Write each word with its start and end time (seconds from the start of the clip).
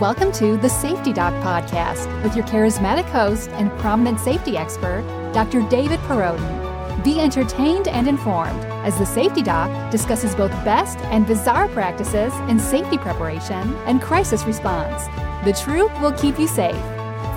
Welcome 0.00 0.32
to 0.32 0.56
the 0.56 0.70
Safety 0.70 1.12
Doc 1.12 1.34
Podcast 1.44 2.22
with 2.22 2.34
your 2.34 2.46
charismatic 2.46 3.04
host 3.04 3.50
and 3.50 3.70
prominent 3.80 4.18
safety 4.18 4.56
expert, 4.56 5.02
Dr. 5.34 5.60
David 5.68 6.00
Perrodin. 6.00 7.04
Be 7.04 7.20
entertained 7.20 7.86
and 7.86 8.08
informed 8.08 8.64
as 8.82 8.98
the 8.98 9.04
Safety 9.04 9.42
Doc 9.42 9.90
discusses 9.90 10.34
both 10.34 10.52
best 10.64 10.96
and 11.10 11.26
bizarre 11.26 11.68
practices 11.68 12.32
in 12.48 12.58
safety 12.58 12.96
preparation 12.96 13.76
and 13.84 14.00
crisis 14.00 14.44
response. 14.44 15.04
The 15.44 15.52
truth 15.52 15.92
will 16.00 16.12
keep 16.12 16.38
you 16.38 16.48
safe. 16.48 16.80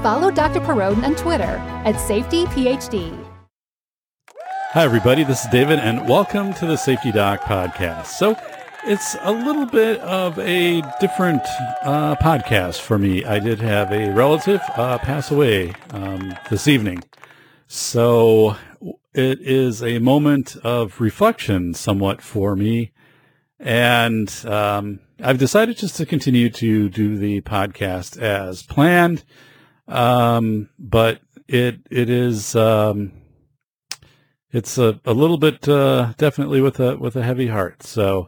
Follow 0.01 0.31
Dr. 0.31 0.61
Perrodin 0.61 1.03
on 1.03 1.15
Twitter 1.15 1.59
at 1.83 1.95
SafetyPhD. 1.95 3.27
Hi, 4.71 4.85
everybody. 4.85 5.25
This 5.25 5.43
is 5.43 5.51
David, 5.51 5.79
and 5.79 6.07
welcome 6.07 6.53
to 6.53 6.65
the 6.65 6.77
Safety 6.77 7.11
Doc 7.11 7.41
Podcast. 7.41 8.05
So, 8.05 8.37
it's 8.85 9.15
a 9.21 9.31
little 9.31 9.65
bit 9.65 9.99
of 10.01 10.37
a 10.39 10.81
different 10.99 11.41
uh, 11.83 12.15
podcast 12.15 12.81
for 12.81 12.97
me. 12.97 13.23
I 13.23 13.39
did 13.39 13.59
have 13.59 13.91
a 13.91 14.11
relative 14.11 14.61
uh, 14.75 14.97
pass 14.97 15.31
away 15.31 15.73
um, 15.91 16.33
this 16.49 16.67
evening. 16.67 17.03
So 17.67 18.57
it 19.13 19.39
is 19.41 19.81
a 19.81 19.99
moment 19.99 20.57
of 20.63 20.99
reflection 20.99 21.73
somewhat 21.73 22.21
for 22.21 22.55
me. 22.55 22.91
And 23.57 24.29
um, 24.45 24.99
I've 25.21 25.37
decided 25.37 25.77
just 25.77 25.95
to 25.97 26.05
continue 26.05 26.49
to 26.49 26.89
do 26.89 27.17
the 27.17 27.41
podcast 27.41 28.21
as 28.21 28.63
planned. 28.63 29.23
Um, 29.87 30.69
but 30.77 31.21
it 31.47 31.79
it 31.89 32.09
is 32.09 32.55
um, 32.55 33.13
it's 34.51 34.77
a, 34.77 34.99
a 35.05 35.13
little 35.13 35.37
bit 35.37 35.67
uh, 35.69 36.13
definitely 36.17 36.59
with 36.59 36.79
a 36.81 36.97
with 36.97 37.15
a 37.15 37.23
heavy 37.23 37.47
heart. 37.47 37.83
So 37.83 38.27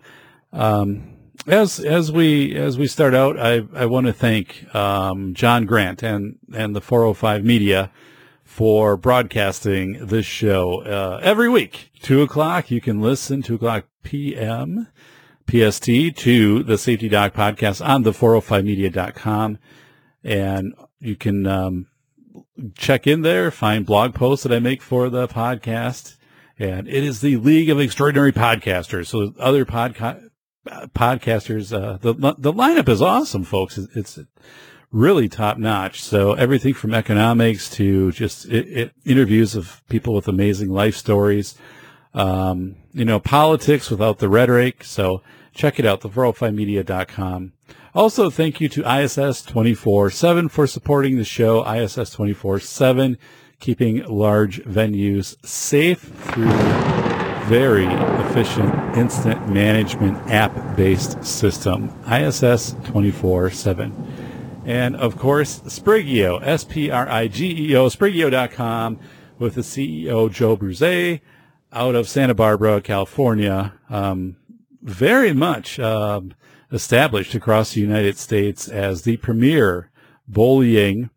um, 0.56 1.16
as 1.48 1.80
as 1.80 2.12
we 2.12 2.56
as 2.56 2.78
we 2.78 2.88
start 2.88 3.14
out, 3.14 3.40
I 3.40 3.64
I 3.74 3.86
want 3.86 4.08
to 4.08 4.14
thank 4.14 4.74
um, 4.74 5.34
John 5.34 5.66
Grant 5.66 6.02
and 6.02 6.38
and 6.54 6.76
the 6.76 6.82
405 6.82 7.44
Media 7.44 7.92
for 8.44 8.96
broadcasting 8.96 10.06
this 10.06 10.26
show 10.26 10.82
uh, 10.84 11.20
every 11.22 11.50
week. 11.50 11.92
Two 12.02 12.22
o'clock, 12.22 12.72
you 12.72 12.82
can 12.82 13.02
listen. 13.02 13.42
Two 13.42 13.56
o'clock 13.56 13.86
p.m. 14.04 14.88
PST 15.48 15.86
to 16.16 16.64
the 16.64 16.78
Safety 16.78 17.10
Doc 17.10 17.34
podcast 17.34 17.86
on 17.86 18.04
the 18.04 18.12
405media.com. 18.12 19.60
And 20.24 20.74
you 21.00 21.16
can 21.16 21.46
um, 21.46 21.88
check 22.76 23.06
in 23.06 23.22
there, 23.22 23.52
find 23.52 23.86
blog 23.86 24.16
posts 24.16 24.44
that 24.44 24.56
I 24.56 24.60
make 24.60 24.82
for 24.82 25.10
the 25.10 25.28
podcast. 25.28 26.16
And 26.58 26.88
it 26.88 27.04
is 27.04 27.22
the 27.22 27.36
League 27.36 27.70
of 27.70 27.80
Extraordinary 27.80 28.32
Podcasters. 28.32 29.08
So 29.08 29.34
other 29.38 29.66
podcast 29.66 30.30
podcasters. 30.66 31.74
Uh, 31.74 31.98
the 31.98 32.14
the 32.38 32.54
lineup 32.54 32.90
is 32.90 33.02
awesome, 33.02 33.44
folks. 33.44 33.78
It's, 33.78 34.20
really 34.92 35.28
top 35.28 35.58
notch. 35.58 36.02
So 36.02 36.34
everything 36.34 36.74
from 36.74 36.94
economics 36.94 37.70
to 37.72 38.14
just 38.14 38.46
it, 38.46 38.68
it, 38.68 38.92
interviews 39.04 39.54
of 39.54 39.84
people 39.90 40.14
with 40.14 40.30
amazing 40.30 40.70
life 40.70 40.96
stories. 40.96 41.56
Um, 42.14 42.78
you 42.94 43.04
know, 43.04 43.20
politics 43.20 43.92
without 43.92 44.20
the 44.20 44.30
rhetoric. 44.30 44.86
So 44.86 45.22
check 45.54 45.80
it 45.80 45.86
out, 45.86 46.00
the405media.com. 46.00 47.52
Also, 47.94 48.30
thank 48.30 48.62
you 48.62 48.70
to 48.70 48.82
ISS 48.82 49.46
24-7 49.46 50.50
for 50.50 50.66
supporting 50.66 51.18
the 51.18 51.26
show. 51.26 51.62
ISS 51.66 52.16
24-7, 52.16 53.18
keeping 53.60 54.06
large 54.06 54.64
venues 54.64 55.36
safe 55.46 56.00
through 56.00 56.85
very 57.48 57.86
efficient 57.86 58.98
instant 58.98 59.48
management 59.48 60.18
app-based 60.32 61.24
system, 61.24 61.90
ISS 62.06 62.74
24-7. 62.86 64.64
And 64.66 64.96
of 64.96 65.16
course, 65.16 65.60
Sprigeo, 65.62 66.42
S-P-R-I-G-E-O, 66.42 67.88
Sprigeo.com 67.88 69.00
with 69.38 69.56
the 69.56 69.62
CEO, 69.62 70.32
Joe 70.32 70.58
Bruze, 70.58 71.22
out 71.72 71.94
of 71.94 72.10
Santa 72.10 72.34
Barbara, 72.34 72.82
California. 72.82 73.74
Um, 73.92 74.38
very 74.82 75.34
much 75.34 75.80
um, 75.80 76.34
established 76.72 77.36
across 77.36 77.74
the 77.74 77.82
United 77.82 78.18
States 78.18 78.68
as 78.68 79.04
the 79.04 79.18
premier 79.18 79.92
bullying, 80.28 81.12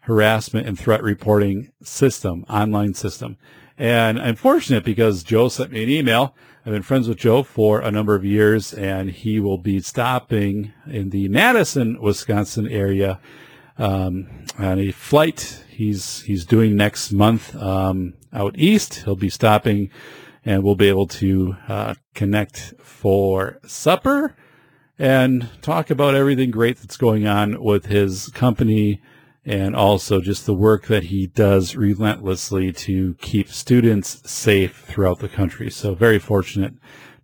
harassment, 0.00 0.68
and 0.68 0.78
threat 0.78 1.02
reporting 1.02 1.72
system, 1.82 2.44
online 2.48 2.94
system. 2.94 3.36
And 3.82 4.20
I'm 4.20 4.36
fortunate 4.36 4.84
because 4.84 5.24
Joe 5.24 5.48
sent 5.48 5.72
me 5.72 5.82
an 5.82 5.90
email. 5.90 6.36
I've 6.64 6.72
been 6.72 6.82
friends 6.82 7.08
with 7.08 7.18
Joe 7.18 7.42
for 7.42 7.80
a 7.80 7.90
number 7.90 8.14
of 8.14 8.24
years, 8.24 8.72
and 8.72 9.10
he 9.10 9.40
will 9.40 9.58
be 9.58 9.80
stopping 9.80 10.72
in 10.86 11.10
the 11.10 11.26
Madison, 11.26 12.00
Wisconsin 12.00 12.68
area 12.68 13.18
um, 13.78 14.28
on 14.56 14.78
a 14.78 14.92
flight 14.92 15.64
he's 15.68 16.22
he's 16.22 16.44
doing 16.44 16.76
next 16.76 17.10
month 17.10 17.56
um, 17.56 18.14
out 18.32 18.54
east. 18.56 19.02
He'll 19.02 19.16
be 19.16 19.30
stopping, 19.30 19.90
and 20.44 20.62
we'll 20.62 20.76
be 20.76 20.88
able 20.88 21.08
to 21.08 21.56
uh, 21.66 21.94
connect 22.14 22.74
for 22.78 23.58
supper 23.66 24.36
and 24.96 25.48
talk 25.60 25.90
about 25.90 26.14
everything 26.14 26.52
great 26.52 26.76
that's 26.76 26.96
going 26.96 27.26
on 27.26 27.60
with 27.60 27.86
his 27.86 28.28
company 28.28 29.02
and 29.44 29.74
also 29.74 30.20
just 30.20 30.46
the 30.46 30.54
work 30.54 30.86
that 30.86 31.04
he 31.04 31.26
does 31.26 31.74
relentlessly 31.74 32.72
to 32.72 33.14
keep 33.14 33.48
students 33.48 34.30
safe 34.30 34.84
throughout 34.86 35.18
the 35.18 35.28
country. 35.28 35.70
So 35.70 35.94
very 35.94 36.18
fortunate 36.18 36.74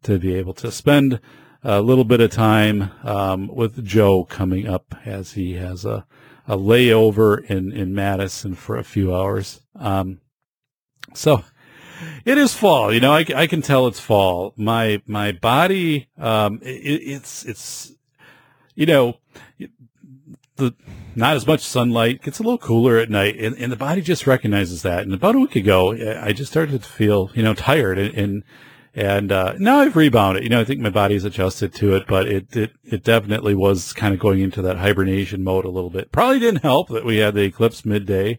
to 0.03 0.19
be 0.19 0.35
able 0.35 0.55
to 0.55 0.73
spend 0.73 1.21
a 1.63 1.81
little 1.81 2.05
bit 2.05 2.21
of 2.21 2.31
time 2.31 2.91
um, 3.05 3.49
with 3.49 3.85
Joe 3.85 4.25
coming 4.25 4.69
up 4.69 4.95
as 5.05 5.33
he 5.33 5.55
has 5.55 5.85
a, 5.85 6.07
a 6.47 6.57
layover 6.57 7.45
in, 7.45 7.73
in 7.73 7.95
Madison 7.95 8.55
for 8.55 8.77
a 8.77 8.85
few 8.85 9.15
hours. 9.15 9.61
Um, 9.77 10.21
so 11.15 11.45
it 12.25 12.39
is 12.39 12.55
fall. 12.55 12.93
You 12.93 13.01
know, 13.01 13.13
I, 13.13 13.25
I 13.35 13.47
can 13.47 13.63
tell 13.63 13.87
it's 13.87 14.01
fall. 14.01 14.55
My 14.57 15.03
my 15.07 15.33
body, 15.33 16.09
um, 16.17 16.61
it, 16.63 16.69
it's 16.69 17.45
it's 17.45 17.93
you 18.75 18.87
know 18.87 19.19
the 20.57 20.75
not 21.19 21.35
as 21.35 21.47
much 21.47 21.61
sunlight. 21.61 22.23
Gets 22.23 22.39
a 22.39 22.43
little 22.43 22.59
cooler 22.59 22.97
at 22.99 23.11
night 23.11 23.37
and, 23.39 23.57
and 23.57 23.73
the 23.73 23.77
body 23.77 24.01
just 24.01 24.27
recognizes 24.27 24.83
that. 24.83 25.03
And 25.03 25.13
about 25.13 25.35
a 25.35 25.41
week 25.41 25.57
ago 25.57 25.93
i 26.23 26.33
just 26.33 26.51
started 26.51 26.83
to 26.83 26.89
feel 26.89 27.31
you 27.35 27.43
know 27.43 27.55
tired 27.55 27.99
and 27.99 28.15
and, 28.15 28.45
and 28.95 29.33
uh, 29.33 29.55
now 29.59 29.81
i've 29.81 29.97
rebounded. 29.97 30.45
You 30.45 30.49
know 30.49 30.61
i 30.61 30.65
think 30.65 30.81
my 30.81 30.91
body's 30.91 31.25
adjusted 31.25 31.75
to 31.75 31.95
it 31.97 32.07
but 32.07 32.29
it, 32.29 32.57
it 32.57 32.73
it 32.85 33.03
definitely 33.03 33.55
was 33.55 33.93
kind 33.93 34.15
of 34.15 34.21
going 34.21 34.41
into 34.41 34.63
that 34.63 34.79
hibernation 34.79 35.43
mode 35.43 35.65
a 35.65 35.71
little 35.71 35.91
bit. 35.91 36.13
Probably 36.13 36.39
didn't 36.39 36.63
help 36.63 36.89
that 36.89 37.05
we 37.05 37.19
had 37.19 37.35
the 37.35 37.43
eclipse 37.43 37.85
midday 37.85 38.39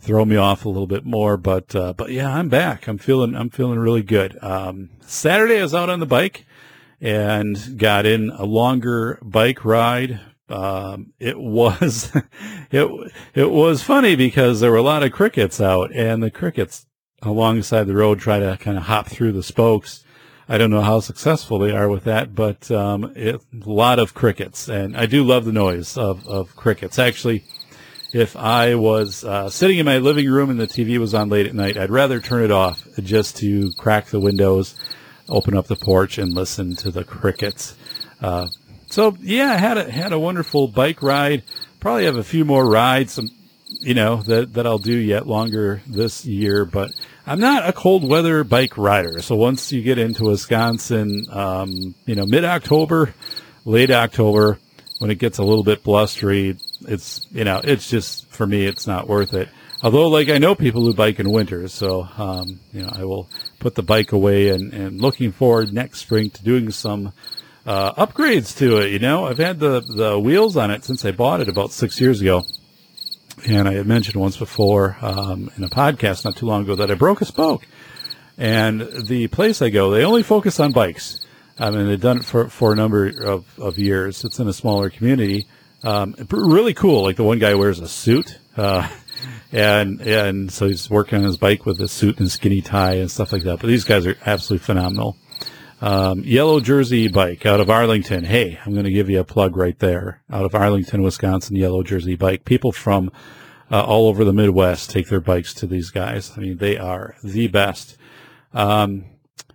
throw 0.00 0.24
me 0.24 0.36
off 0.36 0.64
a 0.64 0.68
little 0.68 0.86
bit 0.86 1.04
more 1.04 1.36
but 1.36 1.74
uh, 1.76 1.92
but 1.92 2.10
yeah 2.10 2.34
i'm 2.34 2.48
back. 2.48 2.88
I'm 2.88 2.98
feeling 2.98 3.36
i'm 3.36 3.50
feeling 3.50 3.78
really 3.78 4.02
good. 4.02 4.36
Um, 4.42 4.90
saturday 5.00 5.60
i 5.60 5.62
was 5.62 5.74
out 5.74 5.88
on 5.88 6.00
the 6.00 6.06
bike 6.06 6.44
and 7.00 7.78
got 7.78 8.04
in 8.04 8.30
a 8.30 8.44
longer 8.44 9.18
bike 9.22 9.64
ride 9.64 10.20
um, 10.50 11.12
it 11.18 11.38
was 11.38 12.10
it 12.70 13.12
it 13.34 13.50
was 13.50 13.82
funny 13.82 14.16
because 14.16 14.60
there 14.60 14.70
were 14.70 14.76
a 14.76 14.82
lot 14.82 15.02
of 15.02 15.12
crickets 15.12 15.60
out, 15.60 15.94
and 15.94 16.22
the 16.22 16.30
crickets 16.30 16.86
alongside 17.22 17.84
the 17.84 17.94
road 17.94 18.18
try 18.18 18.38
to 18.38 18.56
kind 18.58 18.76
of 18.76 18.84
hop 18.84 19.08
through 19.08 19.32
the 19.32 19.42
spokes. 19.42 20.04
I 20.48 20.58
don't 20.58 20.70
know 20.70 20.80
how 20.80 20.98
successful 21.00 21.60
they 21.60 21.70
are 21.70 21.88
with 21.88 22.04
that, 22.04 22.34
but 22.34 22.70
um, 22.70 23.12
it, 23.14 23.36
a 23.36 23.68
lot 23.68 23.98
of 24.00 24.14
crickets, 24.14 24.68
and 24.68 24.96
I 24.96 25.06
do 25.06 25.22
love 25.22 25.44
the 25.44 25.52
noise 25.52 25.96
of 25.96 26.26
of 26.26 26.56
crickets. 26.56 26.98
Actually, 26.98 27.44
if 28.12 28.36
I 28.36 28.74
was 28.74 29.24
uh, 29.24 29.48
sitting 29.48 29.78
in 29.78 29.86
my 29.86 29.98
living 29.98 30.28
room 30.28 30.50
and 30.50 30.58
the 30.58 30.66
TV 30.66 30.98
was 30.98 31.14
on 31.14 31.28
late 31.28 31.46
at 31.46 31.54
night, 31.54 31.76
I'd 31.76 31.90
rather 31.90 32.20
turn 32.20 32.42
it 32.42 32.50
off 32.50 32.82
just 33.00 33.36
to 33.38 33.70
crack 33.78 34.06
the 34.06 34.18
windows, 34.18 34.74
open 35.28 35.56
up 35.56 35.68
the 35.68 35.76
porch, 35.76 36.18
and 36.18 36.32
listen 36.32 36.74
to 36.76 36.90
the 36.90 37.04
crickets. 37.04 37.76
Uh, 38.20 38.48
so 38.90 39.16
yeah, 39.20 39.52
I 39.52 39.56
had 39.56 39.78
a 39.78 39.90
had 39.90 40.12
a 40.12 40.18
wonderful 40.18 40.68
bike 40.68 41.02
ride. 41.02 41.44
Probably 41.78 42.04
have 42.04 42.16
a 42.16 42.24
few 42.24 42.44
more 42.44 42.68
rides, 42.68 43.12
some, 43.12 43.30
you 43.80 43.94
know, 43.94 44.16
that 44.22 44.54
that 44.54 44.66
I'll 44.66 44.78
do 44.78 44.96
yet 44.96 45.26
longer 45.26 45.80
this 45.86 46.26
year. 46.26 46.64
But 46.64 46.90
I'm 47.26 47.40
not 47.40 47.68
a 47.68 47.72
cold 47.72 48.06
weather 48.06 48.42
bike 48.42 48.76
rider. 48.76 49.22
So 49.22 49.36
once 49.36 49.72
you 49.72 49.80
get 49.82 49.98
into 49.98 50.24
Wisconsin, 50.24 51.24
um, 51.30 51.94
you 52.04 52.16
know, 52.16 52.26
mid 52.26 52.44
October, 52.44 53.14
late 53.64 53.92
October, 53.92 54.58
when 54.98 55.10
it 55.10 55.18
gets 55.18 55.38
a 55.38 55.44
little 55.44 55.64
bit 55.64 55.84
blustery, 55.84 56.58
it's 56.88 57.26
you 57.30 57.44
know, 57.44 57.60
it's 57.62 57.88
just 57.88 58.26
for 58.26 58.46
me, 58.46 58.66
it's 58.66 58.88
not 58.88 59.08
worth 59.08 59.34
it. 59.34 59.48
Although, 59.82 60.08
like 60.08 60.28
I 60.28 60.38
know 60.38 60.54
people 60.56 60.82
who 60.82 60.92
bike 60.92 61.20
in 61.20 61.30
winter, 61.30 61.68
so 61.68 62.08
um, 62.18 62.58
you 62.72 62.82
know, 62.82 62.90
I 62.92 63.04
will 63.04 63.28
put 63.60 63.76
the 63.76 63.82
bike 63.84 64.10
away 64.10 64.48
and 64.48 64.74
and 64.74 65.00
looking 65.00 65.30
forward 65.30 65.72
next 65.72 66.00
spring 66.00 66.30
to 66.30 66.42
doing 66.42 66.70
some 66.70 67.12
uh, 67.70 68.04
upgrades 68.04 68.56
to 68.58 68.78
it. 68.78 68.90
You 68.90 68.98
know, 68.98 69.26
I've 69.26 69.38
had 69.38 69.60
the 69.60 69.80
the 69.80 70.18
wheels 70.18 70.56
on 70.56 70.72
it 70.72 70.84
since 70.84 71.04
I 71.04 71.12
bought 71.12 71.40
it 71.40 71.48
about 71.48 71.70
six 71.70 72.00
years 72.00 72.20
ago, 72.20 72.42
and 73.46 73.68
I 73.68 73.74
had 73.74 73.86
mentioned 73.86 74.16
once 74.16 74.36
before 74.36 74.96
um, 75.00 75.52
in 75.56 75.62
a 75.62 75.68
podcast 75.68 76.24
not 76.24 76.34
too 76.34 76.46
long 76.46 76.62
ago 76.62 76.74
that 76.74 76.90
I 76.90 76.94
broke 76.94 77.20
a 77.20 77.24
spoke. 77.24 77.64
And 78.36 78.80
the 78.80 79.28
place 79.28 79.62
I 79.62 79.68
go, 79.68 79.90
they 79.90 80.04
only 80.04 80.24
focus 80.24 80.58
on 80.58 80.72
bikes. 80.72 81.24
I 81.58 81.70
mean, 81.70 81.86
they've 81.86 82.00
done 82.00 82.16
it 82.16 82.24
for, 82.24 82.48
for 82.48 82.72
a 82.72 82.74
number 82.74 83.06
of, 83.06 83.44
of 83.58 83.78
years. 83.78 84.24
It's 84.24 84.38
in 84.40 84.48
a 84.48 84.52
smaller 84.52 84.88
community. 84.88 85.46
um, 85.84 86.16
really 86.30 86.72
cool. 86.74 87.04
Like 87.04 87.16
the 87.16 87.24
one 87.24 87.38
guy 87.38 87.54
wears 87.54 87.78
a 87.78 87.86
suit, 87.86 88.36
uh, 88.56 88.88
and 89.52 90.00
and 90.00 90.50
so 90.50 90.66
he's 90.66 90.90
working 90.90 91.18
on 91.18 91.24
his 91.24 91.36
bike 91.36 91.66
with 91.66 91.80
a 91.80 91.86
suit 91.88 92.18
and 92.18 92.28
skinny 92.28 92.62
tie 92.62 92.94
and 92.94 93.10
stuff 93.10 93.32
like 93.32 93.44
that. 93.44 93.60
But 93.60 93.68
these 93.68 93.84
guys 93.84 94.06
are 94.06 94.16
absolutely 94.26 94.64
phenomenal. 94.64 95.16
Um, 95.80 96.22
Yellow 96.24 96.60
Jersey 96.60 97.08
Bike 97.08 97.46
out 97.46 97.60
of 97.60 97.70
Arlington. 97.70 98.24
Hey, 98.24 98.58
I'm 98.64 98.72
going 98.72 98.84
to 98.84 98.90
give 98.90 99.08
you 99.08 99.20
a 99.20 99.24
plug 99.24 99.56
right 99.56 99.78
there. 99.78 100.22
Out 100.30 100.44
of 100.44 100.54
Arlington, 100.54 101.02
Wisconsin, 101.02 101.56
Yellow 101.56 101.82
Jersey 101.82 102.16
Bike. 102.16 102.44
People 102.44 102.70
from 102.70 103.10
uh, 103.70 103.82
all 103.82 104.08
over 104.08 104.24
the 104.24 104.32
Midwest 104.32 104.90
take 104.90 105.08
their 105.08 105.20
bikes 105.20 105.54
to 105.54 105.66
these 105.66 105.90
guys. 105.90 106.32
I 106.36 106.40
mean, 106.40 106.58
they 106.58 106.76
are 106.76 107.16
the 107.24 107.48
best. 107.48 107.96
Um, 108.52 109.06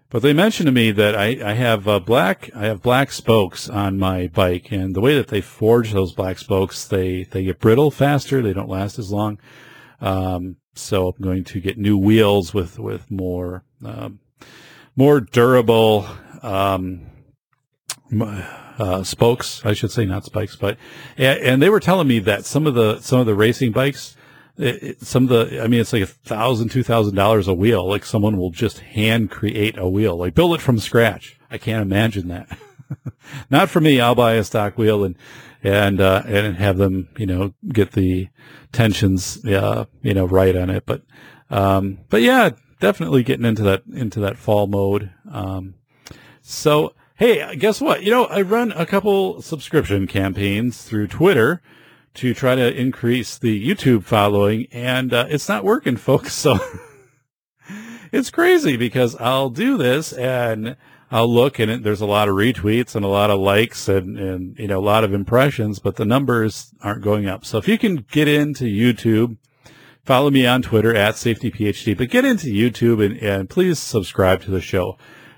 but 0.10 0.22
they 0.22 0.34
mentioned 0.34 0.68
to 0.68 0.72
me 0.72 0.92
that 0.92 1.16
I, 1.16 1.38
I 1.44 1.54
have 1.54 1.88
uh, 1.88 2.00
black 2.00 2.50
I 2.56 2.66
have 2.66 2.82
black 2.82 3.12
spokes 3.12 3.68
on 3.70 4.00
my 4.00 4.28
bike, 4.28 4.72
and 4.72 4.96
the 4.96 5.02
way 5.02 5.16
that 5.16 5.28
they 5.28 5.42
forge 5.42 5.92
those 5.92 6.14
black 6.14 6.40
spokes, 6.40 6.86
they 6.86 7.24
they 7.24 7.44
get 7.44 7.60
brittle 7.60 7.92
faster. 7.92 8.42
They 8.42 8.54
don't 8.54 8.70
last 8.70 8.98
as 8.98 9.12
long. 9.12 9.40
Um, 10.00 10.58
so 10.74 11.10
I'm 11.10 11.22
going 11.22 11.44
to 11.46 11.60
get 11.60 11.78
new 11.78 11.98
wheels 11.98 12.54
with 12.54 12.80
with 12.80 13.12
more 13.12 13.64
um, 13.84 14.20
more 14.96 15.20
durable 15.20 16.08
um, 16.42 17.02
uh, 18.78 19.04
spokes, 19.04 19.66
I 19.66 19.74
should 19.74 19.92
say, 19.92 20.06
not 20.06 20.26
spikes, 20.26 20.56
but 20.56 20.78
and, 21.18 21.40
and, 21.40 21.62
they 21.62 21.70
were 21.70 21.80
telling 21.80 22.08
me 22.08 22.20
that 22.20 22.46
some 22.46 22.68
of 22.68 22.76
the 22.76 23.00
some 23.00 23.20
of 23.20 23.26
the 23.26 23.36
racing 23.36 23.72
bikes, 23.72 24.16
it, 24.58 24.84
it, 24.84 25.02
some 25.02 25.24
of 25.24 25.30
the, 25.30 25.62
I 25.62 25.68
mean, 25.68 25.80
it's 25.80 25.94
like 25.94 26.04
a 26.04 26.08
thousand, 26.08 26.70
two 26.70 26.84
thousand 26.84 27.16
dollars 27.16 27.48
a 27.48 27.54
wheel. 27.54 27.88
Like 27.88 28.06
someone 28.06 28.38
will 28.38 28.52
just 28.52 28.80
hand 28.80 29.32
create 29.32 29.78
a 29.78 29.88
wheel, 29.88 30.18
like 30.18 30.34
build 30.34 30.56
it 30.56 30.62
from 30.62 30.80
scratch. 30.80 31.38
I 31.50 31.58
can't 31.58 31.82
imagine 31.82 32.28
that. 32.30 32.58
not 33.50 33.70
for 33.70 33.82
me. 33.82 34.00
I'll 34.00 34.16
buy 34.16 34.34
a 34.34 34.44
stock 34.44 34.78
wheel 34.78 35.04
and 35.04 35.16
and 35.64 36.00
uh, 36.00 36.24
and 36.28 36.58
have 36.58 36.78
them, 36.78 37.10
you 37.18 37.26
know, 37.26 37.54
get 37.70 37.94
the 37.94 38.30
tensions, 38.72 39.44
uh, 39.46 39.86
you 40.02 40.14
know, 40.14 40.26
right 40.26 40.56
on 40.56 40.70
it. 40.70 40.86
But 40.86 41.04
um, 41.50 42.00
but 42.10 42.22
yeah, 42.22 42.52
definitely 42.86 43.24
getting 43.24 43.48
into 43.48 43.64
that 43.64 43.82
into 43.92 44.20
that 44.20 44.38
fall 44.38 44.68
mode. 44.68 45.10
Um, 45.32 45.74
so 46.44 46.94
hey, 47.16 47.56
guess 47.56 47.82
what? 47.82 48.04
You 48.04 48.12
know, 48.12 48.26
I 48.26 48.42
run 48.42 48.72
a 48.74 48.86
couple 48.86 49.42
subscription 49.42 50.06
campaigns 50.06 50.84
through 50.84 51.08
Twitter 51.08 51.64
to 52.14 52.36
try 52.36 52.54
to 52.54 52.80
increase 52.80 53.40
the 53.40 53.68
YouTube 53.68 54.04
following, 54.04 54.68
and 54.72 55.12
uh, 55.12 55.26
it's 55.28 55.50
not 55.50 55.64
working, 55.64 55.98
folks. 56.10 56.34
So 56.34 56.60
it's 58.12 58.30
crazy 58.30 58.78
because 58.78 59.16
I'll 59.16 59.50
do 59.50 59.78
this 59.78 60.14
and 60.14 60.78
I'll 61.10 61.34
look 61.34 61.58
and 61.58 61.72
it, 61.72 61.84
there's 61.84 62.02
a 62.02 62.06
lot 62.06 62.30
of 62.30 62.36
retweets 62.36 62.96
and 62.96 63.04
a 63.04 63.08
lot 63.10 63.32
of 63.32 63.40
likes 63.40 63.90
and, 63.90 64.16
and, 64.20 64.60
you 64.60 64.68
know, 64.68 64.78
a 64.78 64.90
lot 64.94 65.04
of 65.04 65.12
impressions, 65.12 65.80
but 65.80 65.96
the 65.96 66.06
numbers 66.06 66.72
aren't 66.82 67.04
going 67.04 67.26
up. 67.26 67.46
So 67.46 67.58
if 67.58 67.68
you 67.68 67.80
can 67.80 68.06
get 68.12 68.28
into 68.28 68.66
YouTube, 68.66 69.38
follow 70.06 70.30
me 70.30 70.46
on 70.46 70.62
Twitter 70.62 70.96
at 70.96 71.16
safetyphd, 71.16 71.98
but 71.98 72.10
get 72.10 72.26
into 72.26 72.48
YouTube 72.48 73.04
and, 73.04 73.18
and 73.18 73.50
please 73.50 73.80
subscribe 73.80 74.42
to 74.44 74.52
the 74.52 74.62
show. 74.62 74.98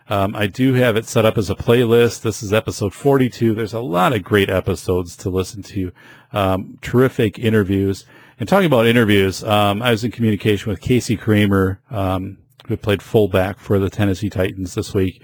Um, 0.10 0.36
I 0.36 0.48
do 0.48 0.74
have 0.74 0.96
it 0.96 1.06
set 1.06 1.26
up 1.26 1.38
as 1.38 1.50
a 1.50 1.56
playlist. 1.56 2.22
This 2.22 2.44
is 2.44 2.54
episode 2.54 2.94
42. 2.94 3.56
There's 3.56 3.74
a 3.74 3.80
lot 3.80 4.14
of 4.14 4.24
great 4.24 4.50
episodes 4.50 5.18
to 5.18 5.30
listen 5.30 5.64
to. 5.64 5.92
Um, 6.32 6.78
terrific 6.82 7.40
interviews. 7.40 8.06
And 8.40 8.48
talking 8.48 8.68
about 8.68 8.86
interviews, 8.86 9.44
um, 9.44 9.82
I 9.82 9.92
was 9.92 10.04
in 10.04 10.12
communication 10.12 10.70
with 10.70 10.80
Casey 10.80 11.18
Kramer, 11.18 11.82
um, 11.90 12.38
who 12.68 12.78
played 12.78 13.02
fullback 13.02 13.60
for 13.60 13.80
the 13.80 13.90
Tennessee 13.90 14.30
Titans 14.30 14.76
this 14.76 14.94
week. 14.94 15.22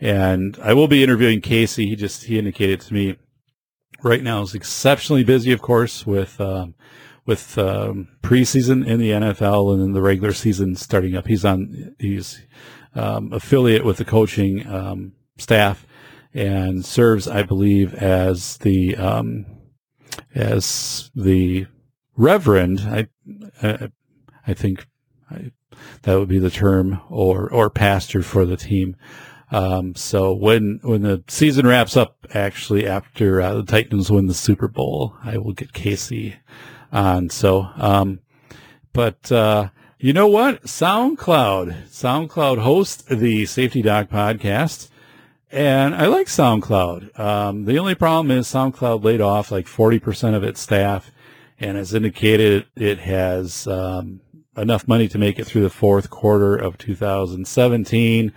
And 0.00 0.58
I 0.62 0.72
will 0.74 0.88
be 0.88 1.02
interviewing 1.02 1.40
Casey. 1.40 1.88
He 1.88 1.96
just, 1.96 2.24
he 2.24 2.38
indicated 2.38 2.80
to 2.82 2.94
me 2.94 3.16
right 4.02 4.22
now 4.22 4.42
is 4.42 4.54
exceptionally 4.54 5.24
busy, 5.24 5.52
of 5.52 5.60
course, 5.60 6.06
with, 6.06 6.40
um, 6.40 6.74
with 7.24 7.56
um, 7.56 8.08
preseason 8.22 8.86
in 8.86 8.98
the 8.98 9.10
NFL 9.10 9.72
and 9.72 9.82
then 9.82 9.92
the 9.92 10.02
regular 10.02 10.32
season 10.32 10.74
starting 10.74 11.16
up. 11.16 11.26
He's 11.26 11.44
on 11.44 11.94
he's 11.98 12.40
um, 12.94 13.32
affiliate 13.32 13.84
with 13.84 13.98
the 13.98 14.04
coaching 14.04 14.66
um, 14.66 15.12
staff 15.38 15.86
and 16.34 16.84
serves, 16.84 17.28
I 17.28 17.42
believe, 17.42 17.94
as 17.94 18.58
the 18.58 18.96
um, 18.96 19.46
as 20.34 21.10
the 21.14 21.66
reverend. 22.16 22.80
I 22.80 23.08
I, 23.62 23.90
I 24.46 24.54
think 24.54 24.86
I, 25.30 25.52
that 26.02 26.18
would 26.18 26.28
be 26.28 26.38
the 26.38 26.50
term, 26.50 27.00
or 27.08 27.50
or 27.50 27.70
pastor 27.70 28.22
for 28.22 28.44
the 28.44 28.56
team. 28.56 28.96
Um, 29.50 29.94
so 29.94 30.32
when 30.32 30.80
when 30.82 31.02
the 31.02 31.22
season 31.28 31.66
wraps 31.66 31.96
up, 31.96 32.26
actually 32.34 32.86
after 32.86 33.40
uh, 33.40 33.54
the 33.54 33.64
Titans 33.64 34.10
win 34.10 34.26
the 34.26 34.34
Super 34.34 34.66
Bowl, 34.66 35.14
I 35.22 35.36
will 35.36 35.52
get 35.52 35.74
Casey 35.74 36.36
on. 36.92 37.30
So, 37.30 37.68
um, 37.76 38.20
but 38.92 39.32
uh, 39.32 39.68
you 39.98 40.12
know 40.12 40.28
what? 40.28 40.64
SoundCloud. 40.64 41.88
SoundCloud 41.88 42.58
hosts 42.58 43.02
the 43.04 43.46
Safety 43.46 43.82
Doc 43.82 44.08
podcast. 44.08 44.88
And 45.50 45.94
I 45.94 46.06
like 46.06 46.28
SoundCloud. 46.28 47.18
Um, 47.18 47.66
the 47.66 47.78
only 47.78 47.94
problem 47.94 48.36
is 48.36 48.46
SoundCloud 48.48 49.04
laid 49.04 49.20
off 49.20 49.52
like 49.52 49.66
40% 49.66 50.34
of 50.34 50.42
its 50.42 50.60
staff. 50.60 51.10
And 51.60 51.76
as 51.76 51.94
indicated, 51.94 52.66
it 52.74 53.00
has 53.00 53.66
um, 53.66 54.22
enough 54.56 54.88
money 54.88 55.08
to 55.08 55.18
make 55.18 55.38
it 55.38 55.44
through 55.44 55.62
the 55.62 55.70
fourth 55.70 56.10
quarter 56.10 56.56
of 56.56 56.78
2017. 56.78 58.32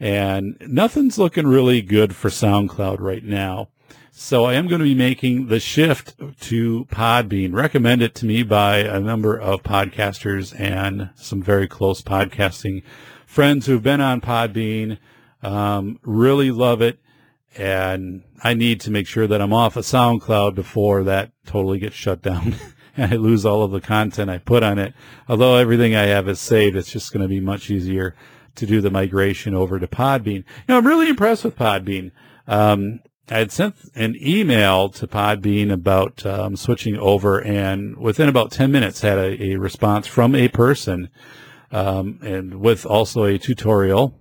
And 0.00 0.56
nothing's 0.60 1.18
looking 1.18 1.46
really 1.46 1.82
good 1.82 2.16
for 2.16 2.28
SoundCloud 2.30 3.00
right 3.00 3.22
now. 3.24 3.68
So 4.18 4.46
I 4.46 4.54
am 4.54 4.66
going 4.66 4.78
to 4.78 4.84
be 4.84 4.94
making 4.94 5.48
the 5.48 5.60
shift 5.60 6.16
to 6.40 6.86
Podbean, 6.86 7.52
recommended 7.52 8.14
to 8.14 8.24
me 8.24 8.42
by 8.42 8.78
a 8.78 8.98
number 8.98 9.38
of 9.38 9.62
podcasters 9.62 10.58
and 10.58 11.10
some 11.16 11.42
very 11.42 11.68
close 11.68 12.00
podcasting 12.00 12.82
friends 13.26 13.66
who've 13.66 13.82
been 13.82 14.00
on 14.00 14.22
Podbean. 14.22 14.96
Um, 15.42 16.00
really 16.02 16.50
love 16.50 16.80
it. 16.80 16.98
And 17.58 18.22
I 18.42 18.54
need 18.54 18.80
to 18.80 18.90
make 18.90 19.06
sure 19.06 19.26
that 19.26 19.42
I'm 19.42 19.52
off 19.52 19.76
of 19.76 19.84
SoundCloud 19.84 20.54
before 20.54 21.04
that 21.04 21.30
totally 21.44 21.78
gets 21.78 21.94
shut 21.94 22.22
down 22.22 22.54
and 22.96 23.12
I 23.12 23.16
lose 23.16 23.44
all 23.44 23.64
of 23.64 23.70
the 23.70 23.82
content 23.82 24.30
I 24.30 24.38
put 24.38 24.62
on 24.62 24.78
it. 24.78 24.94
Although 25.28 25.56
everything 25.56 25.94
I 25.94 26.04
have 26.04 26.26
is 26.26 26.40
saved, 26.40 26.74
it's 26.74 26.90
just 26.90 27.12
going 27.12 27.22
to 27.22 27.28
be 27.28 27.40
much 27.40 27.70
easier 27.70 28.16
to 28.54 28.64
do 28.64 28.80
the 28.80 28.90
migration 28.90 29.54
over 29.54 29.78
to 29.78 29.86
Podbean. 29.86 30.36
You 30.36 30.44
know, 30.68 30.78
I'm 30.78 30.86
really 30.86 31.10
impressed 31.10 31.44
with 31.44 31.54
Podbean. 31.54 32.12
Um, 32.48 33.00
I 33.28 33.38
had 33.38 33.50
sent 33.50 33.74
an 33.96 34.16
email 34.20 34.88
to 34.90 35.06
Podbean 35.06 35.72
about 35.72 36.24
um, 36.24 36.54
switching 36.54 36.96
over, 36.96 37.40
and 37.40 37.96
within 37.96 38.28
about 38.28 38.52
10 38.52 38.70
minutes, 38.70 39.00
had 39.00 39.18
a, 39.18 39.42
a 39.42 39.56
response 39.56 40.06
from 40.06 40.34
a 40.36 40.48
person, 40.48 41.08
um, 41.72 42.20
and 42.22 42.60
with 42.60 42.86
also 42.86 43.24
a 43.24 43.38
tutorial 43.38 44.20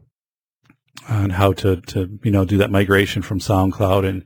on 1.08 1.32
how 1.32 1.54
to, 1.54 1.82
to 1.82 2.18
you 2.24 2.32
know 2.32 2.46
do 2.46 2.58
that 2.58 2.72
migration 2.72 3.22
from 3.22 3.40
SoundCloud, 3.40 4.08
and 4.08 4.26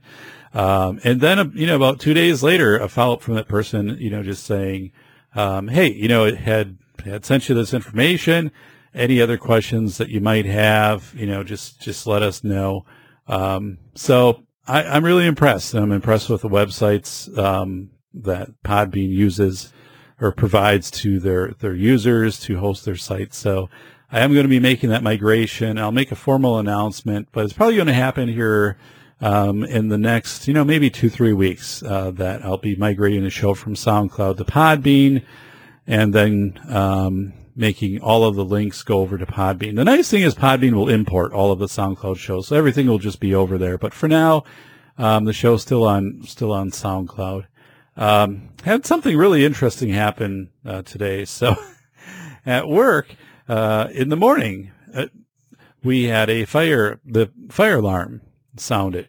um, 0.54 0.98
and 1.04 1.20
then 1.20 1.52
you 1.54 1.66
know 1.66 1.76
about 1.76 2.00
two 2.00 2.14
days 2.14 2.42
later, 2.42 2.78
a 2.78 2.88
follow 2.88 3.14
up 3.14 3.22
from 3.22 3.34
that 3.34 3.48
person, 3.48 3.96
you 4.00 4.08
know, 4.08 4.22
just 4.22 4.44
saying, 4.44 4.92
um, 5.34 5.68
hey, 5.68 5.92
you 5.92 6.08
know, 6.08 6.24
it 6.24 6.38
had 6.38 6.78
had 7.04 7.26
sent 7.26 7.48
you 7.48 7.54
this 7.54 7.74
information. 7.74 8.50
Any 8.94 9.20
other 9.20 9.36
questions 9.36 9.98
that 9.98 10.08
you 10.08 10.20
might 10.20 10.46
have, 10.46 11.14
you 11.14 11.26
know, 11.26 11.44
just 11.44 11.80
just 11.82 12.06
let 12.06 12.22
us 12.22 12.42
know. 12.42 12.86
Um, 13.28 13.78
so 13.94 14.42
I, 14.70 14.96
am 14.96 15.04
really 15.04 15.26
impressed. 15.26 15.74
I'm 15.74 15.90
impressed 15.90 16.30
with 16.30 16.42
the 16.42 16.48
websites 16.48 17.36
um, 17.36 17.90
that 18.14 18.50
Podbean 18.62 19.10
uses 19.10 19.72
or 20.20 20.30
provides 20.32 20.90
to 20.90 21.18
their 21.18 21.52
their 21.58 21.74
users 21.74 22.38
to 22.40 22.58
host 22.58 22.84
their 22.84 22.96
sites. 22.96 23.36
So 23.36 23.68
I 24.12 24.20
am 24.20 24.32
going 24.32 24.44
to 24.44 24.48
be 24.48 24.60
making 24.60 24.90
that 24.90 25.02
migration. 25.02 25.78
I'll 25.78 25.92
make 25.92 26.12
a 26.12 26.16
formal 26.16 26.58
announcement, 26.58 27.28
but 27.32 27.44
it's 27.44 27.52
probably 27.52 27.76
going 27.76 27.88
to 27.88 27.94
happen 27.94 28.28
here 28.28 28.76
um, 29.20 29.64
in 29.64 29.88
the 29.88 29.98
next, 29.98 30.46
you 30.46 30.54
know, 30.54 30.64
maybe 30.64 30.88
two 30.88 31.10
three 31.10 31.32
weeks. 31.32 31.82
Uh, 31.82 32.12
that 32.12 32.44
I'll 32.44 32.56
be 32.56 32.76
migrating 32.76 33.24
the 33.24 33.30
show 33.30 33.54
from 33.54 33.74
SoundCloud 33.74 34.36
to 34.36 34.44
Podbean, 34.44 35.24
and 35.86 36.14
then 36.14 36.60
um, 36.68 37.32
making 37.54 38.00
all 38.00 38.24
of 38.24 38.34
the 38.34 38.44
links 38.44 38.82
go 38.82 39.00
over 39.00 39.18
to 39.18 39.26
Podbean. 39.26 39.76
The 39.76 39.84
nice 39.84 40.10
thing 40.10 40.22
is 40.22 40.34
Podbean 40.34 40.74
will 40.74 40.88
import 40.88 41.32
all 41.32 41.52
of 41.52 41.58
the 41.58 41.66
SoundCloud 41.66 42.16
shows, 42.16 42.48
so 42.48 42.56
everything 42.56 42.86
will 42.86 42.98
just 42.98 43.20
be 43.20 43.34
over 43.34 43.58
there. 43.58 43.78
But 43.78 43.94
for 43.94 44.08
now, 44.08 44.44
um, 44.98 45.24
the 45.24 45.32
show's 45.32 45.62
still 45.62 45.84
on 45.84 46.22
still 46.24 46.52
on 46.52 46.70
SoundCloud. 46.70 47.46
Um, 47.96 48.50
had 48.64 48.86
something 48.86 49.16
really 49.16 49.44
interesting 49.44 49.90
happen 49.90 50.50
uh, 50.64 50.82
today. 50.82 51.24
So 51.26 51.56
at 52.46 52.68
work 52.68 53.14
uh, 53.48 53.88
in 53.92 54.08
the 54.08 54.16
morning, 54.16 54.72
uh, 54.94 55.06
we 55.82 56.04
had 56.04 56.30
a 56.30 56.44
fire. 56.44 57.00
The 57.04 57.30
fire 57.50 57.78
alarm 57.78 58.22
sounded, 58.56 59.08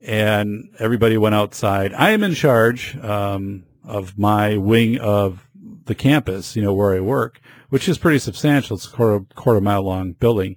and 0.00 0.70
everybody 0.78 1.16
went 1.16 1.34
outside. 1.34 1.92
I 1.94 2.10
am 2.10 2.22
in 2.22 2.34
charge 2.34 2.96
um, 2.98 3.64
of 3.84 4.18
my 4.18 4.56
wing 4.56 4.98
of 4.98 5.48
the 5.86 5.94
campus, 5.94 6.54
you 6.54 6.62
know, 6.62 6.72
where 6.72 6.94
I 6.94 7.00
work 7.00 7.40
which 7.70 7.88
is 7.88 7.98
pretty 7.98 8.18
substantial. 8.18 8.76
It's 8.76 8.86
a 8.86 8.90
quarter, 8.90 9.24
quarter 9.34 9.60
mile 9.60 9.82
long 9.82 10.12
building. 10.12 10.56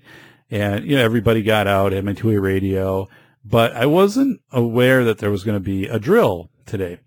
And, 0.52 0.86
you 0.86 0.98
know, 0.98 1.04
everybody 1.04 1.42
got 1.42 1.66
out, 1.66 1.94
had 1.94 2.06
my 2.06 2.14
two-way 2.14 2.38
radio, 2.38 3.08
but 3.44 3.72
I 3.76 3.88
wasn't 3.88 4.42
aware 4.52 5.04
that 5.06 5.18
there 5.18 5.32
was 5.32 5.44
going 5.44 5.56
to 5.56 5.64
be 5.64 5.88
a 5.88 6.00
drill 6.00 6.52
today. 6.66 7.00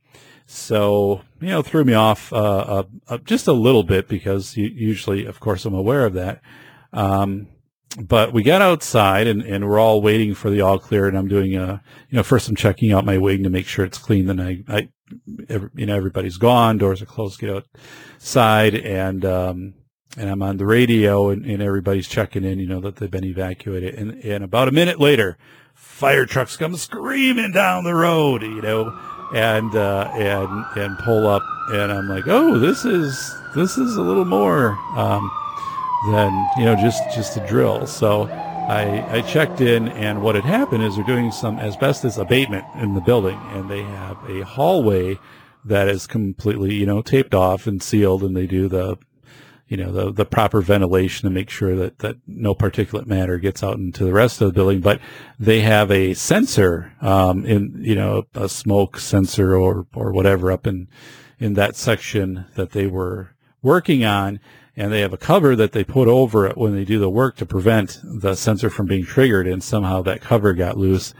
So, 0.46 1.22
you 1.40 1.48
know, 1.48 1.62
threw 1.62 1.84
me 1.84 1.94
off 1.94 2.32
uh, 2.32 2.36
uh, 2.36 2.82
uh, 3.08 3.18
just 3.18 3.46
a 3.46 3.52
little 3.52 3.82
bit 3.82 4.08
because 4.08 4.56
usually, 4.56 5.26
of 5.26 5.40
course, 5.40 5.64
I'm 5.64 5.74
aware 5.74 6.06
of 6.06 6.14
that. 6.14 6.40
Um, 6.92 7.48
but 7.98 8.32
we 8.32 8.42
got 8.42 8.62
outside 8.62 9.26
and, 9.26 9.42
and 9.42 9.68
we're 9.68 9.78
all 9.78 10.00
waiting 10.00 10.34
for 10.34 10.50
the 10.50 10.60
all 10.60 10.78
clear. 10.78 11.08
And 11.08 11.16
I'm 11.16 11.28
doing 11.28 11.56
a, 11.56 11.82
you 12.10 12.16
know, 12.16 12.22
first 12.22 12.48
I'm 12.48 12.56
checking 12.56 12.92
out 12.92 13.04
my 13.04 13.18
wing 13.18 13.42
to 13.42 13.50
make 13.50 13.66
sure 13.66 13.84
it's 13.84 13.98
clean. 13.98 14.26
Then 14.26 14.40
I, 14.40 14.62
I 14.68 14.88
every, 15.48 15.70
you 15.74 15.86
know, 15.86 15.96
everybody's 15.96 16.36
gone, 16.36 16.78
doors 16.78 17.02
are 17.02 17.06
closed, 17.06 17.40
get 17.40 17.64
outside 18.16 18.74
and, 18.74 19.24
um, 19.24 19.74
and 20.16 20.30
I'm 20.30 20.42
on 20.42 20.56
the 20.56 20.66
radio 20.66 21.28
and, 21.28 21.44
and 21.44 21.62
everybody's 21.62 22.08
checking 22.08 22.44
in, 22.44 22.58
you 22.58 22.66
know, 22.66 22.80
that 22.80 22.96
they've 22.96 23.10
been 23.10 23.24
evacuated. 23.24 23.94
And, 23.94 24.24
and 24.24 24.42
about 24.42 24.68
a 24.68 24.72
minute 24.72 24.98
later, 24.98 25.36
fire 25.74 26.24
trucks 26.24 26.56
come 26.56 26.74
screaming 26.76 27.52
down 27.52 27.84
the 27.84 27.94
road, 27.94 28.42
you 28.42 28.62
know, 28.62 28.98
and, 29.34 29.74
uh, 29.74 30.10
and, 30.14 30.64
and 30.76 30.98
pull 30.98 31.26
up. 31.26 31.42
And 31.68 31.92
I'm 31.92 32.08
like, 32.08 32.26
oh, 32.26 32.58
this 32.58 32.84
is, 32.84 33.34
this 33.54 33.76
is 33.76 33.96
a 33.96 34.02
little 34.02 34.24
more, 34.24 34.70
um, 34.96 35.30
than, 36.10 36.48
you 36.56 36.64
know, 36.64 36.76
just, 36.76 37.02
just 37.14 37.36
a 37.36 37.46
drill. 37.46 37.86
So 37.86 38.24
I, 38.68 39.18
I 39.18 39.22
checked 39.22 39.60
in 39.60 39.88
and 39.88 40.22
what 40.22 40.34
had 40.34 40.44
happened 40.44 40.82
is 40.82 40.96
they're 40.96 41.04
doing 41.04 41.30
some 41.30 41.58
asbestos 41.58 42.16
abatement 42.16 42.64
in 42.76 42.94
the 42.94 43.00
building 43.00 43.38
and 43.52 43.70
they 43.70 43.82
have 43.82 44.18
a 44.28 44.44
hallway 44.44 45.18
that 45.64 45.88
is 45.88 46.06
completely, 46.06 46.74
you 46.74 46.86
know, 46.86 47.02
taped 47.02 47.34
off 47.34 47.66
and 47.66 47.82
sealed 47.82 48.22
and 48.22 48.36
they 48.36 48.46
do 48.46 48.68
the, 48.68 48.96
you 49.68 49.76
know, 49.76 49.90
the, 49.90 50.12
the 50.12 50.24
proper 50.24 50.60
ventilation 50.60 51.28
to 51.28 51.34
make 51.34 51.50
sure 51.50 51.74
that, 51.74 51.98
that 51.98 52.16
no 52.26 52.54
particulate 52.54 53.06
matter 53.06 53.38
gets 53.38 53.62
out 53.64 53.78
into 53.78 54.04
the 54.04 54.12
rest 54.12 54.40
of 54.40 54.46
the 54.46 54.52
building. 54.52 54.80
But 54.80 55.00
they 55.38 55.60
have 55.60 55.90
a 55.90 56.14
sensor, 56.14 56.92
um, 57.00 57.44
in, 57.44 57.76
you 57.82 57.96
know, 57.96 58.24
a 58.34 58.48
smoke 58.48 58.98
sensor 58.98 59.56
or, 59.56 59.86
or 59.92 60.12
whatever 60.12 60.52
up 60.52 60.66
in, 60.66 60.88
in 61.40 61.54
that 61.54 61.74
section 61.74 62.46
that 62.54 62.70
they 62.70 62.86
were 62.86 63.34
working 63.60 64.04
on. 64.04 64.38
And 64.76 64.92
they 64.92 65.00
have 65.00 65.14
a 65.14 65.18
cover 65.18 65.56
that 65.56 65.72
they 65.72 65.84
put 65.84 66.06
over 66.06 66.46
it 66.46 66.56
when 66.56 66.74
they 66.74 66.84
do 66.84 66.98
the 66.98 67.10
work 67.10 67.36
to 67.36 67.46
prevent 67.46 67.98
the 68.04 68.34
sensor 68.34 68.70
from 68.70 68.86
being 68.86 69.04
triggered. 69.04 69.48
And 69.48 69.64
somehow 69.64 70.02
that 70.02 70.20
cover 70.20 70.52
got 70.52 70.76
loose. 70.76 71.12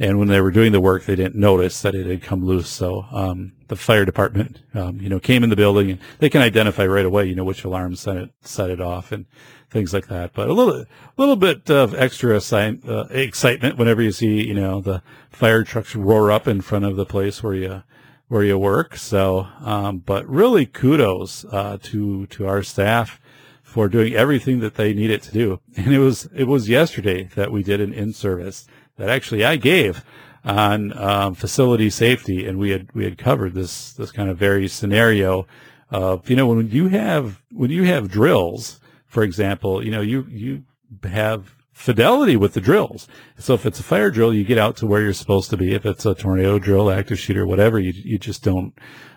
And 0.00 0.18
when 0.18 0.28
they 0.28 0.40
were 0.40 0.52
doing 0.52 0.72
the 0.72 0.80
work, 0.80 1.04
they 1.04 1.16
didn't 1.16 1.34
notice 1.34 1.82
that 1.82 1.94
it 1.94 2.06
had 2.06 2.22
come 2.22 2.44
loose. 2.44 2.68
So, 2.68 3.06
um, 3.10 3.52
the 3.66 3.76
fire 3.76 4.04
department, 4.04 4.62
um, 4.72 5.00
you 5.00 5.08
know, 5.08 5.18
came 5.18 5.42
in 5.42 5.50
the 5.50 5.56
building 5.56 5.90
and 5.90 6.00
they 6.20 6.30
can 6.30 6.40
identify 6.40 6.86
right 6.86 7.04
away, 7.04 7.26
you 7.26 7.34
know, 7.34 7.44
which 7.44 7.64
alarm 7.64 7.96
set 7.96 8.16
it, 8.16 8.30
set 8.40 8.70
it 8.70 8.80
off 8.80 9.12
and 9.12 9.26
things 9.70 9.92
like 9.92 10.06
that. 10.06 10.32
But 10.32 10.48
a 10.48 10.52
little, 10.52 10.84
little 11.16 11.36
bit 11.36 11.68
of 11.68 11.94
extra 11.94 12.36
assi- 12.36 12.88
uh, 12.88 13.06
excitement 13.10 13.76
whenever 13.76 14.00
you 14.00 14.12
see, 14.12 14.46
you 14.46 14.54
know, 14.54 14.80
the 14.80 15.02
fire 15.30 15.64
trucks 15.64 15.94
roar 15.94 16.30
up 16.30 16.46
in 16.46 16.60
front 16.60 16.84
of 16.84 16.96
the 16.96 17.04
place 17.04 17.42
where 17.42 17.54
you, 17.54 17.82
where 18.28 18.44
you 18.44 18.56
work. 18.56 18.96
So, 18.96 19.48
um, 19.60 19.98
but 19.98 20.26
really 20.28 20.64
kudos, 20.64 21.44
uh, 21.46 21.76
to, 21.82 22.26
to 22.26 22.46
our 22.46 22.62
staff 22.62 23.20
for 23.62 23.88
doing 23.88 24.14
everything 24.14 24.60
that 24.60 24.76
they 24.76 24.94
needed 24.94 25.22
to 25.22 25.32
do. 25.32 25.60
And 25.76 25.92
it 25.92 25.98
was, 25.98 26.28
it 26.34 26.44
was 26.44 26.70
yesterday 26.70 27.24
that 27.34 27.52
we 27.52 27.62
did 27.62 27.82
an 27.82 27.92
in-service 27.92 28.66
that 28.98 29.08
actually 29.08 29.44
I 29.44 29.56
gave 29.56 30.04
on 30.44 30.96
um, 30.98 31.34
facility 31.34 31.90
safety, 31.90 32.46
and 32.46 32.58
we 32.58 32.70
had 32.70 32.88
we 32.94 33.04
had 33.04 33.18
covered 33.18 33.54
this 33.54 33.92
this 33.92 34.12
kind 34.12 34.30
of 34.30 34.38
very 34.38 34.68
scenario 34.68 35.46
of 35.90 36.28
you 36.28 36.36
know 36.36 36.46
when 36.46 36.68
you 36.70 36.88
have 36.88 37.40
when 37.50 37.70
you 37.70 37.84
have 37.84 38.10
drills, 38.10 38.80
for 39.06 39.22
example, 39.22 39.84
you 39.84 39.90
know 39.90 40.00
you 40.00 40.26
you 40.28 40.64
have 41.04 41.54
fidelity 41.72 42.36
with 42.36 42.54
the 42.54 42.60
drills. 42.60 43.06
So 43.38 43.54
if 43.54 43.64
it's 43.64 43.78
a 43.78 43.84
fire 43.84 44.10
drill, 44.10 44.34
you 44.34 44.44
get 44.44 44.58
out 44.58 44.76
to 44.78 44.86
where 44.86 45.00
you're 45.00 45.12
supposed 45.12 45.48
to 45.50 45.56
be. 45.56 45.74
If 45.74 45.86
it's 45.86 46.04
a 46.04 46.14
tornado 46.14 46.58
drill, 46.58 46.90
active 46.90 47.18
shooter, 47.18 47.46
whatever, 47.46 47.78
you 47.78 47.92
you 47.94 48.18
just 48.18 48.42
don't 48.42 48.74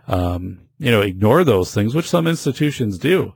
um, 0.07 0.61
you 0.77 0.91
know 0.91 1.01
ignore 1.01 1.43
those 1.43 1.73
things, 1.73 1.95
which 1.95 2.09
some 2.09 2.27
institutions 2.27 2.97
do. 2.97 3.33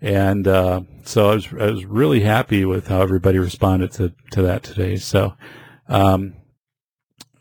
And 0.00 0.48
uh, 0.48 0.80
so 1.04 1.30
I 1.30 1.34
was 1.34 1.48
I 1.52 1.70
was 1.70 1.84
really 1.84 2.20
happy 2.20 2.64
with 2.64 2.88
how 2.88 3.02
everybody 3.02 3.38
responded 3.38 3.92
to 3.92 4.12
to 4.32 4.42
that 4.42 4.62
today. 4.62 4.96
So 4.96 5.34
um, 5.88 6.34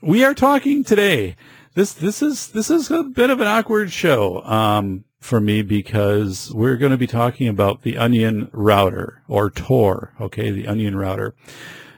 we 0.01 0.24
are 0.24 0.33
talking 0.33 0.83
today. 0.83 1.36
This 1.74 1.93
this 1.93 2.21
is 2.21 2.50
this 2.50 2.69
is 2.69 2.91
a 2.91 3.03
bit 3.03 3.29
of 3.29 3.39
an 3.39 3.48
awkward 3.48 3.91
show 3.91 4.43
um, 4.43 5.05
for 5.19 5.39
me 5.39 5.62
because 5.62 6.51
we're 6.53 6.75
going 6.75 6.91
to 6.91 6.98
be 6.98 7.07
talking 7.07 7.48
about 7.48 7.83
the 7.83 7.98
Onion 7.98 8.50
router 8.51 9.21
or 9.27 9.50
Tor. 9.50 10.13
Okay, 10.19 10.51
the 10.51 10.67
Onion 10.67 10.95
router. 10.98 11.36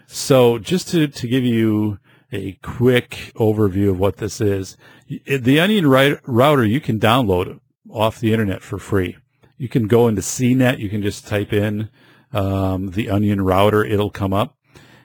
So 0.06 0.60
just 0.60 0.90
to 0.90 1.08
to 1.08 1.28
give 1.28 1.44
you 1.44 2.00
a 2.32 2.54
quick 2.62 3.32
overview 3.36 3.90
of 3.90 4.00
what 4.00 4.18
this 4.18 4.42
is, 4.42 4.78
the 5.08 5.60
Onion 5.60 5.88
router 5.88 6.66
you 6.66 6.82
can 6.82 7.00
download 7.00 7.60
off 7.90 8.20
the 8.20 8.32
internet 8.34 8.62
for 8.62 8.78
free. 8.78 9.18
You 9.58 9.70
can 9.70 9.88
go 9.88 10.08
into 10.08 10.22
CNET. 10.22 10.80
You 10.80 10.90
can 10.90 11.02
just 11.02 11.28
type 11.28 11.54
in 11.54 11.90
um, 12.34 12.92
the 12.92 13.10
Onion 13.10 13.42
router. 13.42 13.86
It'll 13.86 14.10
come 14.10 14.34
up 14.34 14.58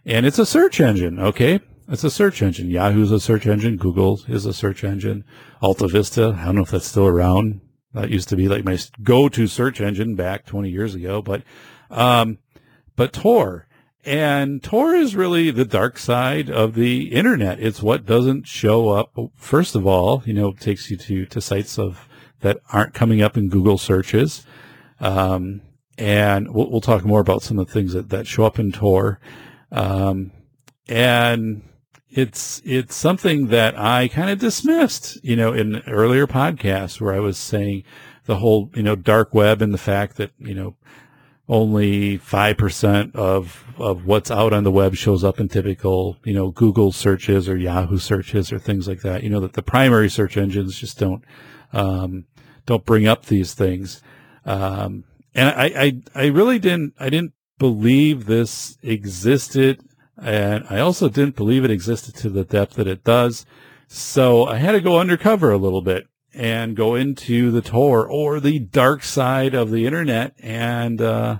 and 0.08 0.26
it's 0.26 0.38
a 0.38 0.46
search 0.46 0.80
engine. 0.80 1.20
Okay. 1.20 1.60
It's 1.90 2.04
a 2.04 2.10
search 2.10 2.42
engine. 2.42 2.68
Yahoo's 2.68 3.12
a 3.12 3.20
search 3.20 3.46
engine. 3.46 3.76
Google 3.76 4.20
is 4.26 4.44
a 4.44 4.52
search 4.52 4.84
engine. 4.84 5.24
Alta 5.62 5.86
Vista. 5.86 6.36
I 6.38 6.46
don't 6.46 6.56
know 6.56 6.62
if 6.62 6.70
that's 6.70 6.86
still 6.86 7.06
around. 7.06 7.60
That 7.94 8.10
used 8.10 8.28
to 8.28 8.36
be 8.36 8.48
like 8.48 8.64
my 8.64 8.78
go-to 9.02 9.46
search 9.46 9.80
engine 9.80 10.14
back 10.14 10.44
20 10.44 10.68
years 10.68 10.94
ago, 10.94 11.22
but, 11.22 11.42
um, 11.90 12.38
but 12.96 13.14
Tor 13.14 13.66
and 14.04 14.62
Tor 14.62 14.94
is 14.94 15.16
really 15.16 15.50
the 15.50 15.64
dark 15.64 15.98
side 15.98 16.50
of 16.50 16.74
the 16.74 17.12
internet. 17.12 17.60
It's 17.60 17.82
what 17.82 18.04
doesn't 18.04 18.46
show 18.46 18.90
up. 18.90 19.16
First 19.36 19.74
of 19.74 19.86
all, 19.86 20.22
you 20.26 20.34
know, 20.34 20.48
it 20.48 20.60
takes 20.60 20.90
you 20.90 20.96
to, 20.98 21.26
to 21.26 21.40
sites 21.40 21.78
of 21.78 22.08
that 22.40 22.58
aren't 22.72 22.94
coming 22.94 23.22
up 23.22 23.36
in 23.36 23.48
Google 23.48 23.78
searches. 23.78 24.46
Um, 25.00 25.62
and 25.96 26.54
we'll, 26.54 26.70
we'll 26.70 26.80
talk 26.80 27.04
more 27.04 27.20
about 27.20 27.42
some 27.42 27.58
of 27.58 27.66
the 27.66 27.72
things 27.72 27.94
that, 27.94 28.10
that 28.10 28.26
show 28.26 28.44
up 28.44 28.58
in 28.58 28.72
Tor. 28.72 29.18
Um, 29.70 30.32
and 30.88 31.62
it's, 32.10 32.62
it's 32.64 32.94
something 32.94 33.48
that 33.48 33.78
I 33.78 34.08
kind 34.08 34.30
of 34.30 34.38
dismissed, 34.38 35.22
you 35.22 35.36
know, 35.36 35.52
in 35.52 35.82
earlier 35.86 36.26
podcasts 36.26 37.00
where 37.00 37.14
I 37.14 37.20
was 37.20 37.36
saying 37.36 37.84
the 38.24 38.36
whole, 38.36 38.70
you 38.74 38.82
know, 38.82 38.96
dark 38.96 39.34
web 39.34 39.60
and 39.60 39.72
the 39.72 39.78
fact 39.78 40.16
that, 40.16 40.30
you 40.38 40.54
know, 40.54 40.76
only 41.48 42.18
5% 42.18 43.14
of, 43.14 43.64
of 43.78 44.04
what's 44.04 44.30
out 44.30 44.52
on 44.52 44.64
the 44.64 44.70
web 44.70 44.94
shows 44.94 45.24
up 45.24 45.40
in 45.40 45.48
typical, 45.48 46.18
you 46.24 46.34
know, 46.34 46.50
Google 46.50 46.92
searches 46.92 47.48
or 47.48 47.56
Yahoo 47.56 47.98
searches 47.98 48.52
or 48.52 48.58
things 48.58 48.86
like 48.86 49.00
that. 49.00 49.22
You 49.22 49.30
know, 49.30 49.40
that 49.40 49.54
the 49.54 49.62
primary 49.62 50.10
search 50.10 50.36
engines 50.36 50.78
just 50.78 50.98
don't, 50.98 51.24
um, 51.72 52.26
don't 52.66 52.84
bring 52.84 53.06
up 53.06 53.26
these 53.26 53.54
things. 53.54 54.02
Um, 54.44 55.04
and 55.34 55.48
I, 55.48 55.64
I, 55.64 56.02
I 56.14 56.26
really 56.26 56.58
didn't, 56.58 56.94
I 56.98 57.08
didn't 57.08 57.32
believe 57.58 58.26
this 58.26 58.78
existed. 58.82 59.80
And 60.20 60.64
I 60.68 60.80
also 60.80 61.08
didn't 61.08 61.36
believe 61.36 61.64
it 61.64 61.70
existed 61.70 62.14
to 62.16 62.28
the 62.28 62.44
depth 62.44 62.74
that 62.74 62.86
it 62.86 63.04
does. 63.04 63.46
So 63.86 64.46
I 64.46 64.56
had 64.56 64.72
to 64.72 64.80
go 64.80 64.98
undercover 64.98 65.50
a 65.50 65.58
little 65.58 65.82
bit 65.82 66.06
and 66.34 66.76
go 66.76 66.94
into 66.94 67.50
the 67.50 67.62
Tor 67.62 68.06
or 68.06 68.40
the 68.40 68.58
dark 68.58 69.02
side 69.02 69.54
of 69.54 69.70
the 69.70 69.86
internet. 69.86 70.34
And, 70.38 71.00
uh, 71.00 71.38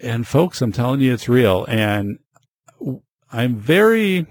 and 0.00 0.26
folks, 0.26 0.62
I'm 0.62 0.72
telling 0.72 1.00
you, 1.00 1.12
it's 1.12 1.28
real. 1.28 1.64
And 1.66 2.18
I'm 3.30 3.56
very, 3.56 4.26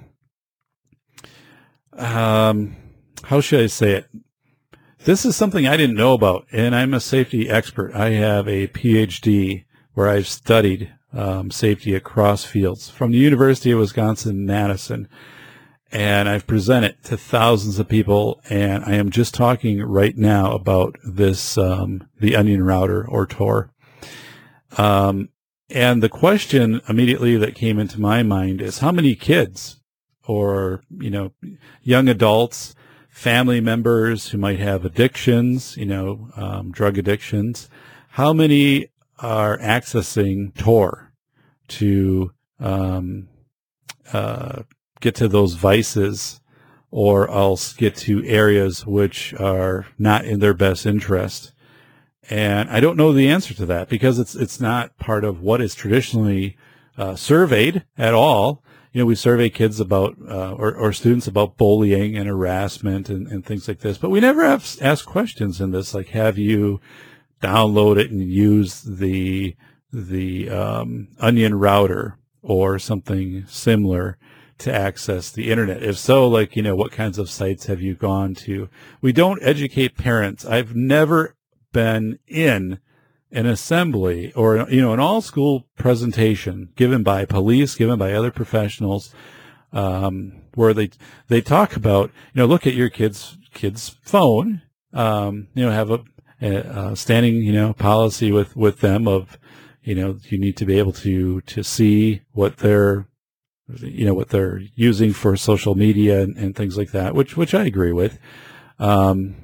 um, 1.93 2.75
how 3.23 3.41
should 3.41 3.61
I 3.61 3.67
say 3.67 3.91
it? 3.91 4.07
This 5.05 5.23
is 5.23 5.35
something 5.35 5.67
I 5.67 5.77
didn't 5.77 5.97
know 5.97 6.13
about, 6.13 6.47
and 6.51 6.75
I'm 6.75 6.93
a 6.95 6.99
safety 6.99 7.47
expert. 7.47 7.93
I 7.93 8.09
have 8.11 8.47
a 8.47 8.67
PhD 8.67 9.65
where 9.93 10.09
I've 10.09 10.27
studied 10.27 10.94
um, 11.15 11.49
safety 11.49 11.95
across 11.95 12.43
fields 12.43 12.89
from 12.89 13.11
the 13.11 13.17
University 13.17 13.71
of 13.71 13.79
Wisconsin 13.79 14.45
Madison. 14.45 15.07
And 15.91 16.27
I've 16.27 16.45
presented 16.45 17.01
to 17.05 17.15
thousands 17.15 17.79
of 17.79 17.87
people, 17.87 18.41
and 18.49 18.83
I 18.83 18.95
am 18.95 19.11
just 19.11 19.33
talking 19.33 19.81
right 19.81 20.17
now 20.17 20.53
about 20.53 20.97
this, 21.05 21.57
um, 21.57 22.07
the 22.19 22.35
Onion 22.35 22.63
Router 22.63 23.07
or 23.07 23.25
Tor. 23.25 23.69
Um, 24.77 25.29
and 25.69 26.03
the 26.03 26.09
question 26.09 26.81
immediately 26.89 27.37
that 27.37 27.55
came 27.55 27.79
into 27.79 28.01
my 28.01 28.23
mind 28.23 28.61
is 28.61 28.79
how 28.79 28.91
many 28.91 29.15
kids 29.15 29.79
or, 30.27 30.81
you 30.99 31.09
know, 31.09 31.31
young 31.81 32.09
adults, 32.09 32.75
family 33.09 33.61
members 33.61 34.29
who 34.29 34.37
might 34.37 34.59
have 34.59 34.83
addictions, 34.83 35.77
you 35.77 35.85
know, 35.85 36.29
um, 36.35 36.71
drug 36.71 36.97
addictions, 36.97 37.69
how 38.09 38.33
many 38.33 38.89
are 39.19 39.57
accessing 39.59 40.53
Tor 40.55 41.04
to 41.67 42.31
um, 42.59 43.27
uh, 44.13 44.63
get 44.99 45.15
to 45.15 45.27
those 45.27 45.53
vices 45.53 46.41
or 46.91 47.29
else 47.29 47.73
get 47.73 47.95
to 47.95 48.25
areas 48.25 48.85
which 48.85 49.33
are 49.33 49.85
not 49.97 50.23
in 50.25 50.39
their 50.39 50.53
best 50.53 50.85
interest. 50.85 51.51
And 52.29 52.69
I 52.69 52.79
don't 52.79 52.97
know 52.97 53.13
the 53.13 53.29
answer 53.29 53.53
to 53.53 53.65
that 53.67 53.89
because 53.89 54.17
it's 54.17 54.35
it's 54.35 54.59
not 54.59 54.97
part 54.97 55.23
of 55.23 55.41
what 55.41 55.61
is 55.61 55.75
traditionally 55.75 56.57
uh, 56.97 57.15
surveyed 57.15 57.83
at 57.97 58.13
all. 58.13 58.63
you 58.95 59.01
know, 59.01 59.05
we 59.07 59.15
survey 59.15 59.49
kids 59.49 59.81
about, 59.81 60.15
uh, 60.25 60.53
or, 60.53 60.73
or 60.73 60.93
students 60.93 61.27
about 61.27 61.57
bullying 61.57 62.15
and 62.15 62.29
harassment 62.29 63.09
and, 63.09 63.27
and 63.27 63.45
things 63.45 63.67
like 63.67 63.79
this, 63.79 63.97
but 63.97 64.09
we 64.09 64.21
never 64.21 64.41
have 64.45 64.77
asked 64.81 65.05
questions 65.05 65.59
in 65.59 65.71
this, 65.71 65.93
like, 65.93 66.07
have 66.07 66.37
you 66.37 66.79
downloaded 67.41 68.09
and 68.09 68.21
used 68.21 68.99
the, 68.99 69.53
the, 69.95 70.49
um, 70.49 71.07
onion 71.19 71.55
router 71.55 72.17
or 72.41 72.77
something 72.77 73.45
similar 73.47 74.17
to 74.57 74.73
access 74.73 75.31
the 75.31 75.51
internet? 75.51 75.83
If 75.83 75.97
so, 75.97 76.27
like, 76.27 76.55
you 76.55 76.61
know, 76.61 76.75
what 76.75 76.91
kinds 76.91 77.17
of 77.17 77.29
sites 77.29 77.65
have 77.65 77.81
you 77.81 77.95
gone 77.95 78.35
to? 78.35 78.69
We 79.01 79.11
don't 79.11 79.43
educate 79.43 79.97
parents. 79.97 80.45
I've 80.45 80.75
never 80.75 81.35
been 81.71 82.19
in 82.27 82.79
an 83.31 83.45
assembly 83.45 84.31
or, 84.33 84.69
you 84.69 84.81
know, 84.81 84.93
an 84.93 84.99
all 84.99 85.21
school 85.21 85.67
presentation 85.77 86.69
given 86.75 87.03
by 87.03 87.25
police, 87.25 87.75
given 87.75 87.99
by 87.99 88.13
other 88.13 88.31
professionals, 88.31 89.13
um, 89.73 90.41
where 90.53 90.73
they, 90.73 90.89
they 91.27 91.41
talk 91.41 91.75
about, 91.75 92.11
you 92.33 92.39
know, 92.39 92.45
look 92.45 92.65
at 92.65 92.75
your 92.75 92.89
kid's, 92.89 93.37
kid's 93.53 93.97
phone, 94.03 94.61
um, 94.93 95.47
you 95.53 95.65
know, 95.65 95.71
have 95.71 95.91
a, 95.91 96.03
a, 96.41 96.55
a 96.91 96.95
standing, 96.95 97.37
you 97.37 97.51
know, 97.51 97.73
policy 97.73 98.31
with, 98.31 98.55
with 98.55 98.79
them 98.79 99.05
of, 99.07 99.37
you 99.85 99.95
know, 99.95 100.17
you 100.23 100.37
need 100.37 100.57
to 100.57 100.65
be 100.65 100.77
able 100.77 100.93
to, 100.93 101.41
to 101.41 101.63
see 101.63 102.21
what 102.33 102.57
they're, 102.57 103.07
you 103.79 104.05
know, 104.05 104.13
what 104.13 104.29
they're 104.29 104.59
using 104.75 105.13
for 105.13 105.37
social 105.37 105.75
media 105.75 106.21
and, 106.21 106.35
and 106.37 106.55
things 106.55 106.77
like 106.77 106.91
that, 106.91 107.15
which, 107.15 107.37
which 107.37 107.53
I 107.53 107.63
agree 107.63 107.93
with. 107.93 108.19
Um, 108.79 109.35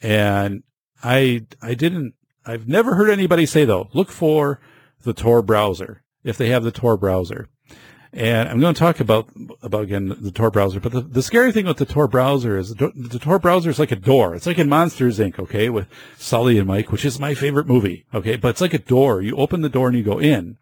and 0.00 0.62
I, 1.02 1.46
I 1.60 1.74
didn't 1.74 2.14
I've 2.44 2.68
never 2.68 2.94
heard 2.94 3.10
anybody 3.10 3.46
say 3.46 3.64
though, 3.64 3.88
look 3.92 4.10
for 4.10 4.60
the 5.02 5.12
Tor 5.12 5.42
browser 5.42 6.02
if 6.24 6.36
they 6.36 6.48
have 6.48 6.64
the 6.64 6.72
Tor 6.72 6.96
browser. 6.96 7.48
And 8.12 8.48
I'm 8.48 8.58
going 8.58 8.74
to 8.74 8.78
talk 8.78 8.98
about, 8.98 9.28
about 9.62 9.82
again, 9.82 10.16
the 10.20 10.32
Tor 10.32 10.50
browser. 10.50 10.80
But 10.80 10.92
the, 10.92 11.00
the 11.00 11.22
scary 11.22 11.52
thing 11.52 11.66
with 11.66 11.76
the 11.76 11.86
Tor 11.86 12.08
browser 12.08 12.58
is 12.58 12.74
the, 12.74 12.90
the 12.94 13.20
Tor 13.20 13.38
browser 13.38 13.70
is 13.70 13.78
like 13.78 13.92
a 13.92 13.96
door. 13.96 14.34
It's 14.34 14.46
like 14.46 14.58
in 14.58 14.68
Monsters 14.68 15.20
Inc., 15.20 15.38
okay, 15.38 15.68
with 15.68 15.86
Sully 16.18 16.58
and 16.58 16.66
Mike, 16.66 16.90
which 16.90 17.04
is 17.04 17.20
my 17.20 17.34
favorite 17.34 17.68
movie, 17.68 18.06
okay? 18.12 18.34
But 18.34 18.48
it's 18.48 18.60
like 18.60 18.74
a 18.74 18.78
door. 18.78 19.22
You 19.22 19.36
open 19.36 19.60
the 19.60 19.68
door 19.68 19.88
and 19.88 19.96
you 19.96 20.02
go 20.02 20.18
in. 20.18 20.58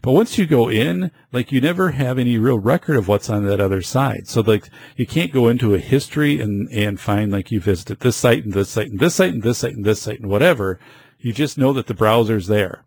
But 0.00 0.12
once 0.12 0.38
you 0.38 0.46
go 0.46 0.70
in, 0.70 1.10
like 1.32 1.52
you 1.52 1.60
never 1.60 1.90
have 1.90 2.18
any 2.18 2.38
real 2.38 2.58
record 2.58 2.96
of 2.96 3.08
what's 3.08 3.28
on 3.28 3.44
that 3.46 3.60
other 3.60 3.82
side. 3.82 4.28
So 4.28 4.40
like 4.40 4.70
you 4.96 5.06
can't 5.06 5.32
go 5.32 5.48
into 5.48 5.74
a 5.74 5.78
history 5.78 6.40
and, 6.40 6.70
and 6.70 7.00
find 7.00 7.32
like 7.32 7.50
you 7.50 7.60
visited 7.60 8.00
this 8.00 8.16
site 8.16 8.44
and 8.44 8.54
this 8.54 8.70
site 8.70 8.88
and 8.88 9.00
this 9.00 9.16
site 9.16 9.32
and 9.32 9.42
this 9.42 9.58
site 9.58 9.74
and 9.74 9.84
this 9.84 10.00
site 10.00 10.20
and 10.20 10.30
whatever. 10.30 10.78
You 11.18 11.32
just 11.32 11.58
know 11.58 11.72
that 11.72 11.88
the 11.88 11.94
browser's 11.94 12.46
there. 12.46 12.84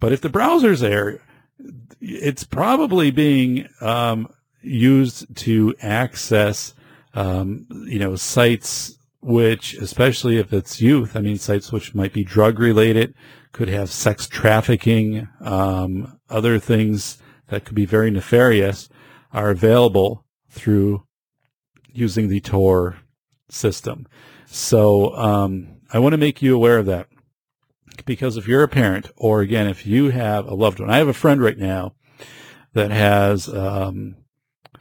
But 0.00 0.12
if 0.12 0.20
the 0.20 0.28
browser's 0.28 0.80
there, 0.80 1.22
it's 2.00 2.44
probably 2.44 3.10
being 3.10 3.68
um, 3.80 4.28
used 4.62 5.34
to 5.36 5.74
access, 5.80 6.74
um, 7.14 7.66
you 7.86 7.98
know, 7.98 8.16
sites 8.16 8.98
which, 9.20 9.74
especially 9.74 10.38
if 10.38 10.52
it's 10.52 10.80
youth, 10.80 11.16
I 11.16 11.20
mean, 11.20 11.36
sites 11.36 11.72
which 11.72 11.94
might 11.94 12.12
be 12.12 12.22
drug 12.22 12.60
related, 12.60 13.14
could 13.52 13.68
have 13.68 13.90
sex 13.90 14.28
trafficking, 14.28 15.26
um, 15.40 16.20
other 16.30 16.58
things 16.58 17.18
that 17.48 17.64
could 17.64 17.74
be 17.74 17.86
very 17.86 18.10
nefarious, 18.10 18.88
are 19.32 19.50
available 19.50 20.24
through 20.48 21.02
using 21.92 22.28
the 22.28 22.40
Tor 22.40 22.98
system. 23.48 24.06
So 24.46 25.14
um, 25.16 25.80
I 25.92 25.98
want 25.98 26.12
to 26.12 26.18
make 26.18 26.40
you 26.40 26.54
aware 26.54 26.78
of 26.78 26.86
that 26.86 27.08
because 28.04 28.36
if 28.36 28.46
you're 28.46 28.62
a 28.62 28.68
parent, 28.68 29.10
or 29.16 29.40
again, 29.40 29.66
if 29.66 29.86
you 29.86 30.10
have 30.10 30.46
a 30.46 30.54
loved 30.54 30.80
one, 30.80 30.90
I 30.90 30.98
have 30.98 31.08
a 31.08 31.14
friend 31.14 31.40
right 31.40 31.58
now 31.58 31.94
that 32.72 32.90
has 32.90 33.48
um, 33.48 34.16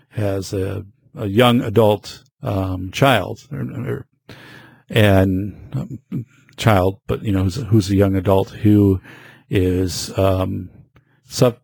has 0.09 0.53
a, 0.53 0.85
a, 1.15 1.27
young 1.27 1.61
adult 1.61 2.23
um, 2.41 2.91
child, 2.91 3.39
or, 3.51 4.07
and 4.89 5.55
um, 5.73 6.25
child, 6.57 6.99
but 7.07 7.23
you 7.23 7.31
know, 7.31 7.43
who's, 7.43 7.55
who's, 7.55 7.89
a 7.89 7.95
young 7.95 8.15
adult 8.15 8.49
who 8.49 9.01
is 9.49 10.17
um, 10.17 10.69
su- 11.23 11.55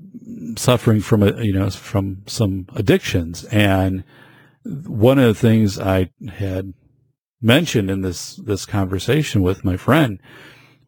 suffering 0.58 1.02
from 1.02 1.23
a 1.23 1.43
you 1.43 1.54
know 1.54 1.69
from 1.69 2.23
some 2.28 2.67
addictions, 2.75 3.43
and 3.45 4.04
one 4.63 5.19
of 5.19 5.25
the 5.25 5.34
things 5.34 5.80
I 5.80 6.12
had 6.38 6.73
mentioned 7.41 7.89
in 7.89 8.02
this 8.02 8.36
this 8.36 8.65
conversation 8.65 9.41
with 9.41 9.65
my 9.65 9.75
friend 9.75 10.19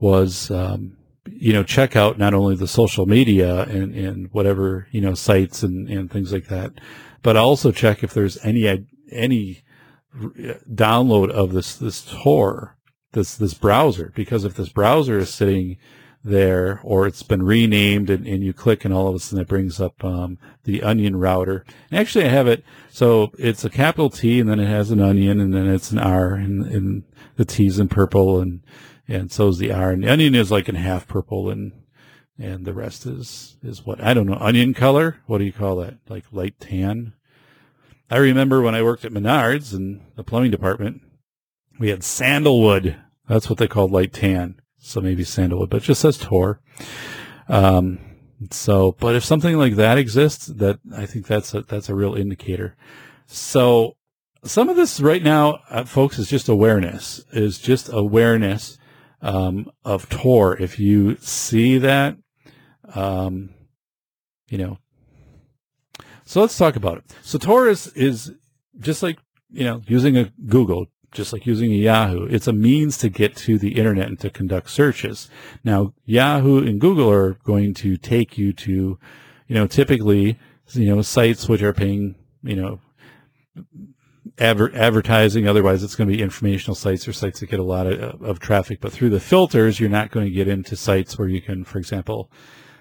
was, 0.03 0.51
um, 0.51 0.97
you 1.25 1.53
know, 1.53 1.63
check 1.63 1.95
out 1.95 2.17
not 2.19 2.33
only 2.33 2.57
the 2.57 2.67
social 2.67 3.05
media 3.05 3.61
and, 3.63 3.95
and 3.95 4.29
whatever, 4.33 4.85
you 4.91 4.99
know, 4.99 5.13
sites 5.13 5.63
and, 5.63 5.87
and 5.87 6.11
things 6.11 6.33
like 6.33 6.47
that, 6.47 6.73
but 7.21 7.37
also 7.37 7.71
check 7.71 8.03
if 8.03 8.13
there's 8.13 8.37
any, 8.43 8.85
any 9.13 9.63
download 10.69 11.31
of 11.31 11.53
this, 11.53 11.77
this 11.77 12.01
Tor, 12.01 12.75
this, 13.13 13.35
this 13.35 13.53
browser, 13.53 14.11
because 14.13 14.43
if 14.43 14.55
this 14.55 14.67
browser 14.67 15.19
is 15.19 15.33
sitting 15.33 15.77
there 16.21 16.81
or 16.83 17.07
it's 17.07 17.23
been 17.23 17.43
renamed 17.43 18.09
and, 18.09 18.27
and 18.27 18.43
you 18.43 18.51
click 18.51 18.83
and 18.83 18.93
all 18.93 19.07
of 19.07 19.15
a 19.15 19.19
sudden 19.19 19.41
it 19.41 19.47
brings 19.47 19.79
up, 19.79 20.03
um, 20.03 20.37
the 20.65 20.83
onion 20.83 21.15
router. 21.15 21.63
And 21.89 21.97
actually 21.97 22.25
I 22.25 22.29
have 22.29 22.47
it. 22.47 22.65
So 22.89 23.31
it's 23.39 23.63
a 23.63 23.69
capital 23.69 24.09
T 24.09 24.41
and 24.41 24.49
then 24.49 24.59
it 24.59 24.67
has 24.67 24.91
an 24.91 24.99
onion 24.99 25.39
and 25.39 25.53
then 25.53 25.69
it's 25.69 25.91
an 25.91 25.99
R 25.99 26.33
and, 26.33 26.65
and 26.65 27.03
the 27.37 27.45
T's 27.45 27.79
in 27.79 27.87
purple 27.87 28.41
and, 28.41 28.59
and 29.07 29.31
so 29.31 29.47
is 29.49 29.57
the 29.57 29.71
iron. 29.71 30.01
The 30.01 30.11
onion 30.11 30.35
is 30.35 30.51
like 30.51 30.69
in 30.69 30.75
half 30.75 31.07
purple, 31.07 31.49
and 31.49 31.71
and 32.37 32.65
the 32.65 32.73
rest 32.73 33.05
is 33.05 33.57
is 33.63 33.85
what 33.85 34.01
I 34.01 34.13
don't 34.13 34.27
know. 34.27 34.37
Onion 34.39 34.73
color? 34.73 35.17
What 35.25 35.37
do 35.37 35.43
you 35.43 35.53
call 35.53 35.77
that? 35.77 35.97
Like 36.09 36.25
light 36.31 36.59
tan? 36.59 37.13
I 38.09 38.17
remember 38.17 38.61
when 38.61 38.75
I 38.75 38.83
worked 38.83 39.05
at 39.05 39.11
Menards 39.11 39.73
in 39.73 40.01
the 40.15 40.23
plumbing 40.23 40.51
department, 40.51 41.01
we 41.79 41.89
had 41.89 42.03
sandalwood. 42.03 42.97
That's 43.27 43.49
what 43.49 43.57
they 43.57 43.67
called 43.67 43.91
light 43.91 44.13
tan. 44.13 44.59
So 44.77 44.99
maybe 44.99 45.23
sandalwood, 45.23 45.69
but 45.69 45.77
it 45.77 45.85
just 45.85 46.01
says 46.01 46.17
Tor. 46.17 46.59
Um, 47.47 47.99
so, 48.51 48.95
but 48.99 49.15
if 49.15 49.23
something 49.23 49.57
like 49.57 49.75
that 49.75 49.97
exists, 49.97 50.47
that 50.47 50.79
I 50.93 51.05
think 51.05 51.25
that's 51.25 51.53
a, 51.53 51.61
that's 51.61 51.87
a 51.87 51.95
real 51.95 52.15
indicator. 52.15 52.75
So 53.25 53.95
some 54.43 54.67
of 54.67 54.75
this 54.75 54.99
right 54.99 55.23
now, 55.23 55.59
uh, 55.69 55.85
folks, 55.85 56.19
is 56.19 56.29
just 56.29 56.49
awareness, 56.49 57.23
is 57.31 57.57
just 57.59 57.91
awareness 57.91 58.77
um, 59.23 59.71
of 59.83 60.07
Tor. 60.09 60.55
If 60.61 60.77
you 60.77 61.17
see 61.17 61.79
that, 61.79 62.17
um, 62.93 63.49
you 64.49 64.59
know. 64.59 64.77
So 66.25 66.41
let's 66.41 66.57
talk 66.57 66.75
about 66.75 66.99
it. 66.99 67.05
So 67.23 67.39
Tor 67.39 67.67
is, 67.67 67.87
is 67.95 68.31
just 68.79 69.01
like, 69.01 69.17
you 69.49 69.63
know, 69.63 69.81
using 69.87 70.17
a 70.17 70.31
Google, 70.45 70.87
just 71.11 71.33
like 71.33 71.45
using 71.45 71.71
a 71.71 71.75
Yahoo. 71.75 72.25
It's 72.25 72.47
a 72.47 72.53
means 72.53 72.97
to 72.99 73.09
get 73.09 73.35
to 73.37 73.57
the 73.57 73.75
internet 73.75 74.07
and 74.07 74.19
to 74.19 74.29
conduct 74.29 74.69
searches. 74.69 75.29
Now, 75.63 75.93
Yahoo 76.05 76.65
and 76.65 76.79
Google 76.79 77.09
are 77.09 77.33
going 77.43 77.73
to 77.75 77.97
take 77.97 78.37
you 78.37 78.53
to, 78.53 78.99
you 79.47 79.55
know, 79.55 79.67
typically, 79.67 80.39
you 80.73 80.95
know, 80.95 81.01
sites 81.01 81.47
which 81.47 81.61
are 81.61 81.73
paying, 81.73 82.15
you 82.41 82.55
know, 82.55 82.79
adver- 84.37 84.75
advertising. 84.75 85.47
Otherwise, 85.47 85.83
it's 85.83 85.95
going 85.95 86.09
to 86.09 86.15
be 86.15 86.21
informational 86.21 86.75
sites 86.75 87.07
or 87.07 87.13
sites 87.13 87.39
that 87.39 87.49
get 87.49 87.59
a 87.59 87.63
lot 87.63 87.87
of, 87.87 88.21
of 88.21 88.39
traffic. 88.39 88.79
But 88.81 88.91
through 88.91 89.09
the 89.09 89.19
filters, 89.19 89.79
you're 89.79 89.89
not 89.89 90.11
going 90.11 90.25
to 90.25 90.31
get 90.31 90.47
into 90.47 90.75
sites 90.75 91.17
where 91.17 91.27
you 91.27 91.41
can, 91.41 91.63
for 91.63 91.77
example, 91.77 92.29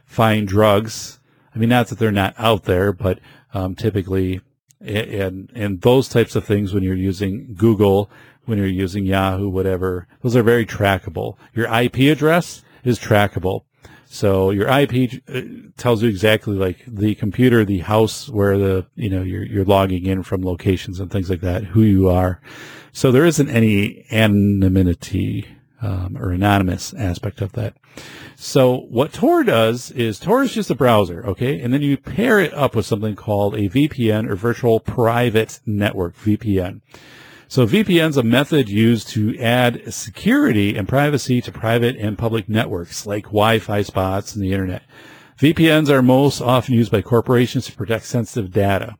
find 0.05 0.46
drugs. 0.46 1.20
I 1.55 1.59
mean, 1.59 1.68
not 1.68 1.88
that 1.88 1.98
they're 1.98 2.12
not 2.12 2.35
out 2.38 2.64
there, 2.64 2.92
but 2.92 3.18
um, 3.55 3.74
typically, 3.74 4.40
and 4.81 5.50
and 5.55 5.81
those 5.83 6.09
types 6.09 6.35
of 6.35 6.44
things 6.44 6.72
when 6.72 6.83
you're 6.83 6.94
using 6.94 7.55
Google, 7.55 8.11
when 8.46 8.59
you're 8.59 8.66
using 8.66 9.05
Yahoo, 9.05 9.48
whatever, 9.48 10.09
those 10.22 10.35
are 10.35 10.42
very 10.42 10.66
trackable. 10.66 11.37
Your 11.55 11.72
IP 11.72 11.96
address 12.11 12.62
is 12.83 12.98
trackable. 12.98 13.64
So 14.12 14.51
your 14.51 14.68
IP 14.68 15.22
uh, 15.27 15.40
tells 15.79 16.03
you 16.03 16.09
exactly 16.11 16.55
like 16.55 16.85
the 16.87 17.14
computer, 17.14 17.64
the 17.64 17.79
house 17.79 18.29
where 18.29 18.59
the, 18.59 18.87
you 18.94 19.09
know, 19.09 19.22
you're, 19.22 19.42
you're 19.42 19.64
logging 19.64 20.05
in 20.05 20.22
from 20.22 20.42
locations 20.42 21.01
and 21.01 21.11
things 21.11 21.31
like 21.31 21.40
that, 21.40 21.64
who 21.64 21.81
you 21.81 22.11
are. 22.11 22.38
So 22.92 23.11
there 23.11 23.25
isn't 23.25 23.48
any 23.48 24.05
anonymity, 24.12 25.48
um, 25.81 26.18
or 26.18 26.31
anonymous 26.31 26.92
aspect 26.92 27.40
of 27.40 27.53
that. 27.53 27.75
So 28.37 28.81
what 28.90 29.14
Tor 29.14 29.44
does 29.44 29.90
is 29.92 30.20
Tor 30.20 30.42
is 30.42 30.53
just 30.53 30.68
a 30.68 30.75
browser, 30.75 31.25
okay? 31.29 31.59
And 31.59 31.72
then 31.72 31.81
you 31.81 31.96
pair 31.96 32.38
it 32.38 32.53
up 32.53 32.77
with 32.77 32.85
something 32.85 33.16
called 33.16 33.55
a 33.55 33.70
VPN 33.70 34.29
or 34.29 34.37
virtual 34.37 34.79
private 34.79 35.61
network, 35.64 36.18
VPN. 36.18 36.83
So 37.52 37.66
VPN 37.66 38.08
is 38.08 38.16
a 38.16 38.22
method 38.22 38.70
used 38.70 39.10
to 39.10 39.38
add 39.38 39.92
security 39.92 40.74
and 40.74 40.88
privacy 40.88 41.42
to 41.42 41.52
private 41.52 41.96
and 41.96 42.16
public 42.16 42.48
networks 42.48 43.04
like 43.04 43.24
Wi-Fi 43.24 43.82
spots 43.82 44.34
and 44.34 44.42
the 44.42 44.52
internet. 44.52 44.84
VPNs 45.38 45.90
are 45.90 46.00
most 46.00 46.40
often 46.40 46.72
used 46.72 46.90
by 46.90 47.02
corporations 47.02 47.66
to 47.66 47.76
protect 47.76 48.06
sensitive 48.06 48.52
data. 48.52 48.96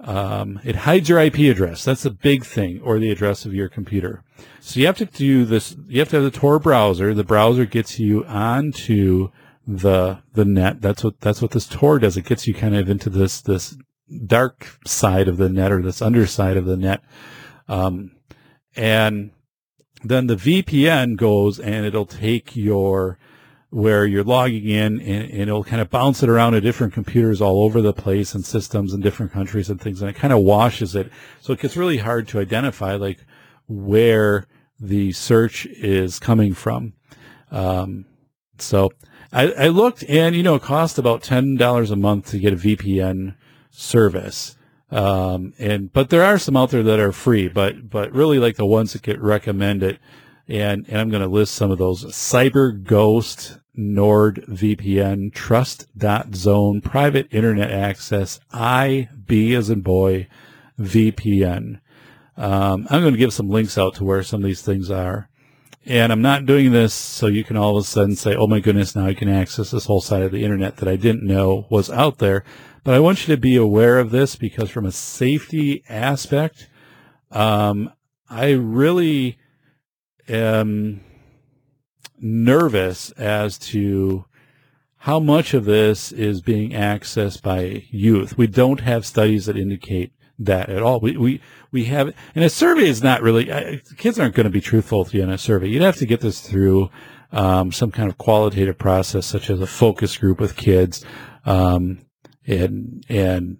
Um, 0.00 0.60
it 0.64 0.76
hides 0.76 1.10
your 1.10 1.18
IP 1.18 1.40
address. 1.40 1.84
That's 1.84 2.06
a 2.06 2.10
big 2.10 2.46
thing, 2.46 2.80
or 2.80 2.98
the 2.98 3.10
address 3.10 3.44
of 3.44 3.52
your 3.52 3.68
computer. 3.68 4.24
So 4.60 4.80
you 4.80 4.86
have 4.86 4.96
to 4.96 5.04
do 5.04 5.44
this. 5.44 5.76
You 5.86 5.98
have 5.98 6.08
to 6.08 6.22
have 6.22 6.24
the 6.24 6.38
Tor 6.38 6.58
browser. 6.58 7.12
The 7.12 7.22
browser 7.22 7.66
gets 7.66 8.00
you 8.00 8.24
onto 8.24 9.28
the 9.66 10.20
the 10.32 10.46
net. 10.46 10.80
That's 10.80 11.04
what 11.04 11.20
that's 11.20 11.42
what 11.42 11.50
this 11.50 11.66
Tor 11.66 11.98
does. 11.98 12.16
It 12.16 12.24
gets 12.24 12.46
you 12.46 12.54
kind 12.54 12.74
of 12.74 12.88
into 12.88 13.10
this 13.10 13.42
this 13.42 13.76
dark 14.24 14.78
side 14.86 15.28
of 15.28 15.36
the 15.36 15.50
net 15.50 15.70
or 15.70 15.82
this 15.82 16.00
underside 16.00 16.56
of 16.56 16.64
the 16.64 16.78
net. 16.78 17.02
Um, 17.68 18.12
and 18.76 19.30
then 20.02 20.26
the 20.26 20.36
VPN 20.36 21.16
goes 21.16 21.58
and 21.58 21.86
it'll 21.86 22.06
take 22.06 22.54
your 22.54 23.18
where 23.70 24.06
you're 24.06 24.22
logging 24.22 24.68
in 24.68 25.00
and, 25.00 25.30
and, 25.30 25.42
it'll 25.42 25.64
kind 25.64 25.82
of 25.82 25.90
bounce 25.90 26.22
it 26.22 26.28
around 26.28 26.52
to 26.52 26.60
different 26.60 26.92
computers 26.92 27.40
all 27.40 27.64
over 27.64 27.82
the 27.82 27.92
place 27.92 28.32
and 28.32 28.44
systems 28.44 28.94
in 28.94 29.00
different 29.00 29.32
countries 29.32 29.68
and 29.68 29.80
things 29.80 30.00
and 30.00 30.08
it 30.08 30.14
kind 30.14 30.32
of 30.32 30.38
washes 30.40 30.94
it. 30.94 31.10
So 31.40 31.52
it 31.52 31.58
gets 31.58 31.76
really 31.76 31.98
hard 31.98 32.28
to 32.28 32.38
identify 32.38 32.94
like 32.94 33.24
where 33.66 34.46
the 34.78 35.10
search 35.10 35.66
is 35.66 36.20
coming 36.20 36.54
from. 36.54 36.92
Um, 37.50 38.04
so 38.58 38.92
I, 39.32 39.50
I, 39.52 39.68
looked 39.68 40.04
and 40.08 40.36
you 40.36 40.44
know 40.44 40.54
it 40.54 40.62
cost 40.62 40.96
about 40.96 41.22
$10 41.22 41.90
a 41.90 41.96
month 41.96 42.30
to 42.30 42.38
get 42.38 42.52
a 42.52 42.56
vpn 42.56 43.34
service 43.70 44.56
um, 44.94 45.52
and 45.58 45.92
but 45.92 46.10
there 46.10 46.24
are 46.24 46.38
some 46.38 46.56
out 46.56 46.70
there 46.70 46.82
that 46.82 47.00
are 47.00 47.12
free 47.12 47.48
but 47.48 47.90
but 47.90 48.12
really 48.12 48.38
like 48.38 48.56
the 48.56 48.66
ones 48.66 48.92
that 48.92 49.02
get 49.02 49.20
recommended 49.20 49.98
and, 50.48 50.86
and 50.88 50.98
I'm 50.98 51.10
going 51.10 51.22
to 51.22 51.28
list 51.28 51.54
some 51.54 51.70
of 51.70 51.78
those. 51.78 52.04
Cyber 52.04 52.82
Ghost, 52.82 53.58
NordVPN, 53.78 55.32
Trust.zone, 55.32 56.80
Private 56.82 57.28
Internet 57.32 57.70
Access, 57.70 58.40
IB 58.52 59.54
as 59.54 59.70
in 59.70 59.80
boy, 59.80 60.28
VPN. 60.78 61.80
Um, 62.36 62.86
I'm 62.90 63.00
going 63.00 63.14
to 63.14 63.18
give 63.18 63.32
some 63.32 63.48
links 63.48 63.78
out 63.78 63.94
to 63.96 64.04
where 64.04 64.22
some 64.22 64.40
of 64.40 64.46
these 64.46 64.62
things 64.62 64.90
are. 64.90 65.28
And 65.86 66.12
I'm 66.12 66.22
not 66.22 66.46
doing 66.46 66.72
this 66.72 66.94
so 66.94 67.26
you 67.26 67.44
can 67.44 67.56
all 67.56 67.76
of 67.76 67.84
a 67.84 67.86
sudden 67.86 68.16
say, 68.16 68.34
oh 68.34 68.46
my 68.46 68.58
goodness, 68.58 68.96
now 68.96 69.06
I 69.06 69.14
can 69.14 69.28
access 69.28 69.70
this 69.70 69.84
whole 69.84 70.00
side 70.00 70.22
of 70.22 70.32
the 70.32 70.42
internet 70.42 70.78
that 70.78 70.88
I 70.88 70.96
didn't 70.96 71.26
know 71.26 71.66
was 71.68 71.90
out 71.90 72.18
there. 72.18 72.42
But 72.84 72.94
I 72.94 73.00
want 73.00 73.26
you 73.26 73.34
to 73.34 73.40
be 73.40 73.56
aware 73.56 73.98
of 73.98 74.10
this 74.10 74.36
because 74.36 74.70
from 74.70 74.84
a 74.84 74.92
safety 74.92 75.82
aspect, 75.88 76.68
um, 77.30 77.90
I 78.28 78.50
really 78.50 79.38
am 80.28 81.02
nervous 82.18 83.10
as 83.12 83.58
to 83.58 84.26
how 84.98 85.18
much 85.18 85.54
of 85.54 85.64
this 85.64 86.12
is 86.12 86.40
being 86.40 86.70
accessed 86.70 87.42
by 87.42 87.84
youth. 87.90 88.38
We 88.38 88.46
don't 88.46 88.80
have 88.80 89.04
studies 89.04 89.46
that 89.46 89.56
indicate 89.56 90.12
that 90.38 90.68
at 90.68 90.82
all. 90.82 91.00
We 91.00 91.16
we 91.16 91.40
we 91.70 91.84
have, 91.84 92.12
and 92.34 92.44
a 92.44 92.50
survey 92.50 92.88
is 92.88 93.02
not 93.02 93.22
really. 93.22 93.50
Uh, 93.50 93.78
kids 93.96 94.18
aren't 94.18 94.34
going 94.34 94.44
to 94.44 94.50
be 94.50 94.60
truthful 94.60 95.04
to 95.04 95.16
you 95.16 95.22
in 95.22 95.30
a 95.30 95.38
survey. 95.38 95.68
You'd 95.68 95.82
have 95.82 95.96
to 95.96 96.06
get 96.06 96.20
this 96.20 96.40
through 96.40 96.90
um, 97.32 97.72
some 97.72 97.90
kind 97.90 98.08
of 98.08 98.18
qualitative 98.18 98.78
process, 98.78 99.26
such 99.26 99.50
as 99.50 99.60
a 99.60 99.66
focus 99.66 100.16
group 100.16 100.40
with 100.40 100.56
kids, 100.56 101.04
um, 101.44 102.03
and 102.46 103.04
and 103.08 103.58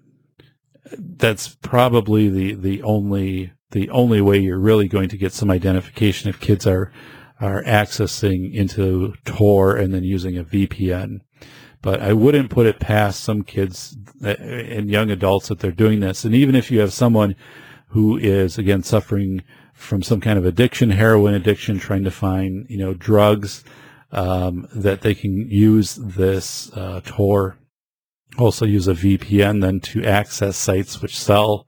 that's 0.88 1.54
probably 1.56 2.28
the 2.28 2.54
the 2.54 2.82
only 2.82 3.52
the 3.70 3.90
only 3.90 4.20
way 4.20 4.38
you're 4.38 4.58
really 4.58 4.88
going 4.88 5.08
to 5.08 5.18
get 5.18 5.32
some 5.32 5.50
identification 5.50 6.30
if 6.30 6.40
kids 6.40 6.66
are 6.66 6.92
are 7.40 7.62
accessing 7.64 8.54
into 8.54 9.14
Tor 9.24 9.76
and 9.76 9.92
then 9.92 10.04
using 10.04 10.38
a 10.38 10.44
VPN. 10.44 11.20
But 11.82 12.00
I 12.00 12.12
wouldn't 12.12 12.50
put 12.50 12.66
it 12.66 12.80
past 12.80 13.22
some 13.22 13.42
kids 13.42 13.96
and 14.22 14.88
young 14.88 15.10
adults 15.10 15.48
that 15.48 15.58
they're 15.58 15.70
doing 15.70 16.00
this. 16.00 16.24
And 16.24 16.34
even 16.34 16.54
if 16.54 16.70
you 16.70 16.80
have 16.80 16.92
someone 16.92 17.36
who 17.88 18.16
is 18.16 18.56
again 18.56 18.82
suffering 18.82 19.42
from 19.74 20.02
some 20.02 20.20
kind 20.20 20.38
of 20.38 20.46
addiction, 20.46 20.90
heroin 20.90 21.34
addiction, 21.34 21.78
trying 21.78 22.04
to 22.04 22.10
find 22.10 22.66
you 22.70 22.78
know 22.78 22.94
drugs 22.94 23.64
um, 24.12 24.68
that 24.74 25.02
they 25.02 25.14
can 25.14 25.50
use 25.50 25.96
this 25.96 26.72
uh, 26.72 27.00
Tor, 27.04 27.58
also 28.38 28.64
use 28.64 28.88
a 28.88 28.94
VPN 28.94 29.60
then 29.60 29.80
to 29.80 30.04
access 30.04 30.56
sites 30.56 31.00
which 31.00 31.18
sell 31.18 31.66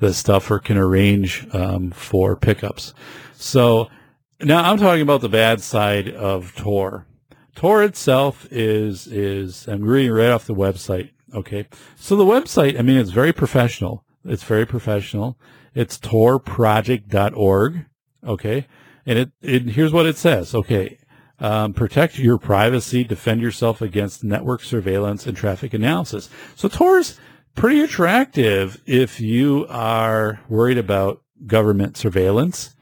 this 0.00 0.18
stuff 0.18 0.50
or 0.50 0.58
can 0.58 0.76
arrange 0.76 1.46
um, 1.52 1.90
for 1.92 2.36
pickups. 2.36 2.92
So 3.34 3.88
now 4.40 4.70
I'm 4.70 4.78
talking 4.78 5.02
about 5.02 5.20
the 5.20 5.28
bad 5.28 5.60
side 5.60 6.08
of 6.08 6.54
Tor. 6.56 7.06
Tor 7.54 7.82
itself 7.82 8.46
is 8.50 9.06
is 9.06 9.68
I'm 9.68 9.82
reading 9.82 10.12
right 10.12 10.30
off 10.30 10.46
the 10.46 10.54
website. 10.54 11.10
Okay, 11.34 11.66
so 11.96 12.14
the 12.16 12.24
website, 12.24 12.78
I 12.78 12.82
mean, 12.82 12.98
it's 12.98 13.10
very 13.10 13.32
professional. 13.32 14.04
It's 14.24 14.42
very 14.42 14.66
professional. 14.66 15.38
It's 15.74 15.98
torproject.org. 15.98 17.86
Okay, 18.24 18.66
and 19.06 19.18
it, 19.18 19.30
it 19.40 19.62
here's 19.70 19.92
what 19.92 20.06
it 20.06 20.16
says. 20.16 20.54
Okay, 20.54 20.98
um, 21.42 21.74
protect 21.74 22.20
your 22.20 22.38
privacy, 22.38 23.02
defend 23.02 23.42
yourself 23.42 23.82
against 23.82 24.22
network 24.22 24.62
surveillance 24.62 25.26
and 25.26 25.36
traffic 25.36 25.74
analysis. 25.74 26.30
So 26.54 26.68
Tor's 26.68 27.18
pretty 27.56 27.80
attractive 27.80 28.80
if 28.86 29.20
you 29.20 29.66
are 29.68 30.40
worried 30.48 30.78
about 30.78 31.20
government 31.44 31.96
surveillance. 31.96 32.76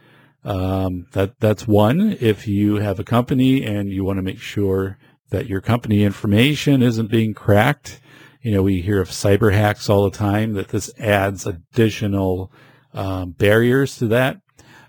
Um, 0.45 1.07
that 1.13 1.41
that's 1.41 1.67
one. 1.67 2.19
If 2.21 2.47
you 2.47 2.77
have 2.77 3.01
a 3.01 3.05
company 3.05 3.65
and 3.65 3.91
you 3.91 4.05
want 4.05 4.19
to 4.19 4.23
make 4.23 4.41
sure 4.41 4.99
that 5.31 5.47
your 5.47 5.63
company 5.63 6.05
information 6.05 6.83
isn't 6.83 7.11
being 7.11 7.33
cracked, 7.33 7.99
you 8.43 8.53
know 8.53 8.63
we 8.63 8.83
hear 8.83 9.01
of 9.01 9.09
cyber 9.09 9.55
hacks 9.55 9.89
all 9.89 10.05
the 10.05 10.17
time. 10.17 10.53
That 10.53 10.69
this 10.69 10.91
adds 10.99 11.47
additional 11.47 12.53
um, 12.93 13.33
barriers 13.33 13.97
to 13.99 14.09
that. 14.09 14.41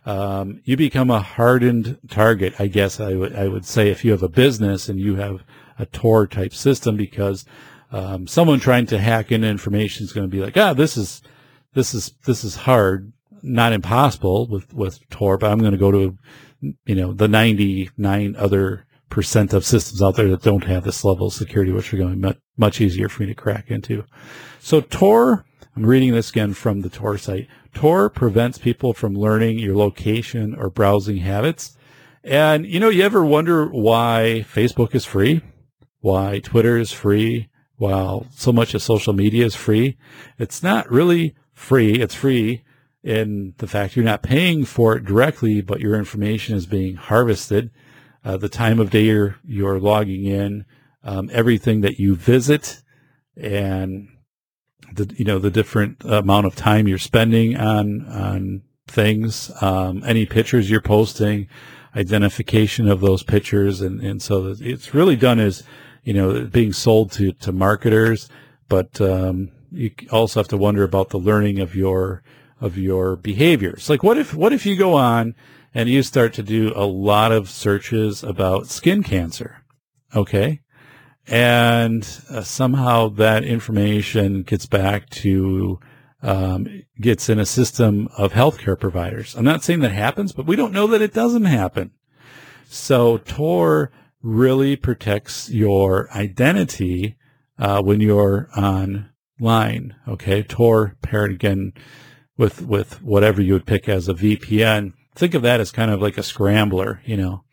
Um, 0.05 0.61
you 0.63 0.77
become 0.77 1.11
a 1.11 1.21
hardened 1.21 1.99
target, 2.09 2.55
I 2.59 2.67
guess 2.67 2.99
I 2.99 3.13
would 3.13 3.35
I 3.35 3.47
would 3.47 3.65
say 3.65 3.89
if 3.89 4.03
you 4.03 4.11
have 4.11 4.23
a 4.23 4.29
business 4.29 4.89
and 4.89 4.99
you 4.99 5.15
have 5.15 5.43
a 5.77 5.85
Tor 5.85 6.25
type 6.27 6.53
system 6.53 6.97
because 6.97 7.45
um, 7.91 8.25
someone 8.25 8.59
trying 8.59 8.85
to 8.87 8.99
hack 8.99 9.31
in 9.31 9.43
information 9.43 10.05
is 10.05 10.13
going 10.13 10.27
to 10.27 10.31
be 10.35 10.41
like, 10.41 10.57
ah, 10.57 10.73
this 10.73 10.97
is 10.97 11.21
this 11.73 11.93
is 11.93 12.13
this 12.25 12.43
is 12.43 12.55
hard, 12.55 13.13
not 13.43 13.73
impossible 13.73 14.47
with 14.47 14.73
with 14.73 15.07
Tor, 15.09 15.37
but 15.37 15.51
I'm 15.51 15.59
going 15.59 15.71
to 15.71 15.77
go 15.77 15.91
to 15.91 16.17
you 16.85 16.95
know 16.95 17.13
the 17.13 17.27
99 17.27 18.35
other 18.37 18.85
percent 19.09 19.53
of 19.53 19.65
systems 19.65 20.01
out 20.01 20.15
there 20.15 20.29
that 20.29 20.41
don't 20.41 20.63
have 20.63 20.83
this 20.83 21.03
level 21.03 21.27
of 21.27 21.33
security, 21.33 21.71
which 21.71 21.93
are 21.93 21.97
going 21.97 22.09
to 22.09 22.15
be 22.15 22.21
much, 22.21 22.37
much 22.57 22.81
easier 22.81 23.09
for 23.09 23.23
me 23.23 23.27
to 23.27 23.35
crack 23.35 23.69
into. 23.69 24.05
So 24.59 24.81
Tor, 24.81 25.45
I'm 25.75 25.85
reading 25.85 26.13
this 26.13 26.29
again 26.29 26.53
from 26.53 26.81
the 26.81 26.89
Tor 26.89 27.17
site. 27.17 27.47
Tor 27.73 28.09
prevents 28.09 28.57
people 28.57 28.93
from 28.93 29.13
learning 29.13 29.59
your 29.59 29.75
location 29.75 30.55
or 30.55 30.69
browsing 30.69 31.17
habits. 31.17 31.77
And 32.23 32.65
you 32.65 32.79
know, 32.79 32.89
you 32.89 33.03
ever 33.03 33.25
wonder 33.25 33.65
why 33.65 34.45
Facebook 34.53 34.93
is 34.93 35.05
free? 35.05 35.41
Why 35.99 36.39
Twitter 36.39 36.77
is 36.77 36.91
free? 36.91 37.49
while 37.81 38.27
so 38.29 38.53
much 38.53 38.75
of 38.75 38.83
social 38.83 39.11
media 39.11 39.43
is 39.43 39.55
free, 39.55 39.97
it's 40.37 40.61
not 40.61 40.91
really 40.91 41.33
free. 41.51 41.93
It's 41.95 42.13
free 42.13 42.63
in 43.03 43.55
the 43.57 43.65
fact 43.65 43.95
you're 43.95 44.05
not 44.05 44.21
paying 44.21 44.65
for 44.65 44.95
it 44.95 45.03
directly, 45.03 45.61
but 45.61 45.79
your 45.79 45.95
information 45.95 46.55
is 46.55 46.67
being 46.67 46.95
harvested. 46.95 47.71
Uh, 48.23 48.37
the 48.37 48.49
time 48.49 48.79
of 48.79 48.91
day 48.91 49.05
you're, 49.05 49.37
you're 49.43 49.79
logging 49.79 50.25
in, 50.25 50.63
um, 51.03 51.31
everything 51.33 51.81
that 51.81 51.97
you 51.97 52.13
visit, 52.13 52.83
and 53.35 54.09
the 54.93 55.13
you 55.17 55.25
know 55.25 55.39
the 55.39 55.51
different 55.51 56.03
amount 56.03 56.45
of 56.45 56.55
time 56.55 56.87
you're 56.87 56.97
spending 56.97 57.57
on 57.57 58.05
on 58.07 58.61
things, 58.87 59.51
um, 59.61 60.03
any 60.05 60.25
pictures 60.25 60.69
you're 60.69 60.81
posting, 60.81 61.47
identification 61.95 62.89
of 62.89 63.01
those 63.01 63.23
pictures, 63.23 63.81
and 63.81 64.01
and 64.01 64.21
so 64.21 64.55
it's 64.59 64.93
really 64.93 65.15
done 65.15 65.39
as 65.39 65.63
you 66.03 66.13
know, 66.13 66.45
being 66.45 66.73
sold 66.73 67.11
to, 67.13 67.31
to 67.33 67.51
marketers, 67.51 68.29
but 68.67 68.99
um, 69.01 69.51
you 69.71 69.91
also 70.11 70.39
have 70.39 70.47
to 70.47 70.57
wonder 70.57 70.83
about 70.83 71.09
the 71.09 71.19
learning 71.19 71.59
of 71.59 71.75
your 71.75 72.23
of 72.59 72.77
your 72.77 73.15
behaviors. 73.15 73.89
Like, 73.89 74.03
what 74.03 74.17
if 74.17 74.33
what 74.33 74.53
if 74.53 74.65
you 74.65 74.75
go 74.75 74.93
on 74.93 75.35
and 75.73 75.89
you 75.89 76.03
start 76.03 76.33
to 76.33 76.43
do 76.43 76.73
a 76.75 76.85
lot 76.85 77.31
of 77.31 77.49
searches 77.49 78.23
about 78.23 78.67
skin 78.67 79.03
cancer, 79.03 79.63
okay, 80.15 80.60
and 81.31 82.05
uh, 82.29 82.41
somehow 82.41 83.07
that 83.07 83.45
information 83.45 84.43
gets 84.43 84.65
back 84.65 85.09
to 85.09 85.79
um, 86.21 86.83
gets 86.99 87.29
in 87.29 87.39
a 87.39 87.45
system 87.45 88.07
of 88.17 88.33
healthcare 88.33 88.79
providers. 88.79 89.33
I'm 89.35 89.45
not 89.45 89.63
saying 89.63 89.79
that 89.79 89.93
happens, 89.93 90.33
but 90.33 90.45
we 90.45 90.55
don't 90.55 90.73
know 90.73 90.85
that 90.87 91.01
it 91.01 91.13
doesn't 91.13 91.45
happen. 91.45 91.91
So 92.67 93.17
Tor 93.17 93.91
really 94.21 94.75
protects 94.75 95.49
your 95.49 96.11
identity 96.11 97.15
uh, 97.57 97.81
when 97.81 98.01
you're 98.01 98.49
online. 98.55 99.95
Okay, 100.07 100.43
Tor 100.43 100.97
paired 101.01 101.31
again 101.31 101.73
with 102.37 102.61
with 102.61 103.01
whatever 103.01 103.41
you 103.41 103.53
would 103.53 103.65
pick 103.65 103.87
as 103.87 104.09
a 104.09 104.13
VPN. 104.13 104.93
Think 105.15 105.33
of 105.33 105.41
that 105.43 105.61
as 105.61 105.71
kind 105.71 105.91
of 105.91 106.01
like 106.01 106.17
a 106.17 106.23
scrambler. 106.23 107.01
You 107.05 107.17
know, 107.17 107.43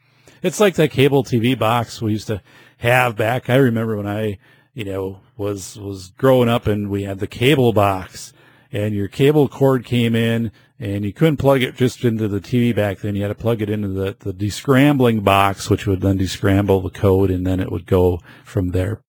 it's 0.43 0.61
like 0.61 0.75
that 0.75 0.91
cable 0.91 1.23
TV 1.23 1.57
box 1.57 2.03
we 2.03 2.13
used 2.13 2.27
to 2.27 2.43
have 2.79 3.17
back. 3.17 3.49
I 3.49 3.57
remember 3.57 3.97
when 3.97 4.07
I, 4.07 4.39
you 4.75 4.85
know, 4.85 5.21
was 5.37 5.79
was 5.79 6.11
growing 6.11 6.49
up 6.49 6.67
and 6.67 6.91
we 6.91 7.05
had 7.05 7.19
the 7.19 7.27
cable 7.27 7.73
box, 7.73 8.33
and 8.73 8.95
your 8.95 9.09
cable 9.09 9.49
cord 9.49 9.85
came 9.85 10.15
in 10.15 10.51
and 10.81 11.05
you 11.05 11.13
couldn't 11.13 11.39
plug 11.39 11.63
it 11.63 11.75
just 11.75 12.05
into 12.05 12.29
the 12.29 12.41
TV 12.41 12.75
back 12.75 12.99
then. 12.99 13.17
You 13.17 13.23
had 13.23 13.29
to 13.29 13.35
plug 13.35 13.61
it 13.61 13.71
into 13.71 13.89
the, 13.89 14.17
the 14.21 14.33
descrambling 14.33 15.25
box, 15.25 15.69
which 15.69 15.87
would 15.87 16.01
then 16.01 16.19
descramble 16.19 16.83
the 16.83 16.91
code, 16.91 17.31
and 17.31 17.47
then 17.47 17.59
it 17.59 17.73
would 17.73 17.87
go 17.87 18.21
from 18.45 18.71
there. 18.71 19.03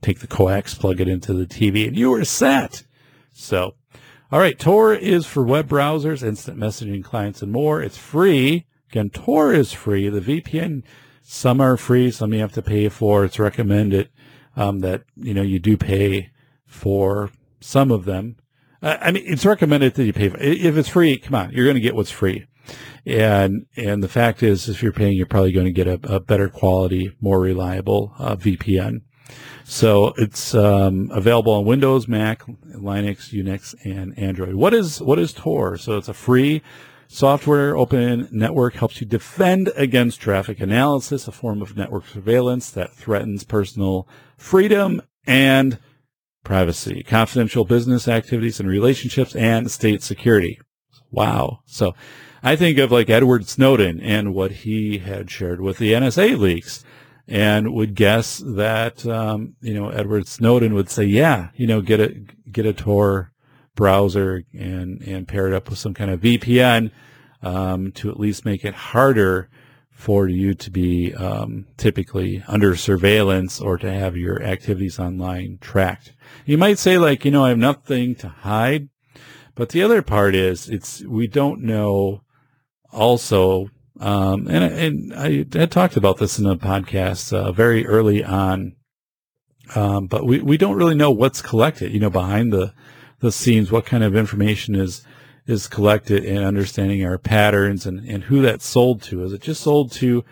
Take 0.00 0.20
the 0.20 0.26
coax, 0.26 0.74
plug 0.74 0.98
it 0.98 1.08
into 1.08 1.34
the 1.34 1.46
TV, 1.46 1.86
and 1.86 1.96
you 1.96 2.10
were 2.10 2.24
set. 2.24 2.84
So, 3.34 3.74
all 4.32 4.38
right, 4.38 4.58
Tor 4.58 4.94
is 4.94 5.26
for 5.26 5.42
web 5.42 5.68
browsers, 5.68 6.22
instant 6.22 6.58
messaging 6.58 7.04
clients, 7.04 7.42
and 7.42 7.52
more. 7.52 7.82
It's 7.82 7.98
free. 7.98 8.66
Again, 8.90 9.10
Tor 9.10 9.52
is 9.52 9.74
free. 9.74 10.08
The 10.08 10.20
VPN, 10.20 10.82
some 11.32 11.60
are 11.60 11.76
free, 11.76 12.10
some 12.10 12.34
you 12.34 12.40
have 12.40 12.52
to 12.54 12.60
pay 12.60 12.88
for. 12.88 13.24
It's 13.24 13.38
recommended 13.38 14.08
um, 14.56 14.80
that 14.80 15.04
you 15.14 15.32
know 15.32 15.42
you 15.42 15.60
do 15.60 15.76
pay 15.76 16.32
for 16.66 17.30
some 17.60 17.92
of 17.92 18.04
them. 18.04 18.34
I 18.82 19.12
mean, 19.12 19.22
it's 19.24 19.46
recommended 19.46 19.94
that 19.94 20.04
you 20.04 20.12
pay 20.12 20.28
for. 20.28 20.38
If 20.40 20.76
it's 20.76 20.88
free, 20.88 21.18
come 21.18 21.36
on, 21.36 21.52
you're 21.52 21.66
going 21.66 21.76
to 21.76 21.80
get 21.80 21.94
what's 21.94 22.10
free. 22.10 22.46
And 23.06 23.66
and 23.76 24.02
the 24.02 24.08
fact 24.08 24.42
is, 24.42 24.68
if 24.68 24.82
you're 24.82 24.92
paying, 24.92 25.16
you're 25.16 25.26
probably 25.26 25.52
going 25.52 25.66
to 25.66 25.72
get 25.72 25.86
a, 25.86 26.00
a 26.02 26.18
better 26.18 26.48
quality, 26.48 27.16
more 27.20 27.38
reliable 27.38 28.12
uh, 28.18 28.34
VPN. 28.34 29.02
So 29.62 30.12
it's 30.16 30.52
um, 30.52 31.10
available 31.12 31.52
on 31.52 31.64
Windows, 31.64 32.08
Mac, 32.08 32.44
Linux, 32.74 33.32
Unix, 33.32 33.76
and 33.84 34.18
Android. 34.18 34.56
What 34.56 34.74
is 34.74 35.00
what 35.00 35.20
is 35.20 35.32
Tor? 35.32 35.76
So 35.76 35.96
it's 35.96 36.08
a 36.08 36.14
free 36.14 36.60
software 37.10 37.76
open 37.76 38.28
network 38.30 38.74
helps 38.74 39.00
you 39.00 39.06
defend 39.06 39.72
against 39.74 40.20
traffic 40.20 40.60
analysis, 40.60 41.26
a 41.26 41.32
form 41.32 41.60
of 41.60 41.76
network 41.76 42.06
surveillance 42.06 42.70
that 42.70 42.94
threatens 42.94 43.42
personal 43.42 44.08
freedom 44.36 45.02
and 45.26 45.78
privacy, 46.44 47.02
confidential 47.02 47.64
business 47.64 48.06
activities 48.06 48.60
and 48.60 48.68
relationships, 48.68 49.34
and 49.34 49.70
state 49.70 50.04
security. 50.04 50.60
Wow. 51.10 51.60
So 51.66 51.94
I 52.44 52.54
think 52.54 52.78
of 52.78 52.92
like 52.92 53.10
Edward 53.10 53.48
Snowden 53.48 54.00
and 54.00 54.32
what 54.32 54.52
he 54.52 54.98
had 54.98 55.32
shared 55.32 55.60
with 55.60 55.78
the 55.78 55.92
NSA 55.92 56.38
leaks 56.38 56.84
and 57.26 57.74
would 57.74 57.96
guess 57.96 58.38
that, 58.38 59.04
um, 59.04 59.56
you 59.60 59.74
know, 59.74 59.88
Edward 59.88 60.28
Snowden 60.28 60.74
would 60.74 60.88
say, 60.88 61.04
yeah, 61.04 61.48
you 61.56 61.66
know, 61.66 61.80
get 61.80 61.98
a, 61.98 62.14
get 62.50 62.66
a 62.66 62.72
Tor 62.72 63.29
browser 63.80 64.44
and, 64.52 65.00
and 65.00 65.26
pair 65.26 65.46
it 65.46 65.54
up 65.54 65.70
with 65.70 65.78
some 65.78 65.94
kind 65.94 66.10
of 66.10 66.20
VPN, 66.20 66.90
um, 67.42 67.90
to 67.92 68.10
at 68.10 68.20
least 68.20 68.44
make 68.44 68.62
it 68.62 68.74
harder 68.74 69.48
for 69.90 70.28
you 70.28 70.52
to 70.52 70.70
be, 70.70 71.14
um, 71.14 71.66
typically 71.78 72.44
under 72.46 72.76
surveillance 72.76 73.58
or 73.58 73.78
to 73.78 73.90
have 73.90 74.18
your 74.18 74.42
activities 74.42 74.98
online 74.98 75.56
tracked. 75.62 76.12
You 76.44 76.58
might 76.58 76.78
say 76.78 76.98
like, 76.98 77.24
you 77.24 77.30
know, 77.30 77.46
I 77.46 77.48
have 77.48 77.58
nothing 77.58 78.14
to 78.16 78.28
hide. 78.28 78.90
But 79.54 79.70
the 79.70 79.82
other 79.82 80.02
part 80.02 80.34
is 80.34 80.68
it's, 80.68 81.02
we 81.04 81.26
don't 81.26 81.62
know 81.62 82.22
also, 82.92 83.70
um, 83.98 84.46
and, 84.46 84.62
and 84.62 85.14
I 85.14 85.58
had 85.58 85.70
talked 85.70 85.96
about 85.96 86.18
this 86.18 86.38
in 86.38 86.44
a 86.44 86.56
podcast 86.56 87.32
uh, 87.32 87.50
very 87.50 87.86
early 87.86 88.22
on, 88.22 88.76
um, 89.74 90.06
but 90.06 90.26
we, 90.26 90.40
we 90.42 90.58
don't 90.58 90.76
really 90.76 90.94
know 90.94 91.10
what's 91.10 91.40
collected, 91.40 91.92
you 91.92 92.00
know, 92.00 92.10
behind 92.10 92.52
the, 92.52 92.74
the 93.20 93.32
scenes, 93.32 93.70
what 93.70 93.86
kind 93.86 94.02
of 94.02 94.16
information 94.16 94.74
is, 94.74 95.04
is 95.46 95.68
collected 95.68 96.24
and 96.24 96.44
understanding 96.44 97.04
our 97.04 97.18
patterns 97.18 97.86
and, 97.86 98.06
and 98.08 98.24
who 98.24 98.42
that's 98.42 98.66
sold 98.66 99.02
to. 99.02 99.24
Is 99.24 99.32
it 99.32 99.42
just 99.42 99.62
sold 99.62 99.92
to, 99.92 100.06
you 100.06 100.24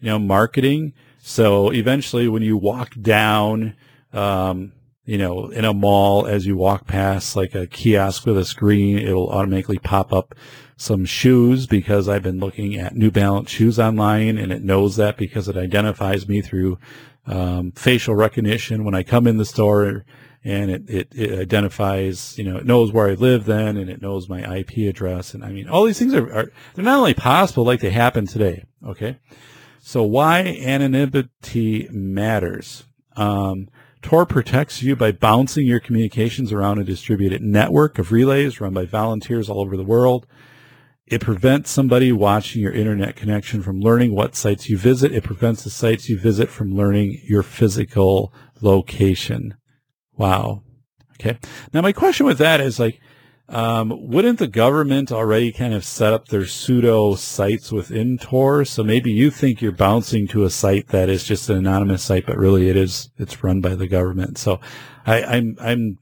know, 0.00 0.18
marketing? 0.18 0.92
So 1.18 1.72
eventually 1.72 2.28
when 2.28 2.42
you 2.42 2.56
walk 2.56 2.94
down, 3.00 3.74
um, 4.12 4.72
you 5.04 5.18
know, 5.18 5.48
in 5.48 5.64
a 5.64 5.72
mall, 5.72 6.26
as 6.26 6.46
you 6.46 6.56
walk 6.56 6.86
past 6.86 7.36
like 7.36 7.54
a 7.54 7.66
kiosk 7.66 8.26
with 8.26 8.38
a 8.38 8.44
screen, 8.44 8.98
it'll 8.98 9.30
automatically 9.30 9.78
pop 9.78 10.12
up 10.12 10.34
some 10.76 11.04
shoes 11.04 11.66
because 11.66 12.08
I've 12.08 12.22
been 12.22 12.38
looking 12.38 12.76
at 12.76 12.96
New 12.96 13.10
Balance 13.10 13.50
shoes 13.50 13.78
online 13.78 14.36
and 14.36 14.52
it 14.52 14.62
knows 14.62 14.96
that 14.96 15.16
because 15.16 15.48
it 15.48 15.56
identifies 15.56 16.28
me 16.28 16.42
through 16.42 16.78
um, 17.26 17.72
facial 17.72 18.14
recognition 18.14 18.84
when 18.84 18.94
I 18.94 19.02
come 19.02 19.26
in 19.26 19.36
the 19.36 19.44
store 19.44 20.04
and 20.46 20.70
it, 20.70 20.88
it, 20.88 21.08
it, 21.12 21.38
identifies, 21.40 22.38
you 22.38 22.44
know, 22.44 22.56
it 22.56 22.64
knows 22.64 22.92
where 22.92 23.08
I 23.08 23.14
live 23.14 23.46
then 23.46 23.76
and 23.76 23.90
it 23.90 24.00
knows 24.00 24.28
my 24.28 24.58
IP 24.58 24.88
address. 24.88 25.34
And 25.34 25.44
I 25.44 25.50
mean, 25.50 25.68
all 25.68 25.84
these 25.84 25.98
things 25.98 26.14
are, 26.14 26.32
are 26.32 26.52
they're 26.74 26.84
not 26.84 26.98
only 26.98 27.14
possible 27.14 27.64
like 27.64 27.80
they 27.80 27.90
happen 27.90 28.28
today. 28.28 28.64
Okay. 28.86 29.18
So 29.80 30.04
why 30.04 30.42
anonymity 30.42 31.88
matters. 31.90 32.84
Um, 33.16 33.68
Tor 34.02 34.24
protects 34.24 34.84
you 34.84 34.94
by 34.94 35.10
bouncing 35.10 35.66
your 35.66 35.80
communications 35.80 36.52
around 36.52 36.78
a 36.78 36.84
distributed 36.84 37.42
network 37.42 37.98
of 37.98 38.12
relays 38.12 38.60
run 38.60 38.72
by 38.72 38.84
volunteers 38.84 39.50
all 39.50 39.60
over 39.60 39.76
the 39.76 39.82
world. 39.82 40.28
It 41.08 41.22
prevents 41.22 41.70
somebody 41.70 42.12
watching 42.12 42.62
your 42.62 42.72
internet 42.72 43.16
connection 43.16 43.62
from 43.62 43.80
learning 43.80 44.14
what 44.14 44.36
sites 44.36 44.68
you 44.68 44.78
visit. 44.78 45.10
It 45.10 45.24
prevents 45.24 45.64
the 45.64 45.70
sites 45.70 46.08
you 46.08 46.20
visit 46.20 46.50
from 46.50 46.76
learning 46.76 47.20
your 47.24 47.42
physical 47.42 48.32
location. 48.60 49.56
Wow. 50.16 50.62
Okay. 51.14 51.38
Now 51.72 51.80
my 51.80 51.92
question 51.92 52.26
with 52.26 52.38
that 52.38 52.60
is 52.60 52.78
like, 52.78 53.00
um, 53.48 53.92
wouldn't 54.08 54.40
the 54.40 54.48
government 54.48 55.12
already 55.12 55.52
kind 55.52 55.72
of 55.72 55.84
set 55.84 56.12
up 56.12 56.28
their 56.28 56.46
pseudo 56.46 57.14
sites 57.14 57.70
within 57.70 58.18
Tor? 58.18 58.64
So 58.64 58.82
maybe 58.82 59.12
you 59.12 59.30
think 59.30 59.62
you're 59.62 59.70
bouncing 59.70 60.26
to 60.28 60.44
a 60.44 60.50
site 60.50 60.88
that 60.88 61.08
is 61.08 61.22
just 61.22 61.48
an 61.48 61.56
anonymous 61.56 62.02
site, 62.02 62.26
but 62.26 62.36
really 62.36 62.68
it 62.68 62.76
is, 62.76 63.10
it's 63.18 63.44
run 63.44 63.60
by 63.60 63.76
the 63.76 63.86
government. 63.86 64.36
So 64.36 64.60
I, 65.06 65.22
I'm, 65.22 65.56
I'm, 65.60 65.98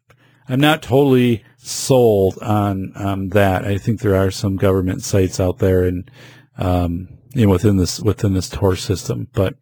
I'm 0.48 0.60
not 0.60 0.82
totally 0.82 1.44
sold 1.58 2.38
on 2.38 2.92
um, 2.96 3.28
that. 3.30 3.64
I 3.64 3.78
think 3.78 4.00
there 4.00 4.16
are 4.16 4.30
some 4.30 4.56
government 4.56 5.02
sites 5.02 5.40
out 5.40 5.58
there 5.58 5.84
and 5.84 6.10
um, 6.58 7.08
you 7.32 7.46
know 7.46 7.52
within 7.52 7.76
this 7.76 8.00
within 8.00 8.34
this 8.34 8.48
Tor 8.48 8.76
system. 8.76 9.28
But 9.32 9.54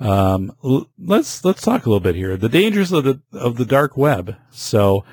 um, 0.00 0.52
l- 0.64 0.88
let's 0.98 1.44
let's 1.44 1.62
talk 1.62 1.86
a 1.86 1.88
little 1.88 2.00
bit 2.00 2.14
here. 2.14 2.36
The 2.36 2.48
dangers 2.48 2.92
of 2.92 3.04
the 3.04 3.20
of 3.32 3.56
the 3.56 3.64
dark 3.64 3.96
web. 3.96 4.36
So 4.50 5.04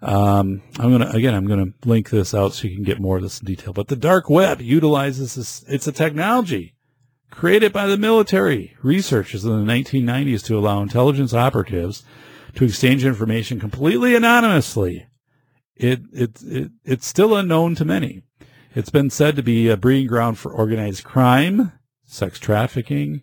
um, 0.00 0.62
I'm 0.78 0.90
gonna 0.90 1.10
again 1.10 1.34
I'm 1.34 1.46
gonna 1.46 1.72
link 1.84 2.10
this 2.10 2.34
out 2.34 2.52
so 2.52 2.68
you 2.68 2.74
can 2.74 2.84
get 2.84 3.00
more 3.00 3.16
of 3.16 3.22
this 3.22 3.40
in 3.40 3.46
detail. 3.46 3.72
But 3.72 3.88
the 3.88 3.96
dark 3.96 4.28
web 4.28 4.60
utilizes 4.60 5.34
this. 5.34 5.64
It's 5.68 5.86
a 5.86 5.92
technology 5.92 6.74
created 7.30 7.72
by 7.72 7.86
the 7.86 7.96
military 7.96 8.76
researchers 8.82 9.44
in 9.44 9.50
the 9.50 9.72
1990s 9.72 10.44
to 10.44 10.58
allow 10.58 10.82
intelligence 10.82 11.32
operatives 11.32 12.04
to 12.54 12.64
exchange 12.64 13.06
information 13.06 13.58
completely 13.58 14.14
anonymously 14.14 15.06
it, 15.82 16.02
it, 16.12 16.42
it, 16.42 16.70
it's 16.84 17.06
still 17.06 17.36
unknown 17.36 17.74
to 17.76 17.84
many. 17.84 18.22
It's 18.74 18.90
been 18.90 19.10
said 19.10 19.36
to 19.36 19.42
be 19.42 19.68
a 19.68 19.76
breeding 19.76 20.06
ground 20.06 20.38
for 20.38 20.52
organized 20.52 21.04
crime, 21.04 21.72
sex 22.06 22.38
trafficking, 22.38 23.22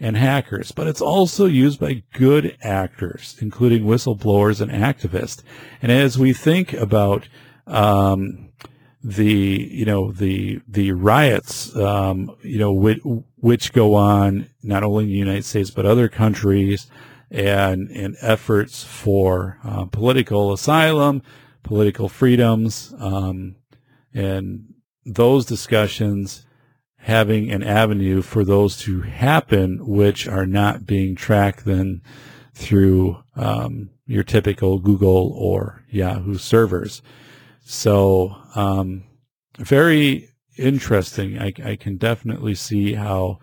and 0.00 0.16
hackers, 0.16 0.72
but 0.72 0.86
it's 0.86 1.00
also 1.00 1.44
used 1.46 1.78
by 1.78 2.02
good 2.14 2.56
actors, 2.62 3.36
including 3.40 3.84
whistleblowers 3.84 4.60
and 4.60 4.70
activists. 4.70 5.42
And 5.82 5.92
as 5.92 6.18
we 6.18 6.32
think 6.32 6.72
about, 6.72 7.28
um, 7.66 8.46
the 9.02 9.66
you 9.70 9.86
know 9.86 10.12
the 10.12 10.60
the 10.68 10.92
riots 10.92 11.74
um, 11.74 12.36
you 12.42 12.58
know 12.58 12.70
which, 12.70 13.00
which 13.36 13.72
go 13.72 13.94
on 13.94 14.50
not 14.62 14.82
only 14.82 15.04
in 15.04 15.10
the 15.10 15.16
United 15.16 15.42
States 15.46 15.70
but 15.70 15.86
other 15.86 16.06
countries 16.06 16.86
and 17.30 17.90
and 17.92 18.14
efforts 18.20 18.84
for 18.84 19.58
uh, 19.64 19.86
political 19.86 20.52
asylum 20.52 21.22
political 21.62 22.08
freedoms, 22.08 22.94
um, 22.98 23.56
and 24.12 24.74
those 25.04 25.44
discussions 25.46 26.46
having 27.00 27.50
an 27.50 27.62
avenue 27.62 28.22
for 28.22 28.44
those 28.44 28.76
to 28.76 29.00
happen, 29.00 29.86
which 29.86 30.28
are 30.28 30.46
not 30.46 30.86
being 30.86 31.14
tracked 31.14 31.64
then 31.64 32.02
through 32.54 33.22
um, 33.36 33.90
your 34.06 34.22
typical 34.22 34.78
Google 34.78 35.32
or 35.34 35.82
Yahoo 35.88 36.36
servers. 36.36 37.00
So, 37.64 38.36
um, 38.54 39.04
very 39.58 40.28
interesting. 40.58 41.38
I, 41.38 41.52
I, 41.64 41.76
can 41.76 41.96
definitely 41.96 42.54
see 42.54 42.94
how 42.94 43.38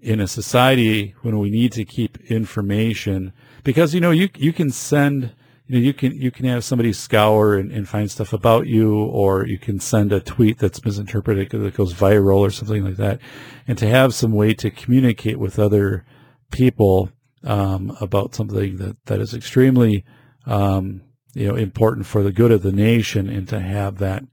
in 0.00 0.20
a 0.20 0.26
society 0.26 1.14
when 1.22 1.38
we 1.38 1.50
need 1.50 1.72
to 1.72 1.84
keep 1.84 2.18
information, 2.30 3.32
because 3.64 3.94
you 3.94 4.00
know 4.00 4.10
you 4.10 4.28
you 4.36 4.52
can 4.52 4.70
send 4.70 5.34
you 5.70 5.78
know, 5.78 5.86
you 5.86 5.94
can 5.94 6.20
you 6.20 6.32
can 6.32 6.46
have 6.46 6.64
somebody 6.64 6.92
scour 6.92 7.54
and, 7.54 7.70
and, 7.70 7.88
find 7.88 8.10
stuff 8.10 8.32
about 8.32 8.66
you, 8.66 8.92
or 8.92 9.46
you 9.46 9.56
can 9.56 9.78
send 9.78 10.12
a 10.12 10.18
tweet 10.18 10.58
that's 10.58 10.84
misinterpreted 10.84 11.48
that 11.48 11.76
goes 11.76 11.94
viral 11.94 12.38
or 12.38 12.50
something 12.50 12.82
like 12.82 12.96
that, 12.96 13.20
and 13.68 13.78
to 13.78 13.86
have 13.86 14.12
some 14.12 14.32
way 14.32 14.52
to 14.52 14.68
communicate 14.68 15.38
with 15.38 15.60
other 15.60 16.04
people 16.50 17.12
um, 17.44 17.96
about 18.00 18.34
something 18.34 18.78
that 18.78 18.96
that 19.06 19.20
is 19.20 19.32
extremely 19.32 20.04
um, 20.44 21.02
you 21.34 21.46
know 21.46 21.54
important 21.54 22.04
for 22.04 22.24
the 22.24 22.32
good 22.32 22.50
of 22.50 22.62
the 22.62 22.72
nation, 22.72 23.28
and 23.28 23.46
to 23.48 23.60
have 23.60 23.98
that 23.98 24.24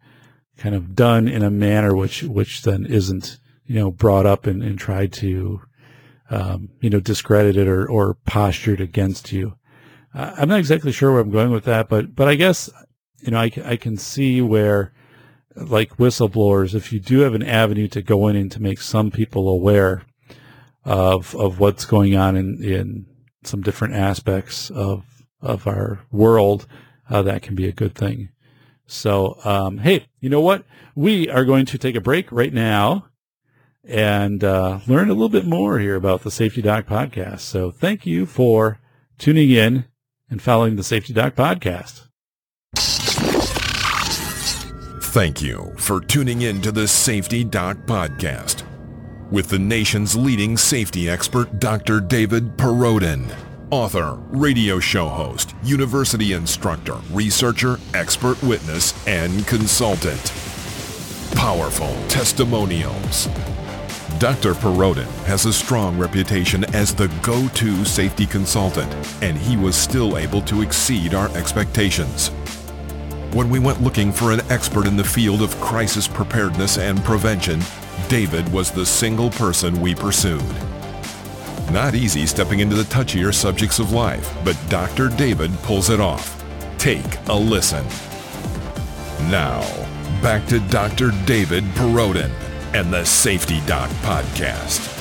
kind 0.57 0.73
of 0.73 0.95
done 0.95 1.27
in 1.27 1.43
a 1.43 1.51
manner 1.51 1.95
which 1.95 2.23
which 2.23 2.63
then 2.63 2.83
isn't 2.83 3.37
you 3.67 3.75
know 3.75 3.91
brought 3.91 4.25
up 4.25 4.47
and, 4.47 4.63
and 4.63 4.79
tried 4.79 5.13
to 5.13 5.61
um, 6.31 6.69
you 6.81 6.89
know 6.89 6.99
discredited 6.99 7.67
or 7.67 7.87
or 7.87 8.15
postured 8.25 8.81
against 8.81 9.31
you. 9.31 9.53
I'm 10.17 10.49
not 10.49 10.59
exactly 10.59 10.91
sure 10.91 11.11
where 11.11 11.21
I'm 11.21 11.31
going 11.31 11.51
with 11.51 11.65
that, 11.65 11.89
but 11.89 12.15
but 12.15 12.27
I 12.27 12.35
guess 12.35 12.69
you 13.21 13.31
know 13.31 13.39
I, 13.39 13.51
I 13.63 13.75
can 13.77 13.97
see 13.97 14.41
where 14.41 14.91
like 15.55 15.97
whistleblowers, 15.97 16.73
if 16.73 16.91
you 16.91 16.99
do 16.99 17.19
have 17.19 17.33
an 17.33 17.43
avenue 17.43 17.87
to 17.89 18.01
go 18.01 18.27
in 18.27 18.35
and 18.35 18.51
to 18.51 18.61
make 18.61 18.79
some 18.79 19.11
people 19.11 19.47
aware 19.47 20.03
of 20.83 21.35
of 21.35 21.59
what's 21.59 21.85
going 21.85 22.15
on 22.15 22.35
in 22.35 22.63
in 22.63 23.05
some 23.43 23.61
different 23.61 23.93
aspects 23.93 24.69
of 24.71 25.05
of 25.41 25.67
our 25.67 25.99
world, 26.11 26.65
uh, 27.09 27.21
that 27.21 27.43
can 27.43 27.55
be 27.55 27.67
a 27.67 27.71
good 27.71 27.93
thing. 27.93 28.29
So, 28.87 29.37
um, 29.43 29.79
hey, 29.79 30.07
you 30.19 30.29
know 30.29 30.41
what? 30.41 30.63
We 30.95 31.29
are 31.29 31.45
going 31.45 31.65
to 31.67 31.77
take 31.77 31.95
a 31.95 32.01
break 32.01 32.31
right 32.31 32.53
now 32.53 33.09
and 33.83 34.43
uh, 34.43 34.79
learn 34.87 35.09
a 35.09 35.13
little 35.13 35.29
bit 35.29 35.45
more 35.45 35.77
here 35.79 35.95
about 35.95 36.23
the 36.23 36.31
Safety 36.31 36.61
Doc 36.61 36.87
podcast. 36.87 37.41
So 37.41 37.69
thank 37.69 38.05
you 38.05 38.25
for 38.25 38.79
tuning 39.17 39.51
in 39.51 39.85
and 40.29 40.41
following 40.41 40.75
the 40.75 40.83
Safety 40.83 41.13
Doc 41.13 41.35
podcast. 41.35 42.03
Thank 45.13 45.41
you 45.41 45.73
for 45.77 45.99
tuning 46.01 46.41
in 46.43 46.61
to 46.61 46.71
the 46.71 46.87
Safety 46.87 47.43
Doc 47.43 47.77
podcast 47.85 48.63
with 49.31 49.49
the 49.49 49.59
nation's 49.59 50.15
leading 50.15 50.55
safety 50.57 51.09
expert, 51.09 51.59
Dr. 51.59 51.99
David 51.99 52.55
Perrodin. 52.57 53.33
Author, 53.71 54.13
radio 54.29 54.79
show 54.79 55.09
host, 55.09 55.53
university 55.63 56.33
instructor, 56.33 56.95
researcher, 57.11 57.79
expert 57.93 58.41
witness, 58.43 58.93
and 59.07 59.45
consultant. 59.45 60.31
Powerful 61.35 61.93
testimonials. 62.07 63.27
Dr. 64.19 64.55
Perrodin 64.55 65.05
has 65.25 65.45
a 65.45 65.53
strong 65.53 65.95
reputation 65.95 66.63
as 66.73 66.95
the 66.95 67.07
go-to 67.21 67.85
safety 67.85 68.25
consultant, 68.25 68.91
and 69.21 69.37
he 69.37 69.55
was 69.55 69.75
still 69.75 70.17
able 70.17 70.41
to 70.41 70.63
exceed 70.63 71.13
our 71.13 71.29
expectations. 71.37 72.29
When 73.33 73.47
we 73.47 73.59
went 73.59 73.83
looking 73.83 74.11
for 74.11 74.31
an 74.31 74.41
expert 74.49 74.87
in 74.87 74.97
the 74.97 75.03
field 75.03 75.43
of 75.43 75.59
crisis 75.61 76.07
preparedness 76.07 76.79
and 76.79 77.03
prevention, 77.03 77.61
David 78.07 78.51
was 78.51 78.71
the 78.71 78.87
single 78.87 79.29
person 79.29 79.79
we 79.79 79.93
pursued. 79.93 80.41
Not 81.71 81.93
easy 81.93 82.25
stepping 82.25 82.59
into 82.59 82.75
the 82.75 82.83
touchier 82.83 83.31
subjects 83.31 83.77
of 83.77 83.91
life, 83.91 84.35
but 84.43 84.57
Dr. 84.67 85.09
David 85.09 85.53
pulls 85.59 85.91
it 85.91 85.99
off. 85.99 86.43
Take 86.79 87.19
a 87.27 87.35
listen. 87.35 87.85
Now, 89.29 89.61
back 90.23 90.47
to 90.47 90.59
Dr. 90.59 91.11
David 91.25 91.63
Perrodin 91.75 92.31
and 92.73 92.93
the 92.93 93.05
Safety 93.05 93.61
Doc 93.65 93.89
Podcast. 94.01 94.93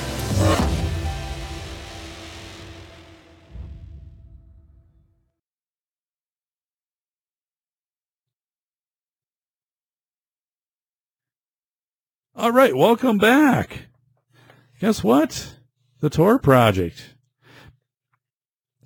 All 12.35 12.51
right, 12.51 12.75
welcome 12.75 13.17
back. 13.17 13.87
Guess 14.79 15.03
what? 15.03 15.55
The 16.01 16.09
Tor 16.11 16.37
project. 16.37 17.15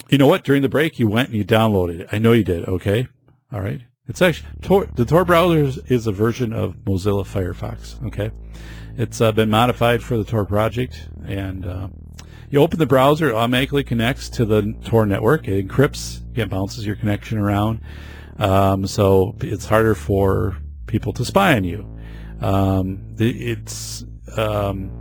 You 0.09 0.17
know 0.17 0.27
what? 0.27 0.43
During 0.45 0.61
the 0.61 0.69
break, 0.69 0.99
you 0.99 1.07
went 1.07 1.29
and 1.29 1.37
you 1.37 1.43
downloaded 1.43 1.99
it. 1.99 2.07
I 2.13 2.17
know 2.17 2.31
you 2.31 2.45
did. 2.45 2.65
Okay. 2.65 3.07
All 3.51 3.59
right. 3.59 3.81
It's 4.11 4.21
actually 4.21 4.49
Tor, 4.61 4.89
the 4.93 5.05
Tor 5.05 5.23
browser 5.23 5.81
is 5.87 6.05
a 6.05 6.11
version 6.11 6.51
of 6.51 6.75
Mozilla 6.83 7.25
Firefox. 7.25 8.05
Okay. 8.07 8.29
It's 8.97 9.21
uh, 9.21 9.31
been 9.31 9.49
modified 9.49 10.03
for 10.03 10.17
the 10.17 10.25
Tor 10.25 10.43
project, 10.43 11.07
and 11.25 11.65
uh, 11.65 11.87
you 12.49 12.59
open 12.59 12.77
the 12.77 12.85
browser, 12.85 13.29
it 13.29 13.33
automatically 13.33 13.85
connects 13.85 14.27
to 14.31 14.43
the 14.43 14.75
Tor 14.83 15.05
network. 15.05 15.47
It 15.47 15.65
encrypts, 15.65 16.19
it 16.37 16.49
bounces 16.49 16.85
your 16.85 16.97
connection 16.97 17.37
around, 17.37 17.79
um, 18.37 18.85
so 18.85 19.33
it's 19.39 19.67
harder 19.67 19.95
for 19.95 20.57
people 20.87 21.13
to 21.13 21.23
spy 21.23 21.55
on 21.55 21.63
you. 21.63 21.97
Um, 22.41 23.15
the, 23.15 23.51
it's 23.51 24.03
um, 24.35 24.91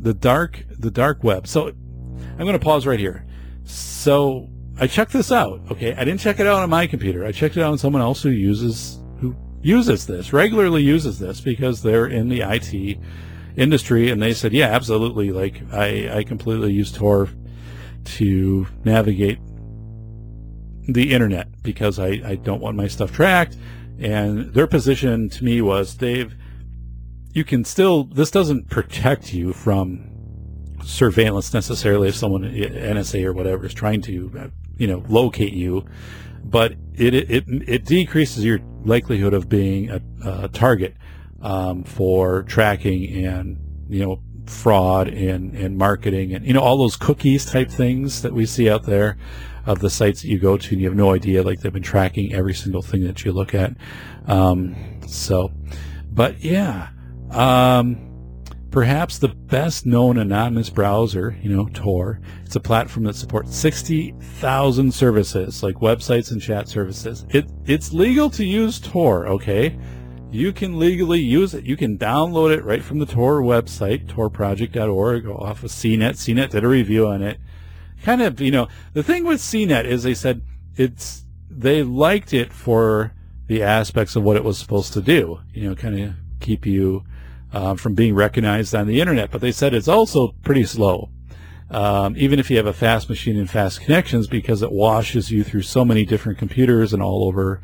the 0.00 0.14
dark 0.14 0.64
the 0.70 0.90
dark 0.90 1.22
web. 1.22 1.46
So 1.46 1.68
I'm 1.68 2.38
going 2.38 2.54
to 2.54 2.58
pause 2.58 2.86
right 2.86 2.98
here. 2.98 3.26
So 3.64 4.48
I 4.80 4.86
checked 4.86 5.12
this 5.12 5.30
out. 5.30 5.60
Okay, 5.70 5.94
I 5.94 6.04
didn't 6.04 6.20
check 6.20 6.40
it 6.40 6.46
out 6.46 6.62
on 6.62 6.70
my 6.70 6.86
computer. 6.86 7.24
I 7.24 7.32
checked 7.32 7.56
it 7.56 7.62
out 7.62 7.72
on 7.72 7.78
someone 7.78 8.02
else 8.02 8.22
who 8.22 8.30
uses 8.30 8.98
who 9.20 9.36
uses 9.62 10.06
this 10.06 10.32
regularly 10.32 10.82
uses 10.82 11.18
this 11.18 11.40
because 11.40 11.82
they're 11.82 12.06
in 12.06 12.28
the 12.28 12.40
IT 12.40 12.98
industry, 13.56 14.10
and 14.10 14.22
they 14.22 14.32
said, 14.32 14.52
yeah, 14.52 14.68
absolutely. 14.68 15.30
Like 15.30 15.60
I 15.72 16.18
I 16.18 16.24
completely 16.24 16.72
use 16.72 16.90
Tor 16.90 17.28
to 18.04 18.66
navigate 18.84 19.38
the 20.88 21.12
internet 21.12 21.62
because 21.62 21.98
I, 21.98 22.08
I 22.24 22.34
don't 22.36 22.60
want 22.60 22.76
my 22.76 22.88
stuff 22.88 23.12
tracked 23.12 23.56
and 24.00 24.54
their 24.54 24.66
position 24.66 25.28
to 25.28 25.44
me 25.44 25.60
was, 25.60 25.94
Dave, 25.94 26.34
you 27.32 27.44
can 27.44 27.64
still, 27.64 28.04
this 28.04 28.30
doesn't 28.30 28.70
protect 28.70 29.34
you 29.34 29.52
from 29.52 30.06
surveillance 30.82 31.52
necessarily 31.52 32.08
if 32.08 32.14
someone, 32.14 32.42
NSA 32.42 33.24
or 33.24 33.34
whatever, 33.34 33.66
is 33.66 33.74
trying 33.74 34.00
to, 34.02 34.50
you 34.80 34.86
know, 34.86 35.04
locate 35.08 35.52
you, 35.52 35.84
but 36.42 36.72
it, 36.94 37.14
it, 37.14 37.44
it 37.46 37.84
decreases 37.84 38.44
your 38.44 38.60
likelihood 38.84 39.34
of 39.34 39.48
being 39.48 39.90
a, 39.90 40.00
a 40.24 40.48
target, 40.48 40.96
um, 41.42 41.84
for 41.84 42.42
tracking 42.44 43.24
and, 43.24 43.58
you 43.88 44.04
know, 44.04 44.22
fraud 44.46 45.06
and, 45.08 45.54
and 45.54 45.76
marketing 45.76 46.34
and, 46.34 46.46
you 46.46 46.52
know, 46.52 46.60
all 46.60 46.78
those 46.78 46.96
cookies 46.96 47.44
type 47.44 47.70
things 47.70 48.22
that 48.22 48.32
we 48.32 48.46
see 48.46 48.68
out 48.70 48.84
there 48.84 49.16
of 49.66 49.80
the 49.80 49.90
sites 49.90 50.22
that 50.22 50.28
you 50.28 50.38
go 50.38 50.56
to 50.56 50.72
and 50.72 50.80
you 50.80 50.88
have 50.88 50.96
no 50.96 51.14
idea 51.14 51.42
like 51.42 51.60
they've 51.60 51.72
been 51.72 51.82
tracking 51.82 52.32
every 52.32 52.54
single 52.54 52.82
thing 52.82 53.04
that 53.04 53.24
you 53.24 53.32
look 53.32 53.54
at. 53.54 53.72
Um, 54.26 54.74
so 55.06 55.52
but 56.10 56.42
yeah 56.42 56.88
um, 57.30 58.09
perhaps 58.70 59.18
the 59.18 59.28
best 59.28 59.84
known 59.86 60.18
anonymous 60.18 60.70
browser 60.70 61.36
you 61.42 61.54
know 61.54 61.68
tor 61.72 62.20
it's 62.44 62.56
a 62.56 62.60
platform 62.60 63.04
that 63.04 63.16
supports 63.16 63.56
60,000 63.56 64.92
services 64.92 65.62
like 65.62 65.76
websites 65.76 66.30
and 66.30 66.40
chat 66.40 66.68
services 66.68 67.26
it 67.30 67.50
it's 67.66 67.92
legal 67.92 68.30
to 68.30 68.44
use 68.44 68.80
tor 68.80 69.26
okay 69.26 69.78
you 70.32 70.52
can 70.52 70.78
legally 70.78 71.18
use 71.18 71.54
it. 71.54 71.64
You 71.64 71.76
can 71.76 71.98
download 71.98 72.56
it 72.56 72.64
right 72.64 72.84
from 72.84 73.00
the 73.00 73.06
Tor 73.06 73.42
website, 73.42 74.06
torproject.org, 74.06 75.26
off 75.26 75.64
of 75.64 75.72
CNET. 75.72 76.12
CNET 76.12 76.50
did 76.50 76.62
a 76.62 76.68
review 76.68 77.08
on 77.08 77.20
it 77.20 77.40
kind 78.02 78.22
of, 78.22 78.40
you 78.40 78.50
know, 78.50 78.68
the 78.92 79.02
thing 79.02 79.24
with 79.24 79.40
CNET 79.40 79.84
is 79.84 80.02
they 80.02 80.14
said 80.14 80.42
it's, 80.76 81.24
they 81.50 81.82
liked 81.82 82.32
it 82.32 82.52
for 82.52 83.12
the 83.46 83.62
aspects 83.62 84.16
of 84.16 84.22
what 84.22 84.36
it 84.36 84.44
was 84.44 84.58
supposed 84.58 84.92
to 84.92 85.02
do, 85.02 85.40
you 85.52 85.68
know, 85.68 85.74
kind 85.74 85.98
of 85.98 86.14
keep 86.40 86.64
you 86.64 87.04
uh, 87.52 87.74
from 87.74 87.94
being 87.94 88.14
recognized 88.14 88.74
on 88.74 88.86
the 88.86 89.00
internet. 89.00 89.30
But 89.30 89.40
they 89.40 89.52
said 89.52 89.74
it's 89.74 89.88
also 89.88 90.34
pretty 90.42 90.64
slow. 90.64 91.10
Um, 91.70 92.16
even 92.16 92.40
if 92.40 92.50
you 92.50 92.56
have 92.56 92.66
a 92.66 92.72
fast 92.72 93.08
machine 93.08 93.36
and 93.36 93.48
fast 93.48 93.80
connections, 93.80 94.26
because 94.26 94.60
it 94.60 94.72
washes 94.72 95.30
you 95.30 95.44
through 95.44 95.62
so 95.62 95.84
many 95.84 96.04
different 96.04 96.38
computers 96.38 96.92
and 96.92 97.02
all 97.02 97.24
over 97.24 97.62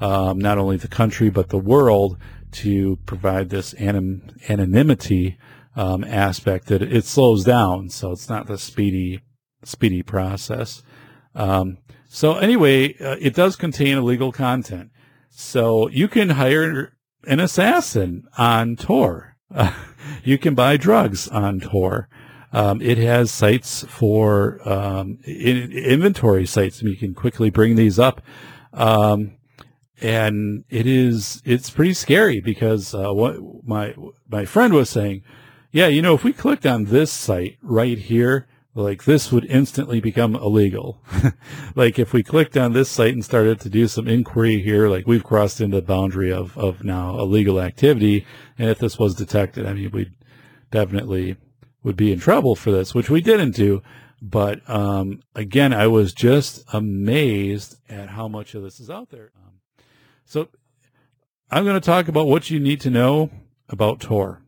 um, 0.00 0.38
not 0.38 0.58
only 0.58 0.76
the 0.76 0.88
country 0.88 1.28
but 1.28 1.48
the 1.48 1.58
world 1.58 2.16
to 2.52 2.96
provide 3.04 3.50
this 3.50 3.74
anim- 3.74 4.22
anonymity 4.48 5.36
um, 5.76 6.04
aspect 6.04 6.66
that 6.66 6.82
it 6.82 7.04
slows 7.04 7.44
down. 7.44 7.88
So 7.88 8.12
it's 8.12 8.28
not 8.28 8.46
the 8.46 8.58
speedy 8.58 9.20
speedy 9.64 10.02
process. 10.02 10.82
Um, 11.34 11.78
so 12.08 12.34
anyway, 12.34 12.96
uh, 12.98 13.16
it 13.20 13.34
does 13.34 13.56
contain 13.56 13.98
illegal 13.98 14.32
content. 14.32 14.90
So 15.30 15.88
you 15.88 16.08
can 16.08 16.30
hire 16.30 16.92
an 17.26 17.40
assassin 17.40 18.24
on 18.38 18.76
Tor. 18.76 19.27
Uh, 19.54 19.72
you 20.24 20.38
can 20.38 20.54
buy 20.54 20.76
drugs 20.76 21.28
on 21.28 21.60
Tor. 21.60 22.08
Um, 22.52 22.80
it 22.80 22.96
has 22.98 23.30
sites 23.30 23.84
for 23.88 24.60
um, 24.66 25.18
in, 25.24 25.70
inventory 25.70 26.46
sites, 26.46 26.82
you 26.82 26.96
can 26.96 27.14
quickly 27.14 27.50
bring 27.50 27.76
these 27.76 27.98
up. 27.98 28.22
Um, 28.72 29.32
and 30.00 30.64
it 30.70 30.86
is 30.86 31.42
it's 31.44 31.70
pretty 31.70 31.92
scary 31.92 32.40
because 32.40 32.94
uh, 32.94 33.12
what 33.12 33.36
my 33.64 33.94
my 34.28 34.44
friend 34.44 34.72
was 34.72 34.88
saying, 34.88 35.22
yeah, 35.72 35.88
you 35.88 36.00
know, 36.00 36.14
if 36.14 36.24
we 36.24 36.32
clicked 36.32 36.64
on 36.64 36.84
this 36.84 37.12
site 37.12 37.58
right 37.62 37.98
here, 37.98 38.46
like 38.82 39.04
this 39.04 39.32
would 39.32 39.44
instantly 39.46 40.00
become 40.00 40.36
illegal. 40.36 41.02
like 41.74 41.98
if 41.98 42.12
we 42.12 42.22
clicked 42.22 42.56
on 42.56 42.72
this 42.72 42.88
site 42.88 43.12
and 43.12 43.24
started 43.24 43.60
to 43.60 43.68
do 43.68 43.88
some 43.88 44.06
inquiry 44.06 44.62
here, 44.62 44.88
like 44.88 45.06
we've 45.06 45.24
crossed 45.24 45.60
into 45.60 45.76
the 45.76 45.82
boundary 45.82 46.32
of, 46.32 46.56
of 46.56 46.84
now 46.84 47.18
illegal 47.18 47.60
activity. 47.60 48.26
And 48.58 48.70
if 48.70 48.78
this 48.78 48.98
was 48.98 49.14
detected, 49.14 49.66
I 49.66 49.72
mean, 49.72 49.90
we 49.90 50.10
definitely 50.70 51.36
would 51.82 51.96
be 51.96 52.12
in 52.12 52.20
trouble 52.20 52.54
for 52.54 52.70
this, 52.70 52.94
which 52.94 53.10
we 53.10 53.20
didn't 53.20 53.52
do. 53.52 53.82
But, 54.20 54.68
um, 54.68 55.22
again, 55.34 55.72
I 55.72 55.86
was 55.86 56.12
just 56.12 56.64
amazed 56.72 57.76
at 57.88 58.10
how 58.10 58.28
much 58.28 58.54
of 58.54 58.62
this 58.62 58.80
is 58.80 58.90
out 58.90 59.10
there. 59.10 59.30
Um, 59.36 59.52
so 60.24 60.48
I'm 61.50 61.64
going 61.64 61.80
to 61.80 61.84
talk 61.84 62.08
about 62.08 62.26
what 62.26 62.50
you 62.50 62.60
need 62.60 62.80
to 62.82 62.90
know 62.90 63.30
about 63.68 64.00
Tor. 64.00 64.42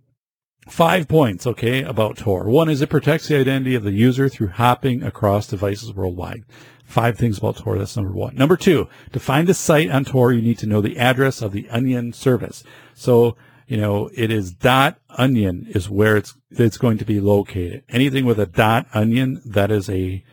Five 0.69 1.09
points, 1.09 1.47
okay, 1.47 1.83
about 1.83 2.17
Tor. 2.17 2.45
One 2.49 2.69
is 2.69 2.81
it 2.81 2.91
protects 2.91 3.29
the 3.29 3.37
identity 3.37 3.75
of 3.75 3.83
the 3.83 3.93
user 3.93 4.29
through 4.29 4.49
hopping 4.49 5.03
across 5.03 5.49
devices 5.49 5.93
worldwide. 5.93 6.45
Five 6.85 7.17
things 7.17 7.39
about 7.39 7.57
Tor. 7.57 7.79
That's 7.79 7.97
number 7.97 8.13
one. 8.13 8.35
Number 8.37 8.57
two, 8.57 8.89
to 9.13 9.21
find 9.21 9.49
a 9.49 9.55
site 9.55 9.91
on 9.91 10.05
Tor, 10.05 10.33
you 10.33 10.43
need 10.43 10.59
to 10.59 10.67
know 10.67 10.81
the 10.81 10.99
address 10.99 11.41
of 11.41 11.53
the 11.53 11.69
onion 11.71 12.13
service. 12.13 12.63
So, 12.95 13.37
you 13.67 13.77
know, 13.77 14.11
it 14.15 14.31
is 14.31 14.53
dot 14.53 14.99
onion 15.11 15.67
is 15.71 15.89
where 15.89 16.17
it's, 16.17 16.35
it's 16.51 16.79
going 16.79 16.99
to 16.99 17.05
be 17.05 17.21
located. 17.21 17.85
Anything 17.89 18.25
with 18.25 18.39
a 18.39 18.47
dot 18.47 18.87
onion, 18.93 19.41
that 19.45 19.71
is 19.71 19.89
a, 19.89 20.25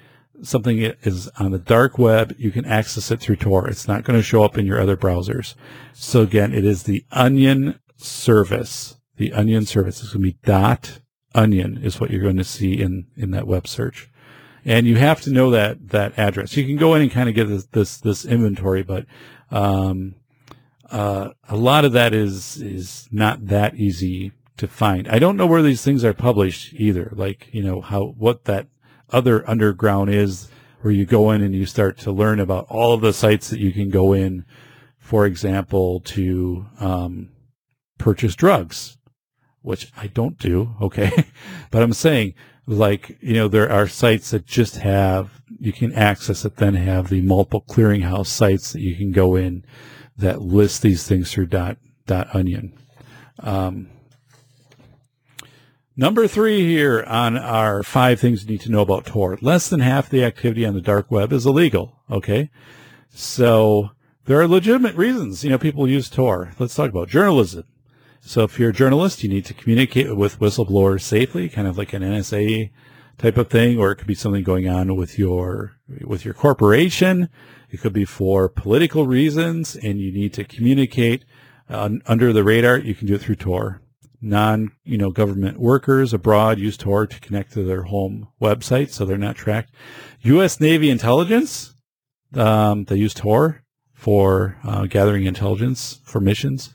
something 0.41 0.79
is 1.03 1.29
on 1.39 1.51
the 1.51 1.59
dark 1.59 1.97
web, 1.97 2.35
you 2.37 2.51
can 2.51 2.65
access 2.65 3.11
it 3.11 3.19
through 3.19 3.37
Tor. 3.37 3.67
It's 3.67 3.87
not 3.87 4.03
going 4.03 4.19
to 4.19 4.23
show 4.23 4.43
up 4.43 4.57
in 4.57 4.65
your 4.65 4.81
other 4.81 4.97
browsers. 4.97 5.55
So 5.93 6.21
again, 6.21 6.53
it 6.53 6.65
is 6.65 6.83
the 6.83 7.05
onion 7.11 7.79
service. 7.97 8.96
The 9.17 9.33
onion 9.33 9.65
service 9.65 10.01
is 10.01 10.13
going 10.13 10.23
to 10.23 10.31
be 10.31 10.37
dot 10.43 11.01
onion 11.35 11.79
is 11.83 11.99
what 11.99 12.09
you're 12.09 12.21
going 12.21 12.37
to 12.37 12.43
see 12.43 12.79
in, 12.79 13.07
in 13.15 13.31
that 13.31 13.47
web 13.47 13.67
search. 13.67 14.09
And 14.65 14.85
you 14.85 14.95
have 14.95 15.21
to 15.21 15.31
know 15.31 15.51
that, 15.51 15.89
that 15.89 16.17
address. 16.17 16.57
You 16.57 16.65
can 16.65 16.77
go 16.77 16.93
in 16.93 17.01
and 17.01 17.11
kind 17.11 17.29
of 17.29 17.35
get 17.35 17.47
this, 17.47 17.65
this, 17.67 17.97
this 17.97 18.25
inventory, 18.25 18.83
but, 18.83 19.05
um, 19.49 20.15
uh, 20.91 21.31
a 21.49 21.55
lot 21.55 21.85
of 21.85 21.93
that 21.93 22.13
is, 22.13 22.57
is 22.57 23.07
not 23.11 23.47
that 23.47 23.75
easy 23.75 24.31
to 24.57 24.67
find. 24.67 25.07
I 25.07 25.19
don't 25.19 25.37
know 25.37 25.47
where 25.47 25.61
these 25.61 25.83
things 25.83 26.03
are 26.03 26.13
published 26.13 26.73
either. 26.73 27.11
Like, 27.13 27.49
you 27.51 27.63
know, 27.63 27.81
how, 27.81 28.15
what 28.17 28.45
that 28.45 28.67
other 29.09 29.47
underground 29.49 30.09
is 30.09 30.49
where 30.81 30.93
you 30.93 31.05
go 31.05 31.31
in 31.31 31.41
and 31.41 31.53
you 31.53 31.65
start 31.65 31.97
to 31.99 32.11
learn 32.11 32.39
about 32.39 32.67
all 32.69 32.93
of 32.93 33.01
the 33.01 33.13
sites 33.13 33.49
that 33.49 33.59
you 33.59 33.71
can 33.71 33.89
go 33.89 34.13
in, 34.13 34.45
for 34.97 35.25
example, 35.25 35.99
to, 36.01 36.65
um, 36.79 37.29
purchase 37.97 38.35
drugs, 38.35 38.96
which 39.67 39.91
I 39.97 40.07
don't 40.07 40.39
do. 40.39 40.75
Okay. 40.81 41.11
but 41.71 41.83
I'm 41.83 41.93
saying 41.93 42.33
like, 42.65 43.17
you 43.21 43.33
know, 43.33 43.47
there 43.47 43.69
are 43.69 43.87
sites 43.87 44.31
that 44.31 44.45
just 44.45 44.77
have, 44.77 45.41
you 45.59 45.73
can 45.73 45.93
access 45.93 46.45
it, 46.45 46.55
then 46.55 46.75
have 46.75 47.09
the 47.09 47.21
multiple 47.21 47.63
clearinghouse 47.67 48.27
sites 48.27 48.73
that 48.73 48.81
you 48.81 48.95
can 48.95 49.11
go 49.11 49.35
in 49.35 49.65
that 50.17 50.41
list 50.41 50.81
these 50.81 51.07
things 51.07 51.31
through 51.31 51.47
dot, 51.47 51.77
dot 52.05 52.33
onion. 52.33 52.73
Um, 53.39 53.89
Number 55.99 56.27
three 56.27 56.63
here 56.63 57.03
on 57.07 57.39
our 57.39 57.81
five 57.81 58.19
things 58.19 58.43
you 58.43 58.49
need 58.51 58.61
to 58.61 58.71
know 58.71 58.81
about 58.81 59.07
Tor. 59.07 59.39
Less 59.41 59.67
than 59.67 59.79
half 59.79 60.11
the 60.11 60.23
activity 60.23 60.63
on 60.63 60.75
the 60.75 60.81
dark 60.81 61.09
web 61.09 61.33
is 61.33 61.47
illegal. 61.47 62.03
Okay. 62.11 62.51
So 63.09 63.89
there 64.25 64.39
are 64.39 64.47
legitimate 64.47 64.93
reasons, 64.93 65.43
you 65.43 65.49
know, 65.49 65.57
people 65.57 65.89
use 65.89 66.07
Tor. 66.07 66.51
Let's 66.59 66.75
talk 66.75 66.91
about 66.91 67.09
journalism. 67.09 67.63
So 68.27 68.43
if 68.43 68.59
you're 68.59 68.71
a 68.71 68.73
journalist, 68.73 69.23
you 69.23 69.29
need 69.29 69.45
to 69.45 69.53
communicate 69.53 70.13
with 70.17 70.41
whistleblowers 70.41 70.99
safely, 70.99 71.47
kind 71.47 71.65
of 71.65 71.77
like 71.77 71.93
an 71.93 72.03
NSA 72.03 72.71
type 73.17 73.37
of 73.37 73.49
thing, 73.49 73.79
or 73.79 73.91
it 73.91 73.95
could 73.95 74.07
be 74.07 74.15
something 74.15 74.43
going 74.43 74.67
on 74.67 74.97
with 74.97 75.17
your, 75.17 75.77
with 76.03 76.25
your 76.25 76.33
corporation. 76.33 77.29
It 77.69 77.79
could 77.79 77.93
be 77.93 78.03
for 78.03 78.49
political 78.49 79.07
reasons 79.07 79.77
and 79.77 80.01
you 80.01 80.11
need 80.11 80.33
to 80.33 80.43
communicate 80.43 81.23
uh, 81.69 81.89
under 82.05 82.33
the 82.33 82.43
radar. 82.43 82.77
You 82.77 82.95
can 82.95 83.07
do 83.07 83.15
it 83.15 83.21
through 83.21 83.35
Tor 83.35 83.81
non, 84.19 84.71
you 84.83 84.97
know, 84.97 85.09
government 85.09 85.57
workers 85.57 86.13
abroad 86.13 86.59
use 86.59 86.75
Tor 86.75 87.07
to 87.07 87.19
connect 87.21 87.53
to 87.53 87.63
their 87.63 87.83
home 87.83 88.27
website, 88.41 88.89
so 88.89 89.05
they're 89.05 89.17
not 89.17 89.37
tracked. 89.37 89.73
U.S. 90.23 90.59
Navy 90.59 90.89
intelligence, 90.89 91.75
um, 92.35 92.83
they 92.85 92.97
use 92.97 93.13
Tor 93.13 93.63
for 93.93 94.57
uh, 94.65 94.85
gathering 94.85 95.25
intelligence 95.25 96.01
for 96.03 96.19
missions. 96.19 96.73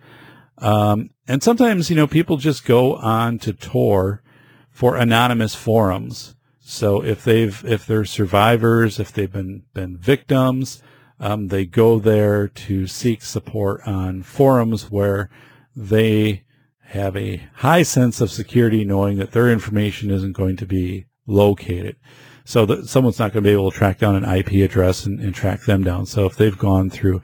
Um, 0.59 1.11
and 1.29 1.43
sometimes, 1.43 1.89
you 1.89 1.97
know, 1.97 2.07
people 2.07 2.37
just 2.37 2.65
go 2.65 2.97
on 2.97 3.39
to 3.41 3.53
Tor 3.53 4.23
for 4.71 4.97
anonymous 4.97 5.55
forums. 5.55 6.35
So 6.61 7.05
if 7.05 7.25
they've, 7.25 7.63
if 7.65 7.87
they're 7.87 8.05
survivors, 8.05 8.99
if 8.99 9.13
they've 9.13 9.33
been, 9.33 9.65
been 9.75 9.97
victims, 9.97 10.83
um, 11.21 11.49
they 11.49 11.65
go 11.67 11.99
there 11.99 12.49
to 12.49 12.87
seek 12.87 13.23
support 13.23 13.87
on 13.87 14.23
forums 14.23 14.91
where 14.91 15.31
they 15.77 16.45
have 16.87 17.17
a 17.17 17.49
high 17.57 17.83
sense 17.83 18.21
of 18.21 18.31
security 18.31 18.85
knowing 18.85 19.19
that 19.19 19.33
their 19.33 19.51
information 19.51 20.11
isn't 20.11 20.33
going 20.33 20.57
to 20.57 20.67
be 20.67 21.07
located. 21.27 21.97
So 22.45 22.67
that 22.67 22.89
someone's 22.89 23.21
not 23.21 23.33
going 23.33 23.45
to 23.45 23.49
be 23.49 23.53
able 23.53 23.71
to 23.71 23.79
track 23.79 23.99
down 23.99 24.17
an 24.17 24.25
IP 24.25 24.69
address 24.69 25.07
and, 25.07 25.21
and 25.21 25.33
track 25.33 25.63
them 25.63 25.85
down. 25.85 26.07
So 26.07 26.27
if 26.27 26.37
they've 26.37 26.59
gone 26.59 26.91
through, 26.91 27.23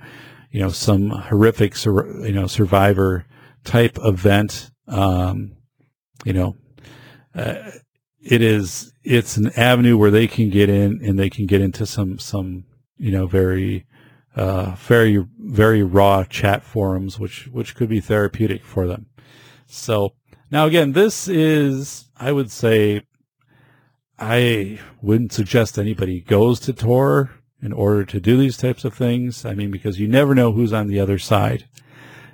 you 0.52 0.60
know, 0.60 0.68
some 0.68 1.10
horrific, 1.10 1.74
you 1.84 2.32
know, 2.32 2.46
survivor 2.46 3.26
type 3.64 3.98
event, 4.02 4.70
um, 4.86 5.56
you 6.24 6.32
know, 6.32 6.56
uh, 7.34 7.70
it 8.20 8.42
is, 8.42 8.92
it's 9.04 9.36
an 9.36 9.50
avenue 9.56 9.96
where 9.96 10.10
they 10.10 10.26
can 10.26 10.50
get 10.50 10.68
in 10.68 11.00
and 11.04 11.18
they 11.18 11.30
can 11.30 11.46
get 11.46 11.60
into 11.60 11.86
some, 11.86 12.18
some, 12.18 12.64
you 12.96 13.12
know, 13.12 13.26
very, 13.26 13.86
uh, 14.36 14.74
very, 14.76 15.24
very 15.38 15.82
raw 15.82 16.24
chat 16.24 16.62
forums, 16.62 17.18
which, 17.18 17.48
which 17.48 17.74
could 17.74 17.88
be 17.88 18.00
therapeutic 18.00 18.64
for 18.64 18.86
them. 18.86 19.06
So 19.66 20.14
now 20.50 20.66
again, 20.66 20.92
this 20.92 21.28
is, 21.28 22.08
I 22.16 22.32
would 22.32 22.50
say, 22.50 23.02
I 24.18 24.80
wouldn't 25.00 25.32
suggest 25.32 25.78
anybody 25.78 26.20
goes 26.20 26.58
to 26.60 26.72
Tor 26.72 27.30
in 27.62 27.72
order 27.72 28.04
to 28.04 28.20
do 28.20 28.36
these 28.36 28.56
types 28.56 28.84
of 28.84 28.94
things. 28.94 29.44
I 29.44 29.54
mean, 29.54 29.70
because 29.70 30.00
you 30.00 30.08
never 30.08 30.34
know 30.34 30.52
who's 30.52 30.72
on 30.72 30.88
the 30.88 31.00
other 31.00 31.18
side. 31.18 31.68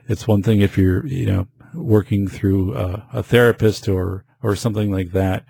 It's 0.09 0.29
one 0.29 0.43
thing 0.43 0.61
if 0.61 0.77
you're, 0.77 1.07
you 1.07 1.27
know, 1.27 1.49
working 1.75 2.29
through 2.29 2.75
a, 2.77 3.07
a 3.13 3.23
therapist 3.23 3.89
or, 3.89 4.25
or 4.43 4.57
something 4.57 4.91
like 4.91 5.13
that. 5.13 5.45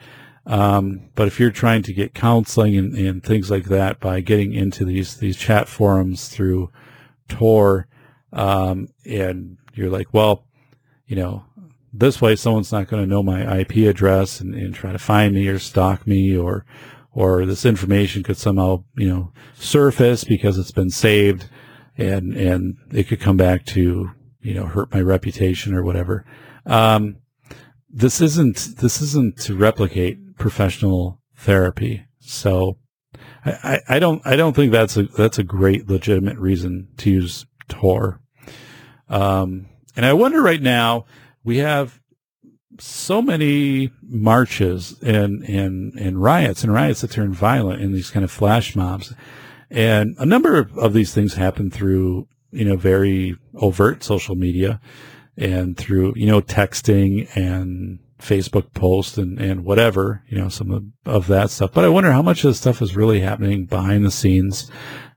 Um, 0.47 1.09
but 1.15 1.27
if 1.27 1.41
you're 1.41 1.51
trying 1.51 1.83
to 1.83 1.93
get 1.93 2.15
counseling 2.15 2.77
and, 2.77 2.95
and 2.95 3.23
things 3.23 3.51
like 3.51 3.65
that 3.65 4.01
by 4.01 4.21
getting 4.21 4.53
into 4.53 4.85
these, 4.85 5.17
these 5.17 5.37
chat 5.37 5.69
forums 5.69 6.29
through 6.29 6.71
Tor, 7.29 7.89
um, 8.33 8.89
and 9.07 9.57
you're 9.75 9.91
like, 9.91 10.13
well, 10.13 10.45
you 11.07 11.17
know, 11.17 11.45
this 11.93 12.21
way 12.21 12.37
someone's 12.37 12.73
not 12.73 12.89
going 12.89 13.03
to 13.03 13.09
know 13.09 13.23
my 13.23 13.61
IP 13.61 13.77
address 13.89 14.41
and, 14.41 14.55
and 14.55 14.75
try 14.75 14.93
to 14.93 14.99
find 14.99 15.35
me 15.35 15.47
or 15.49 15.59
stalk 15.59 16.07
me 16.07 16.37
or, 16.37 16.67
or 17.13 17.47
this 17.47 17.65
information 17.65 18.23
could 18.23 18.37
somehow, 18.37 18.83
you 18.97 19.09
know, 19.09 19.33
surface 19.55 20.25
because 20.25 20.59
it's 20.59 20.73
been 20.73 20.91
saved 20.91 21.49
and, 21.97 22.35
and 22.35 22.77
it 22.93 23.05
could 23.05 23.21
come 23.21 23.37
back 23.37 23.65
to, 23.65 24.11
you 24.45 24.55
know, 24.55 24.67
hurt 24.67 24.93
my 24.93 25.01
reputation 25.01 25.75
or 25.75 25.83
whatever. 25.83 26.25
Um, 26.67 27.17
this 27.89 28.21
isn't, 28.21 28.77
this 28.79 29.01
isn't 29.01 29.39
to 29.41 29.57
replicate 29.57 30.37
professional 30.37 31.21
therapy. 31.37 32.05
So 32.21 32.77
I, 33.45 33.81
I 33.89 33.99
don't, 33.99 34.21
I 34.25 34.37
don't 34.37 34.55
think 34.55 34.73
that's 34.73 34.97
a, 34.97 35.05
that's 35.05 35.39
a 35.39 35.45
great 35.45 35.89
legitimate 35.89 36.39
reason 36.39 36.89
to 36.99 37.11
use 37.11 37.47
Tor. 37.69 38.21
Um, 39.09 39.67
and 39.97 40.05
I 40.05 40.13
wonder 40.13 40.43
right 40.43 40.63
now, 40.63 41.07
we 41.43 41.59
have 41.59 42.01
so 42.81 43.23
many 43.23 43.91
marches 44.03 44.99
and, 45.01 45.43
and, 45.45 45.95
and 45.95 46.23
riots 46.23 46.65
and 46.65 46.73
riots 46.73 47.03
that 47.03 47.13
turn 47.13 47.33
violent 47.33 47.81
in 47.81 47.93
these 47.93 48.11
kind 48.11 48.25
of 48.25 48.31
flash 48.31 48.75
mobs. 48.75 49.15
And 49.71 50.17
a 50.19 50.27
number 50.27 50.59
of, 50.59 50.77
of 50.79 50.93
these 50.93 51.15
things 51.15 51.35
happen 51.35 51.71
through, 51.71 52.27
you 52.55 52.65
know, 52.65 52.77
very 52.77 53.37
overt 53.57 54.03
social 54.03 54.37
media 54.37 54.81
and 55.37 55.77
through, 55.77 56.15
you 56.17 56.27
know, 56.27 56.41
texting 56.41 57.29
and 57.37 57.99
Facebook 58.21 58.73
posts 58.73 59.19
and, 59.19 59.39
and 59.41 59.65
whatever, 59.65 60.23
you 60.29 60.39
know, 60.39 60.49
some 60.49 60.71
of, 60.71 60.85
of 61.05 61.27
that 61.27 61.51
stuff. 61.51 61.73
But 61.73 61.85
I 61.85 61.89
wonder 61.89 62.13
how 62.13 62.23
much 62.23 62.45
of 62.45 62.51
this 62.51 62.59
stuff 62.59 62.81
is 62.81 62.97
really 62.97 63.21
happening 63.21 63.67
behind 63.67 64.05
the 64.05 64.11
scenes, 64.11 64.71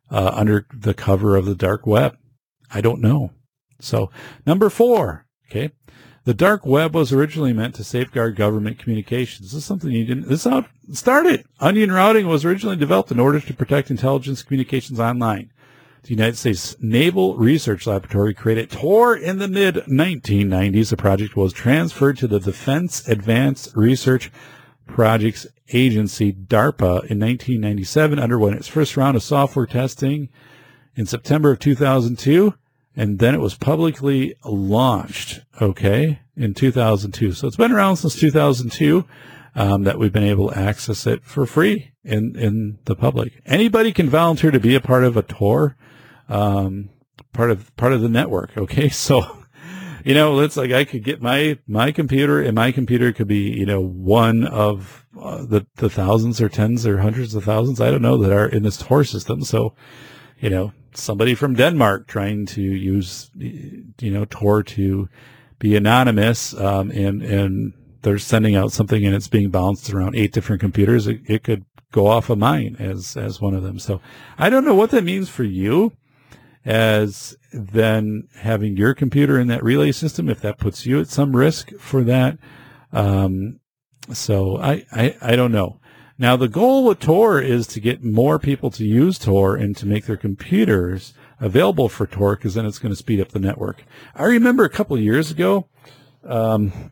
uh, 0.09 0.31
under 0.33 0.65
the 0.73 0.93
cover 0.93 1.35
of 1.35 1.45
the 1.45 1.55
dark 1.55 1.85
web. 1.85 2.17
I 2.73 2.81
don't 2.81 3.01
know. 3.01 3.31
So 3.79 4.09
number 4.45 4.69
four, 4.69 5.25
okay. 5.49 5.71
The 6.25 6.33
dark 6.33 6.65
web 6.65 6.93
was 6.93 7.13
originally 7.13 7.53
meant 7.53 7.75
to 7.75 7.85
safeguard 7.85 8.35
government 8.35 8.79
communications. 8.79 9.51
This 9.51 9.59
is 9.59 9.65
something 9.65 9.91
you 9.91 10.03
didn't, 10.03 10.27
this 10.27 10.45
is 10.45 10.51
how 10.51 10.57
it 10.57 10.65
started. 10.91 11.45
Onion 11.61 11.91
routing 11.91 12.27
was 12.27 12.43
originally 12.43 12.75
developed 12.75 13.11
in 13.11 13.19
order 13.19 13.39
to 13.39 13.53
protect 13.53 13.89
intelligence 13.89 14.43
communications 14.43 14.99
online. 14.99 15.51
The 16.07 16.13
United 16.13 16.37
States 16.37 16.77
Naval 16.79 17.35
Research 17.35 17.85
Laboratory 17.85 18.33
created 18.33 18.71
Tor 18.71 19.13
in 19.13 19.39
the 19.39 19.47
mid 19.49 19.75
1990s. 19.75 20.89
The 20.89 20.95
project 20.95 21.35
was 21.35 21.51
transferred 21.51 22.17
to 22.19 22.27
the 22.27 22.39
Defense 22.39 23.05
Advanced 23.09 23.75
Research 23.75 24.31
Projects 24.85 25.47
Agency, 25.73 26.31
DARPA, 26.31 27.03
in 27.09 27.19
1997, 27.19 28.19
underwent 28.19 28.55
its 28.55 28.69
first 28.69 28.95
round 28.95 29.17
of 29.17 29.23
software 29.23 29.65
testing 29.65 30.29
in 30.95 31.05
September 31.05 31.51
of 31.51 31.59
2002 31.59 32.53
and 32.95 33.19
then 33.19 33.35
it 33.35 33.41
was 33.41 33.55
publicly 33.55 34.33
launched, 34.45 35.41
okay, 35.61 36.21
in 36.37 36.53
2002. 36.53 37.33
So 37.33 37.47
it's 37.47 37.57
been 37.57 37.73
around 37.73 37.97
since 37.97 38.15
2002 38.15 39.03
um, 39.55 39.83
that 39.83 39.99
we've 39.99 40.13
been 40.13 40.23
able 40.23 40.51
to 40.51 40.57
access 40.57 41.05
it 41.05 41.25
for 41.25 41.45
free 41.45 41.91
in, 42.05 42.37
in 42.39 42.79
the 42.85 42.95
public. 42.95 43.41
Anybody 43.45 43.91
can 43.91 44.09
volunteer 44.09 44.51
to 44.51 44.59
be 44.59 44.73
a 44.73 44.79
part 44.79 45.03
of 45.03 45.17
a 45.17 45.21
Tor, 45.21 45.75
um, 46.29 46.89
part 47.33 47.51
of 47.51 47.75
part 47.77 47.93
of 47.93 48.01
the 48.01 48.09
network. 48.09 48.57
Okay, 48.57 48.89
so 49.05 49.43
you 50.03 50.13
know, 50.13 50.39
it's 50.39 50.57
like 50.57 50.71
I 50.71 50.85
could 50.85 51.03
get 51.03 51.21
my 51.21 51.57
my 51.67 51.91
computer, 51.91 52.41
and 52.41 52.55
my 52.55 52.71
computer 52.71 53.11
could 53.11 53.27
be 53.27 53.49
you 53.51 53.65
know 53.65 53.81
one 53.81 54.45
of 54.45 55.05
uh, 55.19 55.45
the 55.45 55.65
the 55.75 55.89
thousands 55.89 56.41
or 56.41 56.49
tens 56.49 56.85
or 56.85 56.99
hundreds 56.99 57.35
of 57.35 57.43
thousands 57.43 57.81
I 57.81 57.91
don't 57.91 58.01
know 58.01 58.17
that 58.17 58.31
are 58.31 58.47
in 58.47 58.63
this 58.63 58.77
Tor 58.77 59.03
system. 59.03 59.43
So 59.43 59.75
you 60.39 60.49
know, 60.49 60.71
somebody 60.93 61.35
from 61.35 61.55
Denmark 61.55 62.07
trying 62.07 62.45
to 62.47 62.61
use, 62.61 63.31
you 63.35 64.11
know, 64.11 64.25
Tor 64.25 64.63
to 64.63 65.09
be 65.59 65.75
anonymous, 65.75 66.53
um, 66.53 66.91
and, 66.91 67.23
and 67.23 67.73
they're 68.03 68.19
sending 68.19 68.55
out 68.55 68.71
something 68.71 69.05
and 69.05 69.15
it's 69.15 69.27
being 69.27 69.49
bounced 69.49 69.91
around 69.91 70.15
eight 70.15 70.31
different 70.31 70.61
computers, 70.61 71.07
it, 71.07 71.21
it 71.25 71.43
could 71.43 71.65
go 71.91 72.07
off 72.07 72.29
of 72.29 72.37
mine 72.37 72.75
as 72.79 73.17
as 73.17 73.41
one 73.41 73.53
of 73.53 73.63
them. 73.63 73.79
So 73.79 74.01
I 74.37 74.49
don't 74.49 74.65
know 74.65 74.75
what 74.75 74.91
that 74.91 75.03
means 75.03 75.29
for 75.29 75.43
you 75.43 75.93
as 76.67 77.37
then 77.53 78.27
having 78.35 78.75
your 78.75 78.93
computer 78.93 79.39
in 79.39 79.47
that 79.47 79.63
relay 79.63 79.93
system, 79.93 80.27
if 80.27 80.41
that 80.41 80.57
puts 80.57 80.85
you 80.85 80.99
at 80.99 81.07
some 81.07 81.33
risk 81.33 81.71
for 81.79 82.03
that. 82.03 82.37
Um, 82.91 83.61
so 84.11 84.57
I, 84.57 84.85
I, 84.91 85.15
I 85.21 85.35
don't 85.37 85.53
know. 85.53 85.79
Now 86.17 86.35
the 86.35 86.49
goal 86.49 86.83
with 86.83 86.99
Tor 86.99 87.39
is 87.39 87.67
to 87.67 87.79
get 87.79 88.03
more 88.03 88.37
people 88.37 88.69
to 88.71 88.83
use 88.83 89.17
Tor 89.17 89.55
and 89.55 89.77
to 89.77 89.85
make 89.85 90.07
their 90.07 90.17
computers 90.17 91.13
available 91.39 91.87
for 91.87 92.05
Tor 92.05 92.35
because 92.35 92.55
then 92.55 92.65
it's 92.65 92.79
going 92.79 92.91
to 92.91 92.97
speed 92.97 93.21
up 93.21 93.29
the 93.29 93.39
network. 93.39 93.85
I 94.13 94.25
remember 94.25 94.65
a 94.65 94.69
couple 94.69 94.99
years 94.99 95.31
ago, 95.31 95.69
um, 96.25 96.91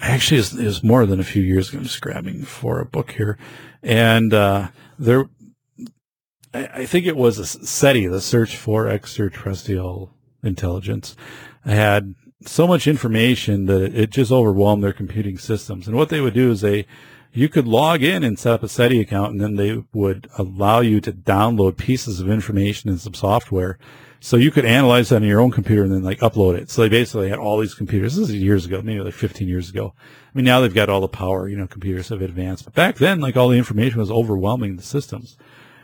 actually 0.00 0.38
was, 0.38 0.82
more 0.82 1.04
than 1.04 1.20
a 1.20 1.24
few 1.24 1.42
years 1.42 1.68
ago. 1.68 1.78
I'm 1.78 1.84
just 1.84 2.00
grabbing 2.00 2.44
for 2.44 2.80
a 2.80 2.86
book 2.86 3.10
here. 3.10 3.36
And, 3.82 4.32
uh, 4.32 4.68
there, 4.98 5.28
I, 6.54 6.68
I 6.74 6.86
think 6.86 7.06
it 7.06 7.16
was 7.16 7.38
a 7.38 7.46
SETI, 7.46 8.06
the 8.06 8.20
search 8.20 8.56
for 8.56 8.88
extraterrestrial 8.88 10.12
intelligence, 10.42 11.16
had 11.64 12.14
so 12.46 12.66
much 12.66 12.86
information 12.86 13.66
that 13.66 13.80
it, 13.82 13.98
it 13.98 14.10
just 14.10 14.32
overwhelmed 14.32 14.82
their 14.82 14.92
computing 14.92 15.38
systems. 15.38 15.86
And 15.86 15.96
what 15.96 16.08
they 16.08 16.20
would 16.20 16.34
do 16.34 16.50
is 16.50 16.60
they, 16.60 16.86
you 17.32 17.48
could 17.48 17.66
log 17.66 18.02
in 18.02 18.22
and 18.24 18.38
set 18.38 18.54
up 18.54 18.62
a 18.62 18.68
SETI 18.68 19.00
account 19.00 19.32
and 19.32 19.40
then 19.40 19.56
they 19.56 19.82
would 19.92 20.28
allow 20.36 20.80
you 20.80 21.00
to 21.00 21.12
download 21.12 21.76
pieces 21.76 22.20
of 22.20 22.28
information 22.28 22.90
and 22.90 23.00
some 23.00 23.14
software. 23.14 23.78
So 24.20 24.36
you 24.36 24.52
could 24.52 24.64
analyze 24.64 25.08
that 25.08 25.16
on 25.16 25.24
your 25.24 25.40
own 25.40 25.50
computer 25.50 25.82
and 25.82 25.92
then 25.92 26.02
like 26.02 26.20
upload 26.20 26.56
it. 26.56 26.70
So 26.70 26.82
they 26.82 26.88
basically 26.88 27.28
had 27.28 27.38
all 27.38 27.58
these 27.58 27.74
computers. 27.74 28.16
This 28.16 28.28
is 28.28 28.34
years 28.36 28.66
ago, 28.66 28.80
maybe 28.82 29.00
like 29.00 29.14
15 29.14 29.48
years 29.48 29.68
ago. 29.68 29.94
I 29.96 30.30
mean, 30.34 30.44
now 30.44 30.60
they've 30.60 30.72
got 30.72 30.88
all 30.88 31.00
the 31.00 31.08
power, 31.08 31.48
you 31.48 31.56
know, 31.56 31.66
computers 31.66 32.08
have 32.10 32.22
advanced, 32.22 32.64
but 32.64 32.74
back 32.74 32.96
then, 32.96 33.20
like 33.20 33.36
all 33.36 33.48
the 33.48 33.58
information 33.58 33.98
was 33.98 34.10
overwhelming 34.10 34.76
the 34.76 34.82
systems. 34.82 35.36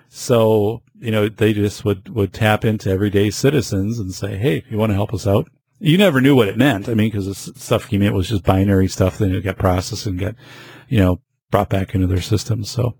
So, 0.08 0.82
you 0.98 1.10
know, 1.10 1.28
they 1.28 1.52
just 1.52 1.84
would, 1.84 2.08
would 2.08 2.32
tap 2.32 2.64
into 2.64 2.90
everyday 2.90 3.30
citizens 3.30 3.98
and 3.98 4.12
say, 4.12 4.36
Hey, 4.36 4.64
you 4.68 4.78
want 4.78 4.90
to 4.90 4.94
help 4.94 5.12
us 5.14 5.26
out? 5.26 5.48
You 5.80 5.96
never 5.96 6.20
knew 6.20 6.34
what 6.34 6.48
it 6.48 6.56
meant. 6.56 6.88
I 6.88 6.94
mean, 6.94 7.10
cause 7.12 7.26
the 7.26 7.34
stuff 7.34 7.88
came 7.88 8.02
in 8.02 8.08
it 8.08 8.14
was 8.14 8.28
just 8.28 8.42
binary 8.42 8.88
stuff. 8.88 9.18
Then 9.18 9.34
it 9.34 9.42
got 9.42 9.58
processed 9.58 10.06
and 10.06 10.18
got, 10.18 10.34
you 10.88 10.98
know, 10.98 11.20
brought 11.50 11.68
back 11.68 11.94
into 11.94 12.06
their 12.08 12.20
systems. 12.20 12.68
So, 12.68 12.96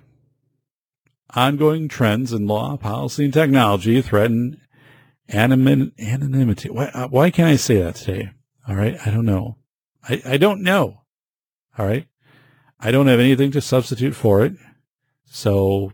ongoing 1.35 1.89
trends 1.89 2.33
in 2.33 2.47
law, 2.47 2.77
policy, 2.77 3.25
and 3.25 3.35
technology 3.35 4.01
threaten 4.03 4.61
anonymity. 5.29 6.71
Why, 6.71 6.85
uh, 6.95 7.09
why 7.09 7.33
can't 7.33 7.49
I 7.49 7.57
say 7.57 7.83
that 7.83 7.97
today? 7.97 8.31
All 8.69 8.77
right. 8.77 9.05
I 9.05 9.11
don't 9.11 9.27
know. 9.27 9.57
I, 10.09 10.23
I 10.25 10.37
don't 10.37 10.63
know. 10.63 11.03
All 11.77 11.87
right. 11.87 12.07
I 12.79 12.93
don't 12.93 13.09
have 13.09 13.19
anything 13.19 13.51
to 13.51 13.61
substitute 13.61 14.15
for 14.15 14.45
it. 14.45 14.53
So 15.25 15.91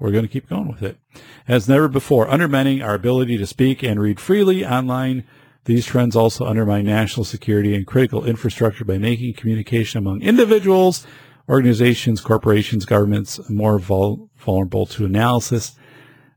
we're 0.00 0.10
going 0.10 0.24
to 0.24 0.32
keep 0.32 0.48
going 0.48 0.66
with 0.66 0.82
it. 0.82 0.98
As 1.46 1.68
never 1.68 1.86
before, 1.86 2.28
undermining 2.28 2.82
our 2.82 2.94
ability 2.94 3.38
to 3.38 3.46
speak 3.46 3.84
and 3.84 4.00
read 4.00 4.18
freely 4.18 4.66
online. 4.66 5.22
These 5.68 5.84
trends 5.84 6.16
also 6.16 6.46
undermine 6.46 6.86
national 6.86 7.24
security 7.24 7.74
and 7.74 7.86
critical 7.86 8.24
infrastructure 8.24 8.86
by 8.86 8.96
making 8.96 9.34
communication 9.34 9.98
among 9.98 10.22
individuals 10.22 11.06
organizations, 11.46 12.22
corporations, 12.22 12.86
governments 12.86 13.38
more 13.50 13.78
vul- 13.78 14.30
vulnerable 14.38 14.86
to 14.86 15.04
analysis. 15.04 15.76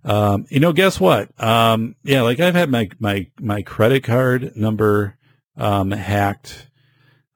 Um, 0.04 0.48
you 0.50 0.60
know, 0.60 0.74
guess 0.74 1.00
what? 1.00 1.30
Um, 1.42 1.96
yeah, 2.04 2.24
like 2.24 2.42
I've 2.42 2.56
had 2.56 2.70
my, 2.70 2.90
my, 3.00 3.28
my 3.40 3.62
credit 3.62 4.04
card 4.04 4.52
number, 4.58 5.18
um, 5.56 5.92
hacked, 5.92 6.68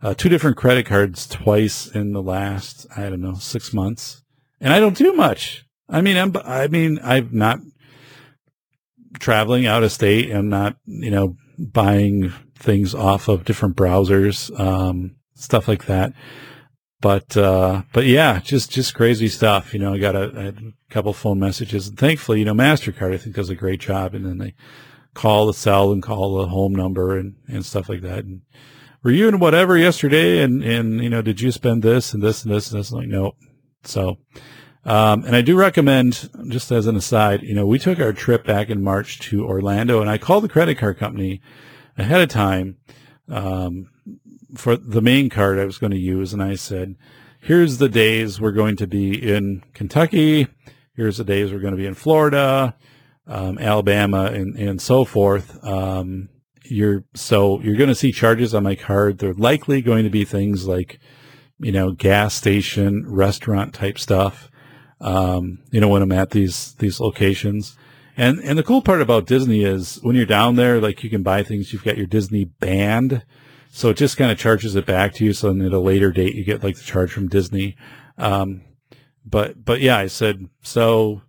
uh, 0.01 0.13
two 0.15 0.27
different 0.27 0.57
credit 0.57 0.85
cards 0.85 1.25
twice 1.25 1.87
in 1.87 2.11
the 2.11 2.21
last, 2.21 2.87
I 2.97 3.03
don't 3.03 3.21
know, 3.21 3.35
six 3.35 3.73
months. 3.73 4.21
And 4.59 4.73
I 4.73 4.81
don't 4.81 4.97
do 4.97 5.13
much. 5.13 5.65
I 5.87 6.01
mean, 6.01 6.17
I'm, 6.17 6.35
I 6.43 6.67
mean, 6.67 6.99
I'm 7.01 7.29
not 7.31 7.59
traveling 9.17 9.65
out 9.65 9.83
of 9.83 9.93
state. 9.93 10.29
I'm 10.29 10.49
not, 10.49 10.75
you 10.85 11.09
know, 11.09 11.37
buying 11.57 12.33
things 12.57 12.95
off 12.95 13.27
of 13.27 13.45
different 13.45 13.75
browsers, 13.75 14.57
um, 14.59 15.15
stuff 15.35 15.67
like 15.67 15.85
that 15.85 16.13
but 17.05 17.37
uh, 17.37 17.83
but 17.93 18.07
yeah, 18.07 18.39
just 18.39 18.71
just 18.71 18.95
crazy 18.95 19.27
stuff. 19.27 19.75
You 19.75 19.79
know, 19.79 19.93
I 19.93 19.99
got 19.99 20.15
a, 20.15 20.47
a, 20.47 20.53
couple 20.89 21.13
phone 21.13 21.39
messages, 21.39 21.87
and 21.87 21.99
thankfully, 21.99 22.39
you 22.39 22.45
know, 22.45 22.55
Mastercard 22.55 23.13
I 23.13 23.17
think 23.17 23.35
does 23.35 23.51
a 23.51 23.55
great 23.55 23.79
job, 23.79 24.15
and 24.15 24.25
then 24.25 24.39
they 24.39 24.55
call 25.13 25.45
the 25.45 25.53
cell 25.53 25.91
and 25.91 26.01
call 26.01 26.37
the 26.37 26.47
home 26.47 26.73
number 26.73 27.15
and 27.15 27.35
and 27.47 27.63
stuff 27.63 27.89
like 27.89 28.01
that. 28.01 28.25
And 28.25 28.41
were 29.03 29.11
you 29.11 29.27
in 29.27 29.37
whatever 29.37 29.77
yesterday? 29.77 30.41
And 30.41 30.63
and 30.63 30.99
you 31.03 31.11
know, 31.11 31.21
did 31.21 31.41
you 31.41 31.51
spend 31.51 31.83
this 31.83 32.11
and 32.11 32.23
this 32.23 32.43
and 32.43 32.51
this 32.51 32.71
and 32.71 32.79
this? 32.79 32.89
And 32.89 33.01
like, 33.01 33.09
no. 33.09 33.33
So, 33.83 34.17
um, 34.85 35.23
and 35.25 35.35
I 35.35 35.41
do 35.41 35.57
recommend, 35.57 36.29
just 36.47 36.71
as 36.71 36.85
an 36.85 36.95
aside, 36.95 37.41
you 37.41 37.55
know, 37.55 37.65
we 37.65 37.79
took 37.79 37.99
our 37.99 38.13
trip 38.13 38.45
back 38.45 38.69
in 38.69 38.83
March 38.83 39.19
to 39.21 39.43
Orlando, 39.45 39.99
and 39.99 40.09
I 40.09 40.17
called 40.17 40.43
the 40.43 40.49
credit 40.49 40.77
card 40.77 40.97
company 40.97 41.41
ahead 41.97 42.21
of 42.21 42.29
time. 42.29 42.77
Um, 43.27 43.89
for 44.55 44.77
the 44.77 45.01
main 45.01 45.29
card 45.29 45.59
I 45.59 45.65
was 45.65 45.79
going 45.79 45.91
to 45.91 45.97
use, 45.97 46.33
and 46.33 46.41
I 46.41 46.55
said, 46.55 46.95
"Here's 47.41 47.79
the 47.79 47.89
days 47.89 48.39
we're 48.39 48.51
going 48.51 48.75
to 48.77 48.87
be 48.87 49.11
in 49.11 49.63
Kentucky. 49.73 50.47
Here's 50.95 51.17
the 51.17 51.23
days 51.23 51.51
we're 51.51 51.59
going 51.59 51.73
to 51.73 51.81
be 51.81 51.87
in 51.87 51.95
Florida, 51.95 52.75
um, 53.27 53.57
Alabama, 53.57 54.25
and 54.25 54.55
and 54.55 54.81
so 54.81 55.03
forth." 55.03 55.63
Um, 55.63 56.29
you're 56.63 57.03
so 57.13 57.59
you're 57.61 57.75
going 57.75 57.89
to 57.89 57.95
see 57.95 58.11
charges 58.11 58.53
on 58.53 58.63
my 58.63 58.75
card. 58.75 59.17
They're 59.17 59.33
likely 59.33 59.81
going 59.81 60.03
to 60.03 60.09
be 60.09 60.25
things 60.25 60.67
like, 60.67 60.99
you 61.59 61.71
know, 61.71 61.91
gas 61.91 62.33
station, 62.33 63.03
restaurant 63.07 63.73
type 63.73 63.97
stuff. 63.99 64.49
Um, 65.01 65.59
you 65.71 65.81
know, 65.81 65.89
when 65.89 66.01
I'm 66.01 66.11
at 66.11 66.31
these 66.31 66.73
these 66.75 66.99
locations. 66.99 67.77
And 68.17 68.39
and 68.39 68.57
the 68.57 68.63
cool 68.63 68.81
part 68.81 69.01
about 69.01 69.27
Disney 69.27 69.63
is 69.63 69.99
when 70.01 70.15
you're 70.15 70.25
down 70.25 70.55
there, 70.55 70.79
like 70.79 71.03
you 71.03 71.09
can 71.09 71.21
buy 71.23 71.43
things. 71.43 71.73
You've 71.73 71.83
got 71.83 71.97
your 71.97 72.07
Disney 72.07 72.45
band, 72.45 73.23
so 73.69 73.89
it 73.89 73.97
just 73.97 74.15
kind 74.15 74.31
of 74.31 74.37
charges 74.37 74.75
it 74.75 74.85
back 74.85 75.13
to 75.15 75.25
you. 75.25 75.33
So 75.33 75.51
then 75.51 75.61
at 75.65 75.73
a 75.73 75.79
later 75.79 76.11
date, 76.11 76.35
you 76.35 76.45
get 76.45 76.63
like 76.63 76.77
the 76.77 76.83
charge 76.83 77.11
from 77.11 77.27
Disney. 77.27 77.75
Um, 78.17 78.61
but 79.25 79.65
but 79.65 79.81
yeah, 79.81 79.97
I 79.97 80.07
said 80.07 80.49
so. 80.61 81.21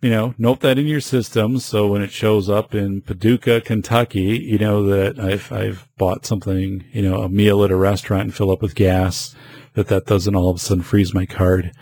You 0.00 0.10
know, 0.10 0.34
note 0.36 0.58
that 0.60 0.78
in 0.78 0.88
your 0.88 1.00
system. 1.00 1.60
So 1.60 1.86
when 1.86 2.02
it 2.02 2.10
shows 2.10 2.50
up 2.50 2.74
in 2.74 3.02
Paducah, 3.02 3.60
Kentucky, 3.60 4.36
you 4.36 4.58
know 4.58 4.84
that 4.86 5.20
I've 5.20 5.52
I've 5.52 5.88
bought 5.96 6.26
something, 6.26 6.84
you 6.90 7.02
know, 7.02 7.22
a 7.22 7.28
meal 7.28 7.62
at 7.62 7.70
a 7.70 7.76
restaurant 7.76 8.22
and 8.24 8.34
fill 8.34 8.50
up 8.50 8.62
with 8.62 8.74
gas. 8.74 9.36
That 9.74 9.86
that 9.88 10.06
doesn't 10.06 10.34
all 10.34 10.50
of 10.50 10.56
a 10.56 10.58
sudden 10.58 10.82
freeze 10.82 11.14
my 11.14 11.24
card. 11.24 11.72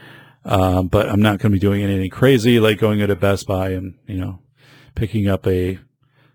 Um, 0.45 0.89
but 0.89 1.09
I'm 1.09 1.21
not 1.21 1.39
going 1.39 1.53
to 1.53 1.57
be 1.57 1.59
doing 1.59 1.83
anything 1.83 2.11
crazy 2.11 2.61
like 2.61 2.79
going 2.79 2.99
to 2.99 3.17
Best 3.17 3.47
Buy 3.47 3.71
and, 3.71 3.95
you 4.07 4.17
know, 4.17 4.41
picking 4.95 5.29
up 5.29 5.47
a 5.47 5.79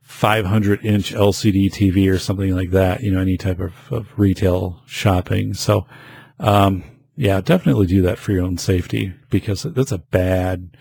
500 0.01 0.85
inch 0.85 1.13
LCD 1.13 1.71
TV 1.71 2.11
or 2.11 2.19
something 2.19 2.55
like 2.55 2.69
that, 2.71 3.01
you 3.01 3.11
know, 3.11 3.19
any 3.19 3.37
type 3.37 3.59
of, 3.59 3.73
of 3.91 4.07
retail 4.17 4.81
shopping. 4.85 5.55
So, 5.55 5.87
um, 6.39 6.83
yeah, 7.15 7.41
definitely 7.41 7.87
do 7.87 8.01
that 8.03 8.19
for 8.19 8.31
your 8.31 8.43
own 8.43 8.57
safety 8.57 9.13
because 9.29 9.63
that's 9.63 9.91
a 9.91 9.97
bad, 9.97 10.77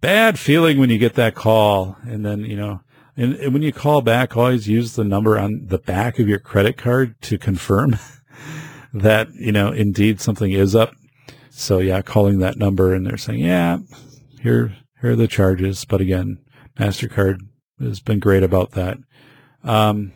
bad 0.00 0.38
feeling 0.38 0.78
when 0.78 0.90
you 0.90 0.98
get 0.98 1.14
that 1.14 1.34
call. 1.34 1.96
And 2.02 2.24
then, 2.24 2.44
you 2.44 2.56
know, 2.56 2.80
and, 3.16 3.34
and 3.34 3.52
when 3.52 3.62
you 3.62 3.72
call 3.72 4.02
back, 4.02 4.36
always 4.36 4.68
use 4.68 4.94
the 4.94 5.04
number 5.04 5.38
on 5.38 5.66
the 5.66 5.78
back 5.78 6.20
of 6.20 6.28
your 6.28 6.38
credit 6.38 6.76
card 6.76 7.20
to 7.22 7.38
confirm 7.38 7.98
that, 8.94 9.34
you 9.34 9.50
know, 9.50 9.72
indeed 9.72 10.20
something 10.20 10.52
is 10.52 10.76
up 10.76 10.94
so 11.50 11.78
yeah, 11.78 12.00
calling 12.02 12.38
that 12.38 12.56
number 12.56 12.94
and 12.94 13.06
they're 13.06 13.16
saying, 13.16 13.40
yeah, 13.40 13.78
here, 14.40 14.76
here 15.00 15.12
are 15.12 15.16
the 15.16 15.28
charges. 15.28 15.84
But 15.84 16.00
again, 16.00 16.38
MasterCard 16.78 17.40
has 17.80 18.00
been 18.00 18.18
great 18.18 18.42
about 18.42 18.72
that. 18.72 18.98
Um, 19.62 20.12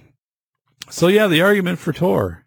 so 0.88 1.08
yeah, 1.08 1.26
the 1.26 1.42
argument 1.42 1.78
for 1.78 1.92
Tor, 1.92 2.44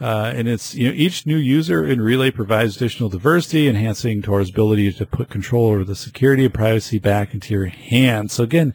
uh, 0.00 0.32
and 0.34 0.48
it's, 0.48 0.74
you 0.74 0.88
know, 0.88 0.94
each 0.94 1.26
new 1.26 1.36
user 1.36 1.84
in 1.84 2.00
Relay 2.00 2.32
provides 2.32 2.76
additional 2.76 3.08
diversity, 3.08 3.68
enhancing 3.68 4.22
Tor's 4.22 4.50
ability 4.50 4.92
to 4.92 5.06
put 5.06 5.30
control 5.30 5.68
over 5.68 5.84
the 5.84 5.94
security 5.94 6.44
and 6.44 6.54
privacy 6.54 6.98
back 6.98 7.34
into 7.34 7.54
your 7.54 7.66
hands. 7.66 8.32
So 8.32 8.42
again, 8.42 8.74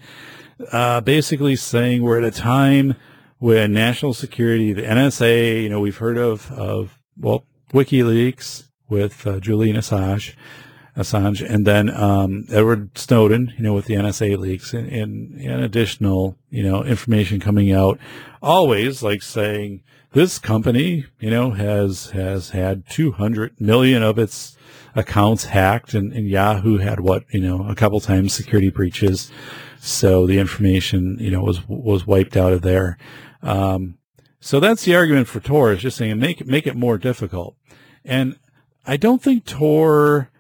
uh, 0.72 1.01
basically 1.01 1.55
saying 1.55 2.01
we're 2.01 2.20
at 2.20 2.24
a 2.24 2.32
time 2.32 2.95
when 3.39 3.74
national 3.74 4.14
security, 4.14 4.72
the 4.72 4.84
NSA, 4.84 5.62
you 5.62 5.70
know, 5.70 5.80
we've 5.80 5.97
heard 5.97 6.18
of, 6.18 6.51
of, 6.51 6.97
well, 7.18 7.45
WikiLeaks, 7.74 8.66
with 8.90 9.26
uh, 9.28 9.40
Julian 9.40 9.76
Assange, 9.76 10.36
Assange, 10.98 11.48
and 11.48 11.66
then 11.66 11.90
um, 11.94 12.46
Edward 12.52 12.98
Snowden, 12.98 13.54
you 13.58 13.64
know, 13.64 13.74
with 13.74 13.86
the 13.86 13.94
NSA 13.94 14.38
leaks 14.38 14.74
and, 14.74 14.88
and, 14.88 15.40
and, 15.40 15.64
additional, 15.64 16.36
you 16.50 16.64
know, 16.64 16.84
information 16.84 17.40
coming 17.40 17.72
out. 17.72 18.00
Always 18.42 19.04
like 19.04 19.22
saying 19.22 19.84
this 20.14 20.40
company, 20.40 21.06
you 21.20 21.30
know, 21.30 21.52
has 21.52 22.12
has 22.12 22.50
had 22.50 22.90
200 22.90 23.62
million 23.62 24.02
of 24.02 24.18
its 24.18 24.58
accounts 24.96 25.46
hacked, 25.46 25.94
and, 25.94 26.12
and 26.14 26.28
Yahoo 26.28 26.78
had 26.78 27.00
what, 27.00 27.26
you 27.32 27.42
know, 27.42 27.68
a 27.68 27.76
couple 27.76 28.00
times 28.00 28.34
security 28.34 28.70
breaches, 28.70 29.32
so 29.80 30.26
the 30.26 30.40
information, 30.40 31.18
you 31.20 31.30
know, 31.30 31.42
was 31.42 31.68
was 31.68 32.08
wiped 32.08 32.36
out 32.36 32.54
of 32.54 32.64
there. 32.64 32.98
Um, 33.44 33.98
so 34.40 34.60
that's 34.60 34.86
the 34.86 34.96
argument 34.96 35.28
for 35.28 35.40
Tor 35.40 35.72
is 35.72 35.82
just 35.82 35.98
saying 35.98 36.20
make 36.20 36.46
make 36.48 36.66
it 36.66 36.76
more 36.76 36.98
difficult. 36.98 37.56
And 38.04 38.38
I 38.88 38.96
don't 38.96 39.22
think 39.22 39.44
Tor. 39.44 40.32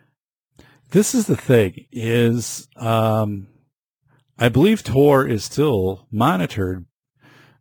This 0.91 1.13
is 1.13 1.27
the 1.27 1.35
thing: 1.35 1.85
is 1.91 2.69
um, 2.77 3.47
I 4.39 4.47
believe 4.47 4.83
Tor 4.83 5.27
is 5.27 5.43
still 5.43 6.07
monitored 6.09 6.85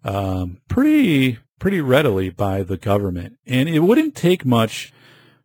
um, 0.04 0.58
pretty 0.68 1.38
pretty 1.58 1.80
readily 1.80 2.30
by 2.30 2.62
the 2.62 2.76
government, 2.76 3.36
and 3.44 3.68
it 3.68 3.80
wouldn't 3.80 4.14
take 4.14 4.46
much 4.46 4.92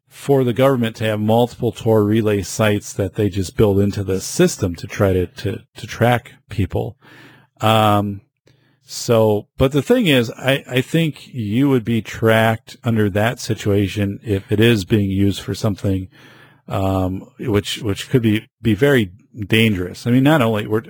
for 0.08 0.44
the 0.44 0.54
government 0.54 0.96
to 0.98 1.06
have 1.06 1.20
multiple 1.20 1.72
Tor 1.72 2.04
relay 2.04 2.44
sites 2.44 2.94
that 2.94 3.16
they 3.16 3.28
just 3.28 3.58
build 3.58 3.80
into 3.80 4.04
the 4.04 4.22
system 4.22 4.76
to 4.76 4.86
try 4.86 5.12
to 5.12 5.26
to, 5.26 5.64
to 5.76 5.88
track 5.88 6.34
people. 6.50 6.98
Um, 7.62 8.22
so, 8.94 9.48
but 9.58 9.72
the 9.72 9.82
thing 9.82 10.08
is, 10.08 10.30
I, 10.32 10.66
I 10.70 10.82
think 10.82 11.34
you 11.34 11.70
would 11.70 11.86
be 11.86 12.02
tracked 12.02 12.76
under 12.84 13.10
that 13.12 13.40
situation 13.40 14.20
if 14.22 14.52
it 14.52 14.60
is 14.60 14.84
being 14.84 15.10
used 15.10 15.42
for 15.42 15.56
something, 15.56 16.10
um, 16.68 17.22
which, 17.40 17.82
which 17.82 18.10
could 18.10 18.22
be, 18.22 18.50
be 18.62 18.74
very 18.74 19.14
dangerous. 19.48 20.06
I 20.06 20.12
mean, 20.12 20.24
not 20.24 20.42
only 20.42 20.68
we're 20.68 20.84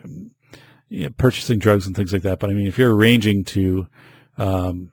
you 0.89 1.03
know, 1.03 1.09
purchasing 1.15 1.59
drugs 1.59 1.85
and 1.85 1.95
things 1.95 2.11
like 2.11 2.23
that, 2.23 2.39
but 2.39 2.49
I 2.49 2.53
mean, 2.53 2.65
if 2.65 2.79
you're 2.79 2.95
arranging 2.95 3.43
to, 3.45 3.85
um, 4.35 4.91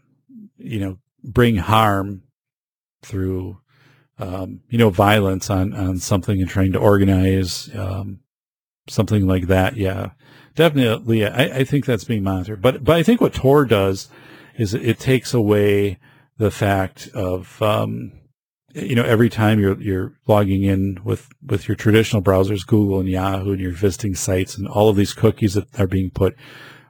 you 0.58 0.78
know, 0.78 0.98
bring 1.24 1.56
harm 1.56 2.24
through, 3.02 3.58
um, 4.18 4.60
you 4.68 4.76
know, 4.76 4.90
violence 4.90 5.48
on, 5.48 5.72
on 5.72 5.96
something 5.96 6.42
and 6.42 6.50
trying 6.50 6.72
to 6.72 6.78
organize, 6.78 7.74
um, 7.74 8.20
something 8.86 9.26
like 9.26 9.46
that. 9.46 9.78
Yeah 9.78 10.10
definitely, 10.58 11.24
I, 11.24 11.58
I, 11.58 11.64
think 11.64 11.86
that's 11.86 12.02
being 12.02 12.24
monitored. 12.24 12.60
But 12.60 12.82
but 12.82 12.96
I 12.96 13.04
think 13.04 13.20
what 13.20 13.32
Tor 13.32 13.64
does 13.64 14.08
is 14.56 14.74
it 14.74 14.98
takes 14.98 15.32
away 15.32 15.98
the 16.36 16.50
fact 16.50 17.08
of 17.14 17.62
um, 17.62 18.10
you 18.74 18.96
know 18.96 19.04
every 19.04 19.30
time 19.30 19.60
you're 19.60 19.80
you're 19.80 20.14
logging 20.26 20.64
in 20.64 20.98
with 21.04 21.28
with 21.46 21.68
your 21.68 21.76
traditional 21.76 22.22
browsers, 22.22 22.66
Google 22.66 22.98
and 22.98 23.08
Yahoo, 23.08 23.52
and 23.52 23.60
you're 23.60 23.70
visiting 23.70 24.16
sites, 24.16 24.58
and 24.58 24.66
all 24.66 24.88
of 24.88 24.96
these 24.96 25.14
cookies 25.14 25.54
that 25.54 25.78
are 25.78 25.86
being 25.86 26.10
put, 26.10 26.36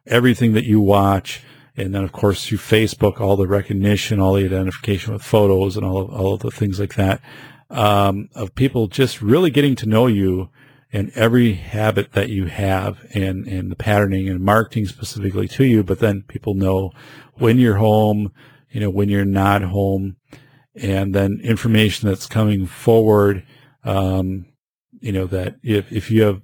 everything 0.07 0.55
that 0.55 0.64
you 0.64 0.81
watch. 0.81 1.43
And 1.77 1.95
then, 1.95 2.03
of 2.03 2.11
course, 2.11 2.45
through 2.45 2.59
Facebook, 2.59 3.21
all 3.21 3.37
the 3.37 3.47
recognition, 3.47 4.19
all 4.19 4.35
the 4.35 4.45
identification 4.45 5.12
with 5.12 5.23
photos, 5.23 5.77
and 5.77 5.87
all 5.87 5.99
of, 5.99 6.11
all 6.11 6.35
of 6.35 6.41
the 6.41 6.51
things 6.51 6.81
like 6.81 6.95
that, 6.95 7.21
um, 7.71 8.29
of 8.35 8.57
people 8.57 8.89
just 8.89 9.23
really 9.23 9.51
getting 9.51 9.77
to 9.77 9.87
know 9.87 10.09
you 10.09 10.49
and 10.93 11.11
every 11.14 11.55
habit 11.55 12.12
that 12.12 12.30
you 12.30 12.47
have 12.47 13.05
and, 13.14 13.47
and 13.47 13.70
the 13.70 13.76
patterning 13.76 14.28
and 14.28 14.41
marketing 14.41 14.86
specifically 14.86 15.47
to 15.49 15.64
you, 15.64 15.82
but 15.82 15.99
then 15.99 16.22
people 16.22 16.55
know 16.55 16.93
when 17.34 17.59
you're 17.59 17.76
home, 17.76 18.32
you 18.70 18.80
know, 18.80 18.91
when 18.91 19.09
you're 19.09 19.24
not 19.24 19.62
home, 19.62 20.16
and 20.74 21.14
then 21.14 21.41
information 21.43 22.09
that's 22.09 22.26
coming 22.26 22.66
forward, 22.66 23.45
um, 23.84 24.47
you 25.01 25.12
know, 25.12 25.26
that 25.26 25.57
if, 25.62 25.93
if 25.93 26.11
you 26.11 26.22
have 26.22 26.43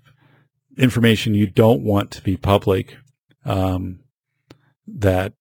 information 0.76 1.34
you 1.34 1.46
don't 1.46 1.82
want 1.82 2.10
to 2.10 2.22
be 2.22 2.36
public, 2.36 2.96
um, 3.44 4.00
that 4.86 5.32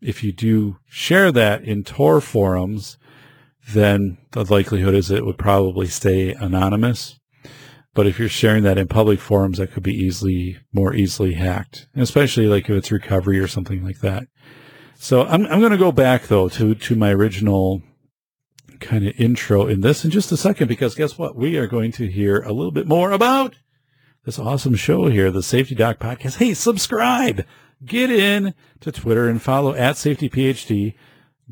if 0.00 0.24
you 0.24 0.32
do 0.32 0.78
share 0.86 1.30
that 1.32 1.62
in 1.62 1.84
Tor 1.84 2.20
forums, 2.20 2.98
then 3.68 4.18
the 4.32 4.44
likelihood 4.44 4.94
is 4.94 5.10
it 5.10 5.24
would 5.24 5.38
probably 5.38 5.86
stay 5.86 6.32
anonymous. 6.32 7.18
But 7.94 8.08
if 8.08 8.18
you're 8.18 8.28
sharing 8.28 8.64
that 8.64 8.76
in 8.76 8.88
public 8.88 9.20
forums, 9.20 9.58
that 9.58 9.72
could 9.72 9.84
be 9.84 9.94
easily, 9.94 10.58
more 10.72 10.94
easily 10.94 11.34
hacked, 11.34 11.88
especially 11.94 12.48
like 12.48 12.64
if 12.64 12.70
it's 12.70 12.90
recovery 12.90 13.38
or 13.38 13.46
something 13.46 13.84
like 13.84 14.00
that. 14.00 14.26
So 14.96 15.22
I'm, 15.22 15.46
I'm 15.46 15.60
going 15.60 15.72
to 15.72 15.78
go 15.78 15.92
back 15.92 16.24
though 16.26 16.48
to, 16.50 16.74
to 16.74 16.96
my 16.96 17.10
original 17.12 17.82
kind 18.80 19.06
of 19.06 19.14
intro 19.18 19.66
in 19.66 19.80
this 19.80 20.04
in 20.04 20.10
just 20.10 20.32
a 20.32 20.36
second, 20.36 20.66
because 20.66 20.94
guess 20.94 21.16
what? 21.16 21.36
We 21.36 21.56
are 21.56 21.68
going 21.68 21.92
to 21.92 22.10
hear 22.10 22.40
a 22.42 22.52
little 22.52 22.72
bit 22.72 22.88
more 22.88 23.12
about 23.12 23.54
this 24.24 24.38
awesome 24.38 24.74
show 24.74 25.06
here, 25.06 25.30
the 25.30 25.42
Safety 25.42 25.74
Doc 25.74 25.98
podcast. 25.98 26.36
Hey, 26.36 26.54
subscribe, 26.54 27.46
get 27.84 28.10
in 28.10 28.54
to 28.80 28.90
Twitter 28.90 29.28
and 29.28 29.40
follow 29.40 29.72
at 29.72 29.96
Safety 29.96 30.28
PhD. 30.28 30.94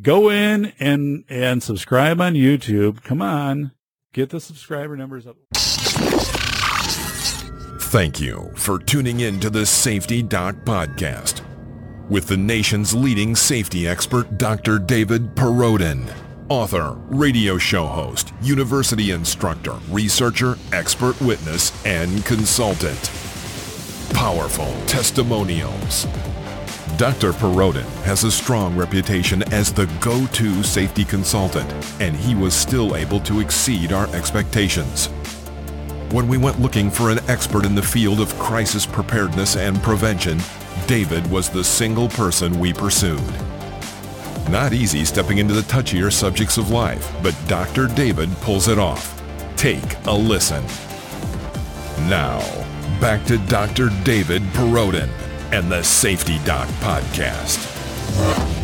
Go 0.01 0.31
in 0.31 0.73
and, 0.81 1.25
and 1.29 1.63
subscribe 1.63 2.21
on 2.21 2.35
YouTube. 2.35 3.05
Come 3.05 3.21
on. 3.21 3.73
Get 4.13 4.31
the 4.31 4.41
subscriber 4.41 4.97
numbers 4.97 5.27
up. 5.27 5.37
Thank 7.93 8.23
you 8.23 8.51
for 8.55 8.79
tuning 8.79 9.21
in 9.21 9.39
to 9.41 9.51
the 9.51 9.67
Safety 9.67 10.23
Doc 10.23 10.55
podcast 10.65 11.43
with 12.09 12.27
the 12.27 12.39
nation's 12.39 12.95
leading 12.95 13.37
safety 13.37 13.87
expert, 13.87 14.39
Dr. 14.39 14.79
David 14.79 15.35
Perrodin, 15.35 16.11
author, 16.49 16.93
radio 17.09 17.59
show 17.59 17.85
host, 17.85 18.33
university 18.41 19.11
instructor, 19.11 19.75
researcher, 19.91 20.57
expert 20.73 21.21
witness, 21.21 21.71
and 21.85 22.25
consultant. 22.25 23.11
Powerful 24.15 24.73
testimonials. 24.87 26.07
Dr. 26.97 27.35
Perrodin 27.35 27.85
has 28.05 28.25
a 28.25 28.33
strong 28.33 28.75
reputation 28.75 29.43
as 29.53 29.71
the 29.71 29.85
go-to 30.01 30.63
safety 30.63 31.05
consultant, 31.05 31.71
and 32.01 32.17
he 32.17 32.35
was 32.35 32.55
still 32.55 32.97
able 32.97 33.21
to 33.21 33.41
exceed 33.41 33.93
our 33.93 34.09
expectations. 34.15 35.11
When 36.13 36.29
we 36.29 36.37
went 36.37 36.61
looking 36.61 36.91
for 36.91 37.09
an 37.09 37.21
expert 37.29 37.65
in 37.65 37.75
the 37.75 37.81
field 37.81 38.21
of 38.21 38.39
crisis 38.39 38.85
preparedness 38.85 39.57
and 39.57 39.83
prevention, 39.83 40.39
David 40.87 41.29
was 41.31 41.49
the 41.49 41.65
single 41.65 42.11
person 42.11 42.59
we 42.59 42.75
pursued. 42.75 43.23
Not 44.51 44.75
easy 44.75 45.07
stepping 45.07 45.39
into 45.39 45.55
the 45.55 45.63
touchier 45.63 46.13
subjects 46.13 46.59
of 46.59 46.69
life, 46.69 47.11
but 47.23 47.35
Dr. 47.49 47.87
David 47.89 48.31
pulls 48.43 48.69
it 48.69 48.79
off. 48.79 49.23
Take 49.57 49.97
a 50.05 50.13
listen. 50.13 50.63
Now, 52.11 52.41
back 53.01 53.25
to 53.25 53.39
Dr. 53.47 53.89
David 54.05 54.43
Perrodin 54.53 55.09
and 55.51 55.73
the 55.73 55.83
Safety 55.83 56.39
Doc 56.45 56.69
Podcast. 56.83 58.62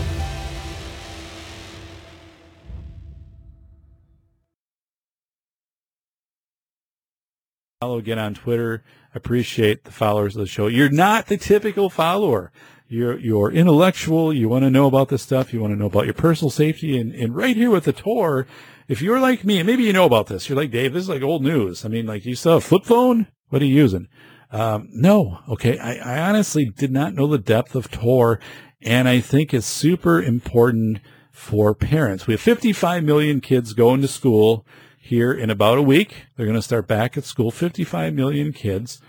Follow 7.80 7.98
again 7.98 8.18
on 8.18 8.34
Twitter. 8.34 8.82
Appreciate 9.14 9.84
the 9.84 9.92
followers 9.92 10.34
of 10.34 10.40
the 10.40 10.48
show. 10.48 10.66
You're 10.66 10.90
not 10.90 11.26
the 11.26 11.36
typical 11.36 11.88
follower. 11.88 12.50
You're 12.88 13.16
you're 13.20 13.52
intellectual. 13.52 14.32
You 14.32 14.48
want 14.48 14.64
to 14.64 14.70
know 14.70 14.88
about 14.88 15.10
this 15.10 15.22
stuff. 15.22 15.52
You 15.52 15.60
want 15.60 15.74
to 15.74 15.78
know 15.78 15.86
about 15.86 16.04
your 16.04 16.14
personal 16.14 16.50
safety. 16.50 16.98
And, 16.98 17.14
and 17.14 17.36
right 17.36 17.54
here 17.54 17.70
with 17.70 17.84
the 17.84 17.92
Tor, 17.92 18.48
if 18.88 19.00
you're 19.00 19.20
like 19.20 19.44
me, 19.44 19.58
and 19.58 19.66
maybe 19.68 19.84
you 19.84 19.92
know 19.92 20.06
about 20.06 20.26
this, 20.26 20.48
you're 20.48 20.56
like 20.56 20.72
Dave. 20.72 20.92
This 20.92 21.04
is 21.04 21.08
like 21.08 21.22
old 21.22 21.44
news. 21.44 21.84
I 21.84 21.88
mean, 21.88 22.04
like 22.04 22.26
you 22.26 22.34
have 22.34 22.46
a 22.46 22.60
flip 22.60 22.84
phone. 22.84 23.28
What 23.50 23.62
are 23.62 23.66
you 23.66 23.76
using? 23.76 24.08
Um, 24.50 24.88
no. 24.90 25.38
Okay. 25.48 25.78
I, 25.78 25.98
I 25.98 26.28
honestly 26.28 26.64
did 26.64 26.90
not 26.90 27.14
know 27.14 27.28
the 27.28 27.38
depth 27.38 27.76
of 27.76 27.92
Tor, 27.92 28.40
and 28.82 29.08
I 29.08 29.20
think 29.20 29.54
it's 29.54 29.66
super 29.66 30.20
important 30.20 30.98
for 31.30 31.76
parents. 31.76 32.26
We 32.26 32.34
have 32.34 32.40
55 32.40 33.04
million 33.04 33.40
kids 33.40 33.72
going 33.72 34.02
to 34.02 34.08
school 34.08 34.66
here 35.08 35.32
in 35.32 35.50
about 35.50 35.78
a 35.78 35.82
week. 35.82 36.26
They're 36.36 36.46
going 36.46 36.56
to 36.56 36.62
start 36.62 36.86
back 36.86 37.16
at 37.16 37.24
school, 37.24 37.50
55 37.50 38.14
million 38.14 38.52
kids. 38.52 39.00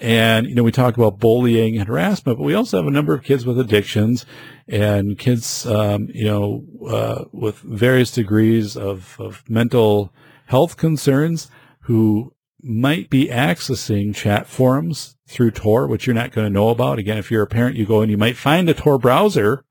And, 0.00 0.46
you 0.46 0.54
know, 0.54 0.62
we 0.62 0.72
talk 0.72 0.96
about 0.96 1.18
bullying 1.18 1.76
and 1.76 1.88
harassment, 1.88 2.38
but 2.38 2.44
we 2.44 2.54
also 2.54 2.76
have 2.76 2.86
a 2.86 2.90
number 2.90 3.14
of 3.14 3.24
kids 3.24 3.44
with 3.44 3.58
addictions 3.58 4.24
and 4.68 5.18
kids, 5.18 5.66
um, 5.66 6.08
you 6.12 6.24
know, 6.24 6.64
uh, 6.88 7.24
with 7.32 7.58
various 7.58 8.12
degrees 8.12 8.76
of, 8.76 9.16
of 9.18 9.42
mental 9.48 10.12
health 10.46 10.76
concerns 10.76 11.50
who 11.82 12.32
might 12.62 13.10
be 13.10 13.26
accessing 13.28 14.14
chat 14.14 14.46
forums 14.46 15.16
through 15.26 15.50
Tor, 15.50 15.86
which 15.86 16.06
you're 16.06 16.14
not 16.14 16.32
going 16.32 16.46
to 16.46 16.52
know 16.52 16.68
about. 16.68 16.98
Again, 16.98 17.18
if 17.18 17.30
you're 17.30 17.42
a 17.42 17.46
parent, 17.46 17.76
you 17.76 17.84
go 17.84 18.00
and 18.00 18.10
you 18.10 18.18
might 18.18 18.36
find 18.36 18.68
a 18.68 18.74
Tor 18.74 18.98
browser. 18.98 19.64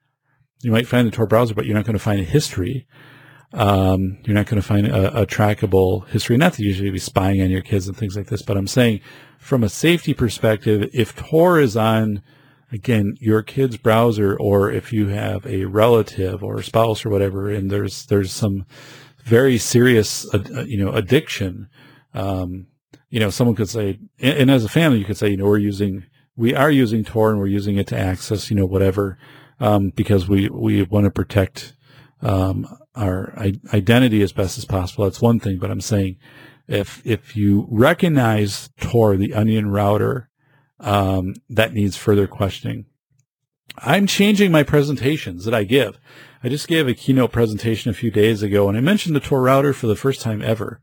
You 0.62 0.72
might 0.72 0.88
find 0.88 1.08
the 1.08 1.12
Tor 1.12 1.26
browser, 1.26 1.54
but 1.54 1.66
you're 1.66 1.76
not 1.76 1.86
going 1.86 1.98
to 1.98 2.04
find 2.04 2.20
a 2.20 2.26
history. 2.26 2.86
Um, 3.54 4.18
you're 4.26 4.36
not 4.36 4.46
going 4.48 4.62
to 4.62 4.68
find 4.68 4.88
a, 4.88 5.22
a, 5.22 5.26
trackable 5.26 6.06
history. 6.10 6.36
Not 6.36 6.54
that 6.54 6.64
you 6.64 6.74
should 6.74 6.92
be 6.92 7.00
spying 7.00 7.42
on 7.42 7.50
your 7.50 7.62
kids 7.62 7.88
and 7.88 7.96
things 7.96 8.18
like 8.18 8.28
this, 8.28 8.42
but 8.42 8.58
I'm 8.58 8.68
saying 8.68 9.00
from 9.40 9.64
a 9.64 9.70
safety 9.70 10.14
perspective, 10.14 10.90
if 10.94 11.16
Tor 11.16 11.58
is 11.58 11.78
on, 11.78 12.22
again, 12.74 13.16
your 13.22 13.42
kid's 13.44 13.78
browser, 13.78 14.36
or 14.36 14.70
if 14.70 14.92
you 14.92 15.08
have 15.08 15.46
a 15.46 15.64
relative 15.64 16.44
or 16.44 16.58
a 16.58 16.64
spouse 16.64 17.06
or 17.06 17.10
whatever, 17.10 17.50
and 17.50 17.72
there's, 17.72 18.06
there's 18.08 18.34
some 18.34 18.66
very 19.24 19.58
serious, 19.58 20.28
uh, 20.34 20.66
you 20.68 20.84
know, 20.84 20.92
addiction, 20.92 21.70
um, 22.14 22.68
you 23.10 23.20
know, 23.20 23.30
someone 23.30 23.56
could 23.56 23.70
say, 23.70 23.98
and, 24.20 24.38
and 24.40 24.52
as 24.52 24.66
a 24.66 24.70
family, 24.70 25.00
you 25.00 25.06
could 25.06 25.18
say, 25.18 25.30
you 25.30 25.38
know, 25.38 25.46
we're 25.46 25.58
using, 25.58 26.06
we 26.36 26.54
are 26.54 26.72
using 26.72 27.06
Tor 27.06 27.30
and 27.30 27.40
we're 27.40 27.48
using 27.48 27.78
it 27.78 27.88
to 27.88 27.98
access, 27.98 28.50
you 28.50 28.58
know, 28.58 28.66
whatever, 28.66 29.18
um, 29.62 29.92
because 29.96 30.28
we, 30.28 30.50
we 30.50 30.84
want 30.84 31.06
to 31.06 31.12
protect, 31.12 31.77
um, 32.22 32.68
our 32.96 33.34
identity 33.74 34.22
as 34.22 34.32
best 34.32 34.58
as 34.58 34.66
possible. 34.66 35.04
That's 35.04 35.22
one 35.22 35.40
thing, 35.40 35.58
but 35.60 35.72
I'm 35.72 35.82
saying 35.82 36.18
if 36.68 37.02
if 37.06 37.36
you 37.36 37.68
recognize 37.70 38.70
Tor, 38.80 39.16
the 39.16 39.34
onion 39.34 39.70
router, 39.70 40.30
um, 40.80 41.36
that 41.50 41.74
needs 41.74 41.98
further 41.98 42.28
questioning. 42.28 42.86
I'm 43.80 44.08
changing 44.08 44.52
my 44.52 44.64
presentations 44.64 45.46
that 45.46 45.54
I 45.54 45.64
give. 45.64 46.00
I 46.44 46.50
just 46.50 46.68
gave 46.68 46.88
a 46.88 46.94
keynote 46.94 47.32
presentation 47.32 47.90
a 47.92 47.96
few 47.96 48.12
days 48.12 48.42
ago, 48.44 48.70
and 48.70 48.78
I 48.78 48.82
mentioned 48.82 49.16
the 49.16 49.20
Tor 49.20 49.42
router 49.42 49.74
for 49.74 49.88
the 49.88 49.96
first 49.96 50.22
time 50.22 50.42
ever. 50.42 50.82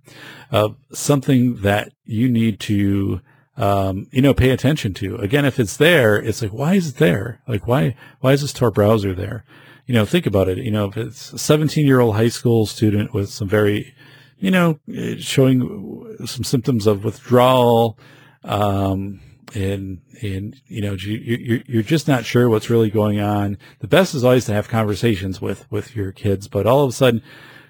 Uh, 0.51 0.71
something 0.93 1.57
that 1.63 1.93
you 2.05 2.29
need 2.29 2.61
to, 2.61 3.21
um, 3.57 4.07
you 4.11 4.23
know, 4.23 4.35
pay 4.35 4.51
attention 4.51 4.95
to. 4.95 5.17
Again, 5.17 5.45
if 5.45 5.59
it's 5.59 5.77
there, 5.77 6.17
it's 6.17 6.43
like, 6.43 6.53
why 6.53 6.75
is 6.75 6.91
it 6.91 6.97
there? 6.97 7.41
Like, 7.47 7.67
why 7.67 7.97
why 8.21 8.33
is 8.33 8.43
this 8.43 8.53
Tor 8.53 8.71
browser 8.71 9.15
there? 9.15 9.45
You 9.87 9.95
know, 9.95 10.05
think 10.05 10.27
about 10.27 10.49
it. 10.49 10.59
You 10.59 10.71
know, 10.71 10.87
if 10.87 10.97
it's 10.97 11.33
a 11.33 11.39
17 11.39 11.87
year 11.87 12.01
old 12.01 12.17
high 12.17 12.29
school 12.29 12.67
student 12.67 13.13
with 13.13 13.31
some 13.31 13.49
very, 13.49 13.95
you 14.39 14.51
know, 14.51 14.79
showing 15.19 16.17
some 16.25 16.45
symptoms 16.45 16.87
of 16.87 17.05
withdrawal, 17.05 17.99
um, 18.45 19.21
and, 19.55 20.01
and, 20.21 20.61
you 20.67 20.81
know, 20.81 20.95
you, 20.95 21.63
you're 21.67 21.83
just 21.83 22.09
not 22.09 22.25
sure 22.25 22.49
what's 22.49 22.71
really 22.71 22.91
going 22.91 23.21
on. 23.21 23.57
The 23.79 23.87
best 23.87 24.15
is 24.15 24.25
always 24.25 24.47
to 24.47 24.53
have 24.53 24.69
conversations 24.69 25.41
with, 25.41 25.71
with 25.71 25.95
your 25.95 26.13
kids, 26.13 26.49
but 26.49 26.67
all 26.67 26.83
of 26.83 26.91
a 26.91 26.93
sudden, 26.93 27.23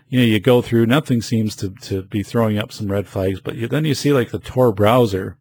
you 0.09 0.21
know, 0.21 0.25
you 0.25 0.41
go 0.41 0.63
through, 0.63 0.87
nothing 0.87 1.21
seems 1.21 1.57
to, 1.57 1.71
to 1.83 2.03
be 2.03 2.23
throwing 2.23 2.59
up 2.59 2.73
some 2.73 2.91
red 2.91 3.07
flags, 3.07 3.41
but 3.41 3.57
you, 3.57 3.69
then 3.69 3.85
you 3.85 3.95
see 3.95 4.13
like 4.13 4.31
the 4.31 4.39
Tor 4.39 4.73
browser 4.73 5.37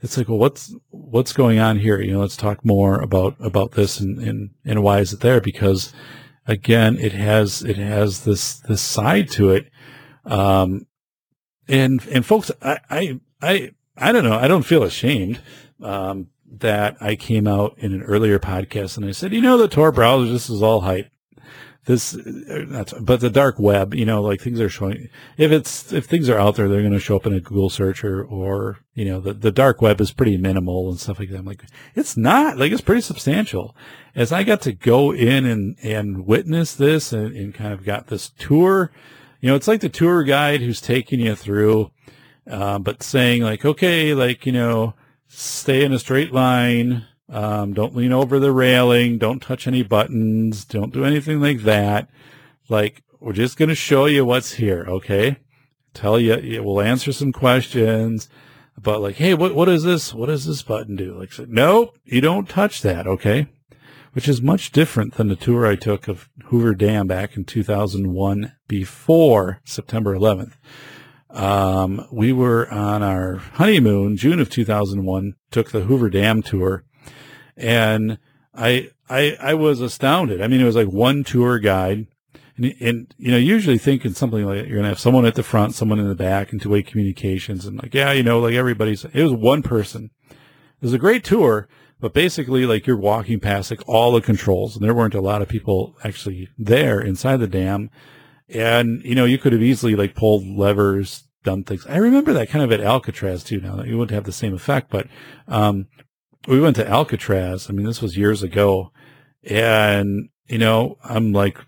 it's 0.00 0.16
like, 0.16 0.28
well, 0.28 0.38
what's, 0.38 0.74
what's 0.90 1.32
going 1.32 1.58
on 1.58 1.78
here? 1.78 2.00
You 2.00 2.12
know, 2.12 2.20
let's 2.20 2.36
talk 2.36 2.64
more 2.64 3.00
about, 3.00 3.36
about 3.40 3.72
this 3.72 4.00
and, 4.00 4.18
and, 4.18 4.50
and 4.64 4.82
why 4.82 5.00
is 5.00 5.12
it 5.12 5.20
there? 5.20 5.40
Because 5.40 5.92
again, 6.46 6.98
it 6.98 7.12
has, 7.12 7.62
it 7.62 7.76
has 7.76 8.24
this, 8.24 8.54
this 8.60 8.82
side 8.82 9.30
to 9.30 9.50
it. 9.50 9.70
Um, 10.24 10.86
and, 11.68 12.04
and 12.08 12.24
folks, 12.24 12.50
I, 12.62 12.78
I, 12.90 13.20
I, 13.42 13.70
I 13.96 14.12
don't 14.12 14.24
know. 14.24 14.38
I 14.38 14.48
don't 14.48 14.64
feel 14.64 14.82
ashamed. 14.82 15.40
Um, 15.82 16.28
that 16.58 16.96
I 17.00 17.14
came 17.14 17.46
out 17.46 17.76
in 17.78 17.94
an 17.94 18.02
earlier 18.02 18.38
podcast 18.38 18.96
and 18.96 19.06
I 19.06 19.12
said, 19.12 19.32
you 19.32 19.40
know, 19.40 19.56
the 19.56 19.68
Tor 19.68 19.92
browser, 19.92 20.30
this 20.30 20.50
is 20.50 20.62
all 20.62 20.80
hype 20.80 21.10
this, 21.86 22.14
but 23.00 23.20
the 23.20 23.30
dark 23.30 23.58
web, 23.58 23.94
you 23.94 24.04
know, 24.04 24.20
like 24.22 24.40
things 24.40 24.60
are 24.60 24.68
showing, 24.68 25.08
if 25.38 25.50
it's, 25.50 25.92
if 25.92 26.04
things 26.04 26.28
are 26.28 26.38
out 26.38 26.56
there, 26.56 26.68
they're 26.68 26.82
going 26.82 26.92
to 26.92 26.98
show 27.00 27.16
up 27.16 27.26
in 27.26 27.32
a 27.32 27.40
Google 27.40 27.70
search 27.70 28.04
or, 28.04 28.22
or, 28.22 28.80
you 28.94 29.06
know, 29.06 29.18
the, 29.18 29.32
the 29.32 29.50
dark 29.50 29.80
web 29.80 30.00
is 30.00 30.12
pretty 30.12 30.36
minimal 30.36 30.90
and 30.90 31.00
stuff 31.00 31.18
like 31.18 31.30
that. 31.30 31.38
I'm 31.38 31.46
like, 31.46 31.64
it's 31.94 32.16
not, 32.16 32.58
like, 32.58 32.70
it's 32.70 32.82
pretty 32.82 33.00
substantial. 33.00 33.74
As 34.14 34.30
I 34.30 34.42
got 34.44 34.60
to 34.62 34.72
go 34.72 35.12
in 35.12 35.46
and, 35.46 35.76
and 35.82 36.26
witness 36.26 36.74
this 36.74 37.12
and, 37.12 37.34
and 37.34 37.54
kind 37.54 37.72
of 37.72 37.84
got 37.84 38.08
this 38.08 38.28
tour, 38.28 38.92
you 39.40 39.48
know, 39.48 39.56
it's 39.56 39.68
like 39.68 39.80
the 39.80 39.88
tour 39.88 40.22
guide 40.22 40.60
who's 40.60 40.82
taking 40.82 41.20
you 41.20 41.34
through, 41.34 41.90
uh, 42.48 42.78
but 42.78 43.02
saying 43.02 43.42
like, 43.42 43.64
okay, 43.64 44.12
like, 44.12 44.44
you 44.44 44.52
know, 44.52 44.94
stay 45.28 45.82
in 45.82 45.94
a 45.94 45.98
straight 45.98 46.32
line, 46.32 47.06
um, 47.30 47.72
don't 47.72 47.96
lean 47.96 48.12
over 48.12 48.38
the 48.38 48.52
railing. 48.52 49.18
Don't 49.18 49.40
touch 49.40 49.66
any 49.66 49.82
buttons. 49.82 50.64
Don't 50.64 50.92
do 50.92 51.04
anything 51.04 51.40
like 51.40 51.60
that. 51.60 52.08
Like, 52.68 53.02
we're 53.20 53.32
just 53.32 53.56
going 53.56 53.68
to 53.68 53.74
show 53.74 54.06
you 54.06 54.24
what's 54.24 54.54
here. 54.54 54.84
Okay. 54.88 55.36
Tell 55.94 56.20
you, 56.20 56.62
we'll 56.62 56.80
answer 56.80 57.12
some 57.12 57.32
questions 57.32 58.28
but 58.82 59.00
like, 59.00 59.16
Hey, 59.16 59.34
what, 59.34 59.54
what 59.54 59.68
is 59.68 59.82
this? 59.82 60.14
What 60.14 60.26
does 60.26 60.46
this 60.46 60.62
button 60.62 60.96
do? 60.96 61.14
Like, 61.18 61.32
no, 61.48 61.92
you 62.04 62.20
don't 62.20 62.48
touch 62.48 62.82
that. 62.82 63.06
Okay. 63.06 63.48
Which 64.12 64.28
is 64.28 64.42
much 64.42 64.72
different 64.72 65.14
than 65.14 65.28
the 65.28 65.36
tour 65.36 65.66
I 65.66 65.76
took 65.76 66.08
of 66.08 66.28
Hoover 66.46 66.74
Dam 66.74 67.06
back 67.06 67.36
in 67.36 67.44
2001 67.44 68.52
before 68.66 69.60
September 69.64 70.16
11th. 70.16 70.54
Um, 71.30 72.04
we 72.10 72.32
were 72.32 72.68
on 72.72 73.04
our 73.04 73.36
honeymoon, 73.36 74.16
June 74.16 74.40
of 74.40 74.50
2001, 74.50 75.34
took 75.52 75.70
the 75.70 75.82
Hoover 75.82 76.10
Dam 76.10 76.42
tour 76.42 76.84
and 77.56 78.18
I, 78.54 78.90
I, 79.08 79.36
I 79.40 79.54
was 79.54 79.80
astounded. 79.80 80.40
I 80.40 80.48
mean, 80.48 80.60
it 80.60 80.64
was 80.64 80.76
like 80.76 80.88
one 80.88 81.24
tour 81.24 81.58
guide. 81.58 82.06
And, 82.56 82.74
and, 82.80 83.14
you 83.16 83.30
know, 83.30 83.38
usually 83.38 83.78
thinking 83.78 84.12
something 84.12 84.44
like 84.44 84.66
you're 84.66 84.76
going 84.76 84.82
to 84.82 84.88
have 84.88 84.98
someone 84.98 85.24
at 85.24 85.34
the 85.34 85.42
front, 85.42 85.74
someone 85.74 85.98
in 85.98 86.08
the 86.08 86.14
back 86.14 86.52
and 86.52 86.60
two-way 86.60 86.82
communications. 86.82 87.64
And 87.64 87.82
like, 87.82 87.94
yeah, 87.94 88.12
you 88.12 88.22
know, 88.22 88.38
like 88.40 88.54
everybody's, 88.54 89.04
it 89.04 89.22
was 89.22 89.32
one 89.32 89.62
person. 89.62 90.10
It 90.28 90.82
was 90.82 90.92
a 90.92 90.98
great 90.98 91.24
tour, 91.24 91.68
but 92.00 92.12
basically 92.12 92.66
like 92.66 92.86
you're 92.86 92.96
walking 92.98 93.40
past 93.40 93.70
like 93.70 93.86
all 93.86 94.12
the 94.12 94.20
controls 94.20 94.76
and 94.76 94.84
there 94.84 94.94
weren't 94.94 95.14
a 95.14 95.20
lot 95.20 95.42
of 95.42 95.48
people 95.48 95.96
actually 96.04 96.48
there 96.58 97.00
inside 97.00 97.38
the 97.38 97.46
dam. 97.46 97.90
And, 98.48 99.02
you 99.04 99.14
know, 99.14 99.24
you 99.24 99.38
could 99.38 99.52
have 99.52 99.62
easily 99.62 99.94
like 99.94 100.14
pulled 100.14 100.46
levers, 100.46 101.24
done 101.44 101.64
things. 101.64 101.86
I 101.86 101.96
remember 101.96 102.32
that 102.34 102.50
kind 102.50 102.64
of 102.64 102.72
at 102.72 102.80
Alcatraz 102.80 103.42
too. 103.42 103.60
Now 103.60 103.76
that 103.76 103.86
you 103.86 103.96
wouldn't 103.96 104.14
have 104.14 104.24
the 104.24 104.32
same 104.32 104.54
effect, 104.54 104.90
but, 104.90 105.06
um, 105.48 105.86
we 106.48 106.60
went 106.60 106.76
to 106.76 106.88
Alcatraz. 106.88 107.68
I 107.68 107.72
mean, 107.72 107.86
this 107.86 108.02
was 108.02 108.16
years 108.16 108.42
ago. 108.42 108.92
And, 109.42 110.28
you 110.46 110.58
know, 110.58 110.96
I'm 111.04 111.32
like, 111.32 111.58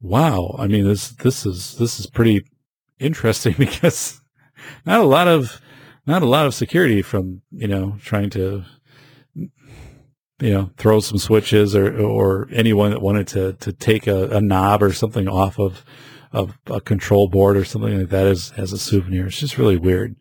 wow. 0.00 0.56
I 0.58 0.66
mean, 0.66 0.84
this, 0.84 1.10
this 1.10 1.46
is, 1.46 1.76
this 1.78 1.98
is 1.98 2.06
pretty 2.06 2.44
interesting 2.98 3.54
because 3.58 4.20
not 4.86 5.00
a 5.00 5.04
lot 5.04 5.28
of, 5.28 5.60
not 6.06 6.22
a 6.22 6.26
lot 6.26 6.46
of 6.46 6.54
security 6.54 7.02
from, 7.02 7.42
you 7.50 7.68
know, 7.68 7.96
trying 8.02 8.30
to, 8.30 8.64
you 9.34 10.52
know, 10.52 10.70
throw 10.76 11.00
some 11.00 11.18
switches 11.18 11.74
or, 11.74 11.98
or 11.98 12.48
anyone 12.52 12.90
that 12.90 13.00
wanted 13.00 13.26
to, 13.28 13.54
to 13.54 13.72
take 13.72 14.06
a, 14.06 14.28
a 14.28 14.40
knob 14.40 14.82
or 14.82 14.92
something 14.92 15.28
off 15.28 15.58
of, 15.58 15.84
of 16.32 16.58
a 16.66 16.80
control 16.80 17.28
board 17.28 17.56
or 17.56 17.64
something 17.64 17.98
like 17.98 18.08
that 18.10 18.26
as, 18.26 18.52
as 18.56 18.72
a 18.72 18.78
souvenir. 18.78 19.26
It's 19.26 19.38
just 19.38 19.56
really 19.56 19.76
weird. 19.76 20.16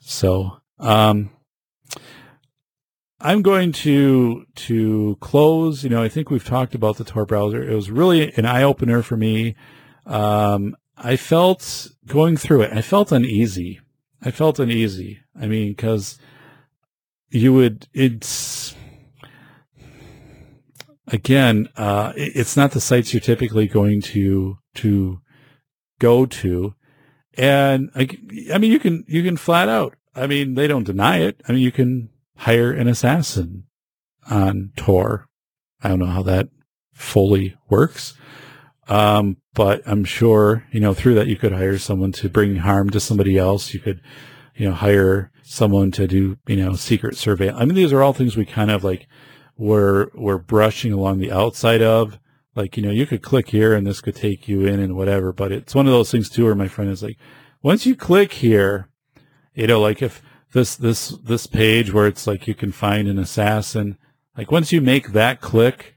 So, 0.00 0.58
um, 0.78 1.30
I'm 3.20 3.42
going 3.42 3.72
to 3.72 4.44
to 4.54 5.16
close. 5.20 5.82
You 5.82 5.90
know, 5.90 6.02
I 6.02 6.08
think 6.08 6.30
we've 6.30 6.44
talked 6.44 6.74
about 6.74 6.98
the 6.98 7.04
Tor 7.04 7.24
browser. 7.24 7.62
It 7.62 7.74
was 7.74 7.90
really 7.90 8.32
an 8.34 8.44
eye 8.44 8.62
opener 8.62 9.02
for 9.02 9.16
me. 9.16 9.56
Um, 10.04 10.76
I 10.96 11.16
felt 11.16 11.88
going 12.06 12.36
through 12.36 12.62
it. 12.62 12.72
I 12.72 12.82
felt 12.82 13.12
uneasy. 13.12 13.80
I 14.22 14.30
felt 14.30 14.58
uneasy. 14.58 15.20
I 15.38 15.46
mean, 15.46 15.72
because 15.72 16.18
you 17.30 17.52
would, 17.52 17.88
it's, 17.92 18.74
again, 21.08 21.68
uh, 21.76 22.12
it's 22.16 22.56
not 22.56 22.72
the 22.72 22.80
sites 22.80 23.12
you're 23.12 23.20
typically 23.20 23.66
going 23.66 24.00
to, 24.02 24.58
to 24.76 25.20
go 25.98 26.26
to. 26.26 26.74
And 27.34 27.90
I, 27.94 28.08
I 28.52 28.58
mean, 28.58 28.72
you 28.72 28.78
can, 28.78 29.04
you 29.06 29.22
can 29.22 29.36
flat 29.36 29.68
out, 29.68 29.96
I 30.14 30.26
mean, 30.26 30.54
they 30.54 30.66
don't 30.66 30.84
deny 30.84 31.18
it. 31.18 31.42
I 31.46 31.52
mean, 31.52 31.60
you 31.60 31.72
can 31.72 32.08
hire 32.36 32.72
an 32.72 32.88
assassin 32.88 33.64
on 34.30 34.72
Tor. 34.76 35.28
I 35.82 35.88
don't 35.88 35.98
know 35.98 36.06
how 36.06 36.22
that 36.22 36.48
fully 36.92 37.56
works. 37.68 38.14
Um, 38.88 39.38
but 39.54 39.82
I'm 39.86 40.04
sure, 40.04 40.64
you 40.70 40.80
know, 40.80 40.94
through 40.94 41.14
that 41.14 41.26
you 41.26 41.36
could 41.36 41.52
hire 41.52 41.78
someone 41.78 42.12
to 42.12 42.28
bring 42.28 42.56
harm 42.56 42.90
to 42.90 43.00
somebody 43.00 43.36
else. 43.36 43.74
You 43.74 43.80
could, 43.80 44.00
you 44.54 44.68
know, 44.68 44.74
hire 44.74 45.32
someone 45.42 45.90
to 45.92 46.06
do, 46.06 46.38
you 46.46 46.56
know, 46.56 46.74
secret 46.74 47.16
survey. 47.16 47.50
I 47.50 47.64
mean, 47.64 47.74
these 47.74 47.92
are 47.92 48.02
all 48.02 48.12
things 48.12 48.36
we 48.36 48.44
kind 48.44 48.70
of 48.70 48.84
like 48.84 49.08
were, 49.56 50.10
were 50.14 50.38
brushing 50.38 50.92
along 50.92 51.18
the 51.18 51.32
outside 51.32 51.82
of. 51.82 52.18
Like, 52.54 52.76
you 52.76 52.82
know, 52.82 52.90
you 52.90 53.06
could 53.06 53.22
click 53.22 53.50
here 53.50 53.74
and 53.74 53.86
this 53.86 54.00
could 54.00 54.16
take 54.16 54.48
you 54.48 54.64
in 54.66 54.80
and 54.80 54.96
whatever, 54.96 55.32
but 55.32 55.52
it's 55.52 55.74
one 55.74 55.86
of 55.86 55.92
those 55.92 56.10
things 56.10 56.30
too 56.30 56.44
where 56.44 56.54
my 56.54 56.68
friend 56.68 56.90
is 56.90 57.02
like, 57.02 57.18
once 57.62 57.84
you 57.84 57.96
click 57.96 58.34
here, 58.34 58.88
you 59.54 59.66
know, 59.66 59.80
like 59.80 60.00
if 60.00 60.22
this, 60.52 60.76
this, 60.76 61.08
this 61.08 61.46
page 61.46 61.92
where 61.92 62.06
it's 62.06 62.26
like 62.26 62.46
you 62.46 62.54
can 62.54 62.72
find 62.72 63.08
an 63.08 63.18
assassin, 63.18 63.98
like 64.36 64.50
once 64.50 64.72
you 64.72 64.80
make 64.80 65.12
that 65.12 65.40
click, 65.40 65.96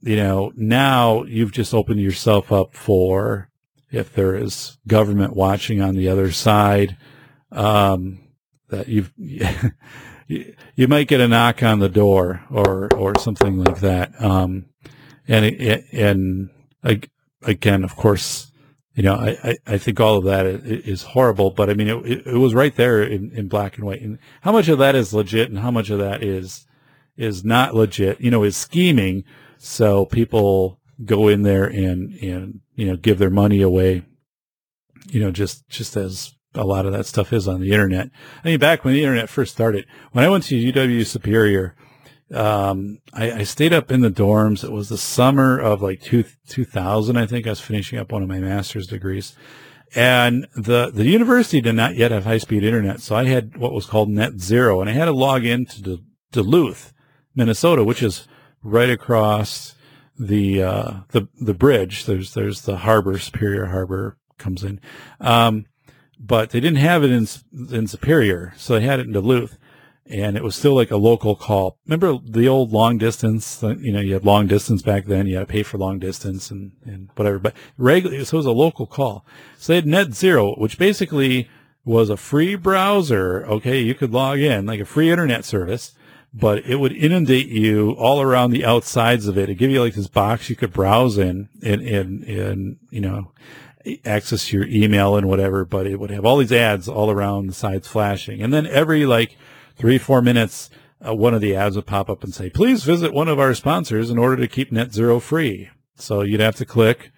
you 0.00 0.16
know, 0.16 0.52
now 0.56 1.24
you've 1.24 1.52
just 1.52 1.74
opened 1.74 2.00
yourself 2.00 2.52
up 2.52 2.74
for 2.74 3.48
if 3.90 4.12
there 4.12 4.34
is 4.34 4.78
government 4.86 5.34
watching 5.34 5.80
on 5.80 5.96
the 5.96 6.08
other 6.08 6.30
side, 6.30 6.96
um, 7.50 8.20
that 8.68 8.88
you've, 8.88 9.12
you, 9.16 9.46
you 10.74 10.88
might 10.88 11.08
get 11.08 11.20
a 11.20 11.28
knock 11.28 11.62
on 11.62 11.78
the 11.78 11.88
door 11.88 12.42
or, 12.50 12.92
or 12.94 13.18
something 13.18 13.58
like 13.64 13.80
that. 13.80 14.12
Um, 14.22 14.66
and, 15.26 15.44
and 15.92 16.50
again, 17.42 17.84
of 17.84 17.96
course, 17.96 18.47
you 18.98 19.04
know, 19.04 19.14
I, 19.14 19.56
I 19.64 19.78
think 19.78 20.00
all 20.00 20.16
of 20.16 20.24
that 20.24 20.44
is 20.44 21.04
horrible, 21.04 21.52
but 21.52 21.70
I 21.70 21.74
mean, 21.74 21.86
it, 21.86 22.26
it 22.26 22.38
was 22.38 22.52
right 22.52 22.74
there 22.74 23.00
in, 23.00 23.30
in 23.30 23.46
black 23.46 23.76
and 23.76 23.86
white. 23.86 24.02
And 24.02 24.18
how 24.40 24.50
much 24.50 24.66
of 24.66 24.78
that 24.78 24.96
is 24.96 25.14
legit 25.14 25.50
and 25.50 25.60
how 25.60 25.70
much 25.70 25.88
of 25.88 26.00
that 26.00 26.24
is, 26.24 26.66
is 27.16 27.44
not 27.44 27.76
legit, 27.76 28.20
you 28.20 28.32
know, 28.32 28.42
is 28.42 28.56
scheming 28.56 29.22
so 29.56 30.04
people 30.04 30.80
go 31.04 31.28
in 31.28 31.42
there 31.42 31.64
and, 31.64 32.12
and, 32.14 32.58
you 32.74 32.88
know, 32.88 32.96
give 32.96 33.18
their 33.18 33.30
money 33.30 33.62
away, 33.62 34.02
you 35.10 35.20
know, 35.20 35.30
just, 35.30 35.68
just 35.68 35.96
as 35.96 36.34
a 36.54 36.64
lot 36.64 36.84
of 36.84 36.90
that 36.90 37.06
stuff 37.06 37.32
is 37.32 37.46
on 37.46 37.60
the 37.60 37.70
internet. 37.70 38.10
I 38.42 38.48
mean, 38.48 38.58
back 38.58 38.84
when 38.84 38.94
the 38.94 39.04
internet 39.04 39.28
first 39.28 39.52
started, 39.52 39.86
when 40.10 40.24
I 40.24 40.28
went 40.28 40.42
to 40.46 40.72
UW 40.72 41.06
Superior, 41.06 41.76
um, 42.34 42.98
I, 43.12 43.32
I, 43.32 43.42
stayed 43.44 43.72
up 43.72 43.90
in 43.90 44.02
the 44.02 44.10
dorms. 44.10 44.62
It 44.62 44.70
was 44.70 44.90
the 44.90 44.98
summer 44.98 45.58
of 45.58 45.80
like 45.80 46.02
two, 46.02 46.24
2000, 46.48 47.16
I 47.16 47.26
think. 47.26 47.46
I 47.46 47.50
was 47.50 47.60
finishing 47.60 47.98
up 47.98 48.12
one 48.12 48.22
of 48.22 48.28
my 48.28 48.38
master's 48.38 48.86
degrees. 48.86 49.34
And 49.94 50.46
the, 50.54 50.90
the 50.90 51.06
university 51.06 51.62
did 51.62 51.74
not 51.74 51.96
yet 51.96 52.10
have 52.10 52.24
high 52.24 52.36
speed 52.36 52.64
internet. 52.64 53.00
So 53.00 53.16
I 53.16 53.24
had 53.24 53.56
what 53.56 53.72
was 53.72 53.86
called 53.86 54.10
net 54.10 54.40
zero 54.40 54.82
and 54.82 54.90
I 54.90 54.92
had 54.92 55.06
to 55.06 55.12
log 55.12 55.46
into 55.46 56.02
Duluth, 56.30 56.92
Minnesota, 57.34 57.82
which 57.82 58.02
is 58.02 58.28
right 58.62 58.90
across 58.90 59.74
the 60.18 60.62
uh, 60.62 60.92
the 61.08 61.28
the 61.40 61.54
bridge. 61.54 62.04
There's 62.04 62.34
there's 62.34 62.62
the 62.62 62.78
harbor, 62.78 63.18
Superior 63.18 63.66
Harbor 63.66 64.18
comes 64.36 64.64
in, 64.64 64.80
um, 65.20 65.66
but 66.18 66.50
they 66.50 66.60
didn't 66.60 66.78
have 66.78 67.04
it 67.04 67.10
in 67.10 67.26
in 67.72 67.86
Superior, 67.86 68.52
so 68.56 68.74
they 68.74 68.84
had 68.84 69.00
it 69.00 69.06
in 69.06 69.12
Duluth, 69.12 69.58
and 70.10 70.36
it 70.36 70.42
was 70.42 70.56
still 70.56 70.74
like 70.74 70.90
a 70.90 70.96
local 70.96 71.36
call. 71.36 71.78
Remember 71.86 72.18
the 72.24 72.48
old 72.48 72.72
long 72.72 72.98
distance? 72.98 73.62
Uh, 73.62 73.76
you 73.76 73.92
know, 73.92 74.00
you 74.00 74.14
had 74.14 74.24
long 74.24 74.46
distance 74.46 74.82
back 74.82 75.06
then. 75.06 75.26
You 75.26 75.36
had 75.36 75.48
to 75.48 75.52
pay 75.52 75.62
for 75.62 75.78
long 75.78 75.98
distance 75.98 76.50
and 76.50 76.72
and 76.84 77.10
whatever. 77.16 77.38
But 77.38 77.54
regularly, 77.76 78.24
so 78.24 78.36
it 78.36 78.38
was 78.38 78.46
a 78.46 78.52
local 78.52 78.86
call. 78.86 79.24
So 79.56 79.72
they 79.72 79.76
had 79.76 79.86
Net 79.86 80.14
Zero, 80.14 80.54
which 80.54 80.78
basically 80.78 81.48
was 81.84 82.10
a 82.10 82.16
free 82.16 82.54
browser. 82.54 83.46
Okay, 83.46 83.80
you 83.80 83.94
could 83.94 84.12
log 84.12 84.38
in 84.38 84.66
like 84.66 84.80
a 84.80 84.84
free 84.84 85.10
internet 85.10 85.44
service 85.44 85.94
but 86.32 86.64
it 86.66 86.76
would 86.76 86.92
inundate 86.92 87.48
you 87.48 87.92
all 87.92 88.20
around 88.20 88.50
the 88.50 88.64
outsides 88.64 89.26
of 89.26 89.38
it. 89.38 89.44
It'd 89.44 89.58
give 89.58 89.70
you 89.70 89.82
like 89.82 89.94
this 89.94 90.08
box 90.08 90.50
you 90.50 90.56
could 90.56 90.72
browse 90.72 91.16
in 91.16 91.48
and, 91.62 91.80
and, 91.80 92.22
and, 92.24 92.76
you 92.90 93.00
know, 93.00 93.32
access 94.04 94.52
your 94.52 94.66
email 94.66 95.16
and 95.16 95.28
whatever, 95.28 95.64
but 95.64 95.86
it 95.86 95.98
would 95.98 96.10
have 96.10 96.24
all 96.24 96.36
these 96.36 96.52
ads 96.52 96.88
all 96.88 97.10
around 97.10 97.46
the 97.46 97.54
sides 97.54 97.88
flashing. 97.88 98.42
And 98.42 98.52
then 98.52 98.66
every 98.66 99.06
like 99.06 99.36
three, 99.78 99.98
four 99.98 100.20
minutes, 100.20 100.68
uh, 101.06 101.14
one 101.14 101.34
of 101.34 101.40
the 101.40 101.54
ads 101.54 101.76
would 101.76 101.86
pop 101.86 102.10
up 102.10 102.24
and 102.24 102.34
say, 102.34 102.50
please 102.50 102.84
visit 102.84 103.14
one 103.14 103.28
of 103.28 103.38
our 103.38 103.54
sponsors 103.54 104.10
in 104.10 104.18
order 104.18 104.36
to 104.36 104.48
keep 104.48 104.70
net 104.70 104.92
zero 104.92 105.20
free. 105.20 105.70
So 105.96 106.22
you'd 106.22 106.40
have 106.40 106.56
to 106.56 106.66
click. 106.66 107.10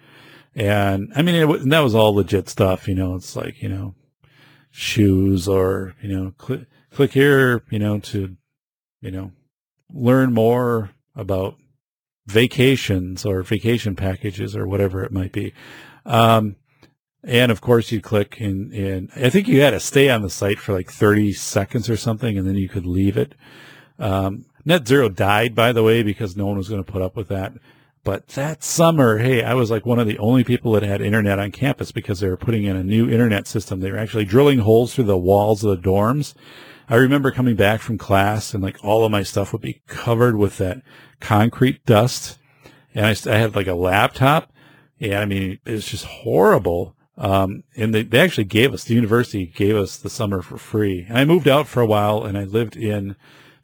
And 0.55 1.11
I 1.15 1.21
mean, 1.21 1.35
it, 1.35 1.69
that 1.69 1.79
was 1.79 1.95
all 1.95 2.13
legit 2.15 2.47
stuff. 2.47 2.87
You 2.87 2.95
know, 2.95 3.15
it's 3.15 3.35
like, 3.35 3.61
you 3.61 3.69
know, 3.69 3.95
shoes 4.69 5.47
or, 5.47 5.95
you 6.01 6.09
know, 6.09 6.33
click, 6.37 6.61
click 6.91 7.13
here, 7.13 7.63
you 7.69 7.79
know, 7.79 7.99
to 7.99 8.37
you 9.01 9.11
know, 9.11 9.31
learn 9.91 10.33
more 10.33 10.91
about 11.15 11.55
vacations 12.27 13.25
or 13.25 13.41
vacation 13.41 13.95
packages 13.95 14.55
or 14.55 14.67
whatever 14.67 15.03
it 15.03 15.11
might 15.11 15.31
be. 15.31 15.53
Um, 16.05 16.55
and 17.23 17.51
of 17.51 17.61
course 17.61 17.91
you 17.91 18.01
click 18.01 18.39
and, 18.39 18.73
and 18.73 19.09
I 19.15 19.29
think 19.29 19.47
you 19.47 19.61
had 19.61 19.71
to 19.71 19.79
stay 19.79 20.09
on 20.09 20.21
the 20.21 20.29
site 20.29 20.59
for 20.59 20.73
like 20.73 20.91
30 20.91 21.33
seconds 21.33 21.89
or 21.89 21.97
something 21.97 22.37
and 22.37 22.47
then 22.47 22.55
you 22.55 22.69
could 22.69 22.85
leave 22.85 23.17
it. 23.17 23.35
Um, 23.99 24.45
Net 24.65 24.87
Zero 24.87 25.09
died, 25.09 25.55
by 25.55 25.71
the 25.71 25.83
way, 25.83 26.03
because 26.03 26.37
no 26.37 26.45
one 26.45 26.57
was 26.57 26.69
going 26.69 26.83
to 26.83 26.91
put 26.91 27.01
up 27.01 27.15
with 27.15 27.27
that. 27.29 27.53
But 28.03 28.27
that 28.29 28.63
summer, 28.63 29.19
hey, 29.19 29.43
I 29.43 29.53
was 29.53 29.69
like 29.69 29.85
one 29.85 29.99
of 29.99 30.07
the 30.07 30.17
only 30.17 30.43
people 30.43 30.71
that 30.73 30.83
had 30.83 31.01
internet 31.01 31.39
on 31.39 31.51
campus 31.51 31.91
because 31.91 32.19
they 32.19 32.27
were 32.27 32.37
putting 32.37 32.63
in 32.63 32.75
a 32.75 32.83
new 32.83 33.09
internet 33.09 33.47
system. 33.47 33.79
They 33.79 33.91
were 33.91 33.97
actually 33.97 34.25
drilling 34.25 34.59
holes 34.59 34.95
through 34.95 35.03
the 35.05 35.17
walls 35.17 35.63
of 35.63 35.69
the 35.69 35.89
dorms 35.89 36.33
I 36.91 36.95
remember 36.95 37.31
coming 37.31 37.55
back 37.55 37.79
from 37.79 37.97
class 37.97 38.53
and 38.53 38.61
like 38.61 38.83
all 38.83 39.05
of 39.05 39.11
my 39.13 39.23
stuff 39.23 39.53
would 39.53 39.61
be 39.61 39.81
covered 39.87 40.35
with 40.35 40.57
that 40.57 40.81
concrete 41.21 41.85
dust. 41.85 42.37
And 42.93 43.05
I, 43.05 43.15
I 43.31 43.37
had 43.37 43.55
like 43.55 43.67
a 43.67 43.75
laptop. 43.75 44.51
Yeah, 44.99 45.21
I 45.21 45.25
mean, 45.25 45.59
it 45.65 45.71
was 45.71 45.87
just 45.87 46.03
horrible. 46.03 46.97
Um, 47.21 47.63
and 47.77 47.93
they, 47.93 48.01
they 48.01 48.19
actually 48.19 48.45
gave 48.45 48.73
us, 48.73 48.83
the 48.83 48.95
university 48.95 49.45
gave 49.45 49.75
us 49.75 49.95
the 49.95 50.09
summer 50.09 50.41
for 50.41 50.57
free. 50.57 51.05
And 51.07 51.19
I 51.19 51.23
moved 51.23 51.47
out 51.47 51.67
for 51.67 51.79
a 51.79 51.85
while 51.85 52.23
and 52.23 52.35
I 52.35 52.45
lived 52.45 52.75
in 52.75 53.15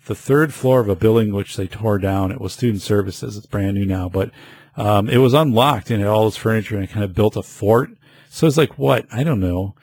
the 0.05 0.13
third 0.13 0.53
floor 0.53 0.79
of 0.79 0.89
a 0.89 0.95
building 0.95 1.33
which 1.33 1.55
they 1.55 1.65
tore 1.65 1.97
down. 1.97 2.31
It 2.31 2.39
was 2.39 2.53
student 2.53 2.83
services. 2.83 3.35
It's 3.35 3.47
brand 3.47 3.73
new 3.73 3.85
now, 3.85 4.09
but, 4.09 4.29
um, 4.75 5.09
it 5.09 5.17
was 5.17 5.33
unlocked 5.33 5.89
and 5.89 6.01
had 6.01 6.07
all 6.07 6.25
this 6.25 6.37
furniture 6.37 6.75
and 6.75 6.83
I 6.83 6.87
kind 6.87 7.03
of 7.03 7.15
built 7.15 7.35
a 7.35 7.41
fort. 7.41 7.89
So 8.29 8.45
it's 8.45 8.57
like, 8.57 8.77
what? 8.77 9.07
I 9.11 9.23
don't 9.23 9.39
know. 9.39 9.73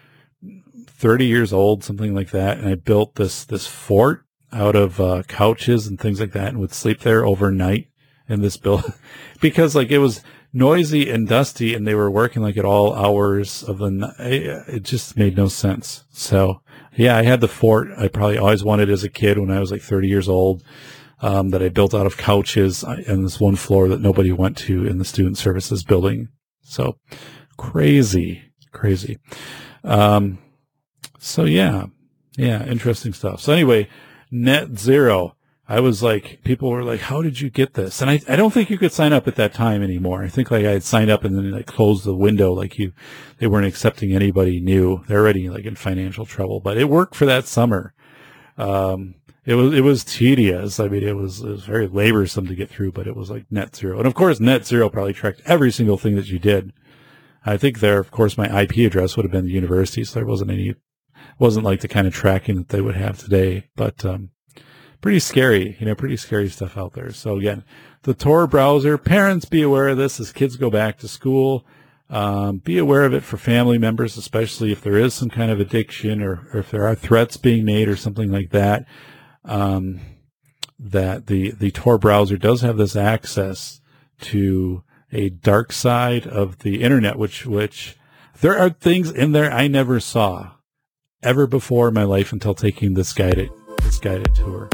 30 0.87 1.27
years 1.27 1.53
old, 1.53 1.83
something 1.83 2.15
like 2.15 2.31
that. 2.31 2.59
And 2.59 2.69
I 2.69 2.77
built 2.77 3.17
this, 3.17 3.45
this 3.45 3.67
fort 3.67 4.25
out 4.53 4.77
of 4.77 5.01
uh, 5.01 5.25
couches 5.25 5.89
and 5.89 5.99
things 5.99 6.21
like 6.21 6.31
that 6.31 6.51
and 6.51 6.61
would 6.61 6.73
sleep 6.73 7.01
there 7.01 7.27
overnight 7.27 7.89
in 8.29 8.41
this 8.41 8.57
building 8.57 8.95
because 9.41 9.75
like 9.75 9.91
it 9.91 9.99
was 9.99 10.23
noisy 10.55 11.11
and 11.11 11.29
dusty 11.29 11.75
and 11.75 11.87
they 11.87 11.95
were 11.95 12.11
working 12.11 12.41
like 12.41 12.57
at 12.57 12.65
all 12.65 12.95
hours 12.95 13.63
of 13.65 13.79
the 13.79 13.91
night. 13.91 14.15
It 14.19 14.85
just 14.85 15.17
made 15.17 15.37
no 15.37 15.49
sense. 15.49 16.05
So 16.11 16.63
yeah, 16.97 17.17
I 17.17 17.23
had 17.23 17.41
the 17.41 17.49
fort 17.49 17.89
I 17.99 18.09
probably 18.09 18.39
always 18.39 18.65
wanted 18.65 18.89
as 18.89 19.03
a 19.05 19.11
kid 19.11 19.39
when 19.39 19.51
I 19.51 19.61
was 19.61 19.73
like 19.73 19.83
30 19.83 20.09
years 20.09 20.29
old. 20.29 20.63
Um, 21.21 21.51
that 21.51 21.63
I 21.63 21.71
built 21.71 21.95
out 21.95 22.05
of 22.05 22.19
couches 22.19 22.83
and 22.83 23.25
this 23.25 23.41
one 23.41 23.57
floor 23.57 23.89
that 23.89 24.01
nobody 24.01 24.31
went 24.31 24.59
to 24.59 24.85
in 24.85 24.99
the 24.99 25.07
student 25.07 25.39
services 25.39 25.83
building. 25.83 26.29
So 26.61 26.99
crazy, 27.57 28.43
crazy. 28.73 29.19
Um, 29.85 30.39
so 31.19 31.45
yeah, 31.45 31.87
yeah, 32.37 32.67
interesting 32.67 33.15
stuff. 33.15 33.41
So 33.41 33.55
anyway, 33.55 33.89
net 34.31 34.79
zero. 34.79 35.37
I 35.67 35.81
was 35.81 36.03
like, 36.03 36.41
people 36.45 36.69
were 36.69 36.85
like, 36.85 37.01
how 37.01 37.23
did 37.23 37.41
you 37.41 37.49
get 37.49 37.73
this? 37.73 38.03
And 38.03 38.11
I, 38.11 38.21
I 38.29 38.37
don't 38.37 38.53
think 38.53 38.69
you 38.69 38.77
could 38.77 38.93
sign 38.93 39.15
up 39.15 39.27
at 39.27 39.37
that 39.37 39.55
time 39.55 39.83
anymore. 39.83 40.23
I 40.23 40.29
think 40.29 40.51
like 40.51 40.67
I 40.67 40.73
had 40.73 40.83
signed 40.83 41.11
up 41.11 41.25
and 41.25 41.37
then 41.37 41.51
like 41.53 41.67
closed 41.67 42.05
the 42.05 42.15
window. 42.15 42.53
Like 42.53 42.79
you, 42.79 42.93
they 43.39 43.47
weren't 43.47 43.67
accepting 43.67 44.13
anybody 44.13 44.61
new. 44.61 45.03
They're 45.09 45.21
already 45.21 45.49
like 45.49 45.65
in 45.65 45.75
financial 45.75 46.27
trouble, 46.27 46.61
but 46.61 46.77
it 46.77 46.91
worked 46.91 47.15
for 47.15 47.25
that 47.25 47.47
summer. 47.47 47.95
Um, 48.59 49.15
it 49.47 49.55
was, 49.55 49.73
it 49.73 49.81
was 49.81 50.05
tedious. 50.05 50.79
I 50.79 50.89
mean, 50.89 51.03
it 51.03 51.17
was, 51.17 51.41
it 51.41 51.49
was 51.49 51.65
very 51.65 51.89
laborsome 51.89 52.47
to 52.49 52.55
get 52.55 52.69
through, 52.69 52.93
but 52.93 53.07
it 53.07 53.17
was 53.17 53.31
like 53.31 53.47
net 53.51 53.75
zero. 53.75 53.97
And 53.99 54.07
of 54.07 54.15
course, 54.15 54.41
net 54.41 54.67
zero 54.67 54.91
probably 54.91 55.15
tracked 55.15 55.41
every 55.47 55.73
single 55.73 55.97
thing 55.97 56.15
that 56.17 56.29
you 56.29 56.39
did. 56.39 56.75
I 57.47 57.57
think 57.57 57.81
there, 57.81 57.99
of 57.99 58.11
course, 58.11 58.37
my 58.37 58.63
IP 58.63 58.77
address 58.79 59.17
would 59.17 59.25
have 59.25 59.33
been 59.33 59.47
the 59.47 59.51
university, 59.51 60.05
so 60.05 60.15
there 60.15 60.27
wasn't 60.27 60.51
any 60.51 60.75
wasn't 61.39 61.65
like 61.65 61.81
the 61.81 61.89
kind 61.89 62.07
of 62.07 62.15
tracking 62.15 62.57
that 62.57 62.69
they 62.69 62.81
would 62.81 62.97
have 62.97 63.19
today, 63.19 63.69
but 63.77 64.05
um, 64.05 64.31
pretty 65.05 65.21
scary, 65.21 65.77
you 65.79 65.85
know, 65.85 65.95
pretty 65.95 66.17
scary 66.17 66.49
stuff 66.49 66.79
out 66.79 66.95
there. 66.95 67.13
So 67.13 67.37
again, 67.37 67.63
the 68.05 68.15
Tor 68.15 68.47
browser, 68.47 68.97
parents 68.97 69.45
be 69.45 69.61
aware 69.61 69.89
of 69.89 69.99
this 69.99 70.19
as 70.19 70.33
kids 70.33 70.57
go 70.57 70.71
back 70.71 70.97
to 71.01 71.09
school. 71.09 71.67
Um, 72.09 72.57
be 72.57 72.79
aware 72.79 73.05
of 73.05 73.13
it 73.13 73.23
for 73.23 73.37
family 73.37 73.77
members, 73.77 74.17
especially 74.17 74.73
if 74.73 74.81
there 74.81 74.97
is 74.97 75.13
some 75.13 75.29
kind 75.29 75.51
of 75.51 75.61
addiction 75.61 76.23
or, 76.23 76.49
or 76.55 76.61
if 76.61 76.71
there 76.71 76.87
are 76.87 76.95
threats 76.95 77.37
being 77.37 77.67
made 77.67 77.87
or 77.87 77.97
something 77.97 78.33
like 78.33 78.49
that. 78.53 78.87
Um, 79.45 80.01
that 80.79 81.27
the, 81.27 81.51
the 81.51 81.71
Tor 81.71 81.99
browser 81.99 82.39
does 82.39 82.63
have 82.63 82.79
this 82.79 82.97
access 82.97 83.83
to 84.23 84.85
a 85.13 85.29
dark 85.29 85.71
side 85.71 86.27
of 86.27 86.61
the 86.61 86.81
internet, 86.83 87.19
which, 87.19 87.45
which 87.45 87.99
there 88.41 88.57
are 88.57 88.71
things 88.71 89.11
in 89.11 89.33
there 89.33 89.53
I 89.53 89.69
never 89.69 90.01
saw 90.01 90.53
ever 91.23 91.47
before 91.47 91.89
in 91.89 91.95
my 91.95 92.05
life 92.05 92.33
until 92.33 92.55
taking 92.55 92.95
this 92.95 93.13
guided, 93.13 93.51
this 93.83 93.99
guided 93.99 94.35
tour. 94.35 94.71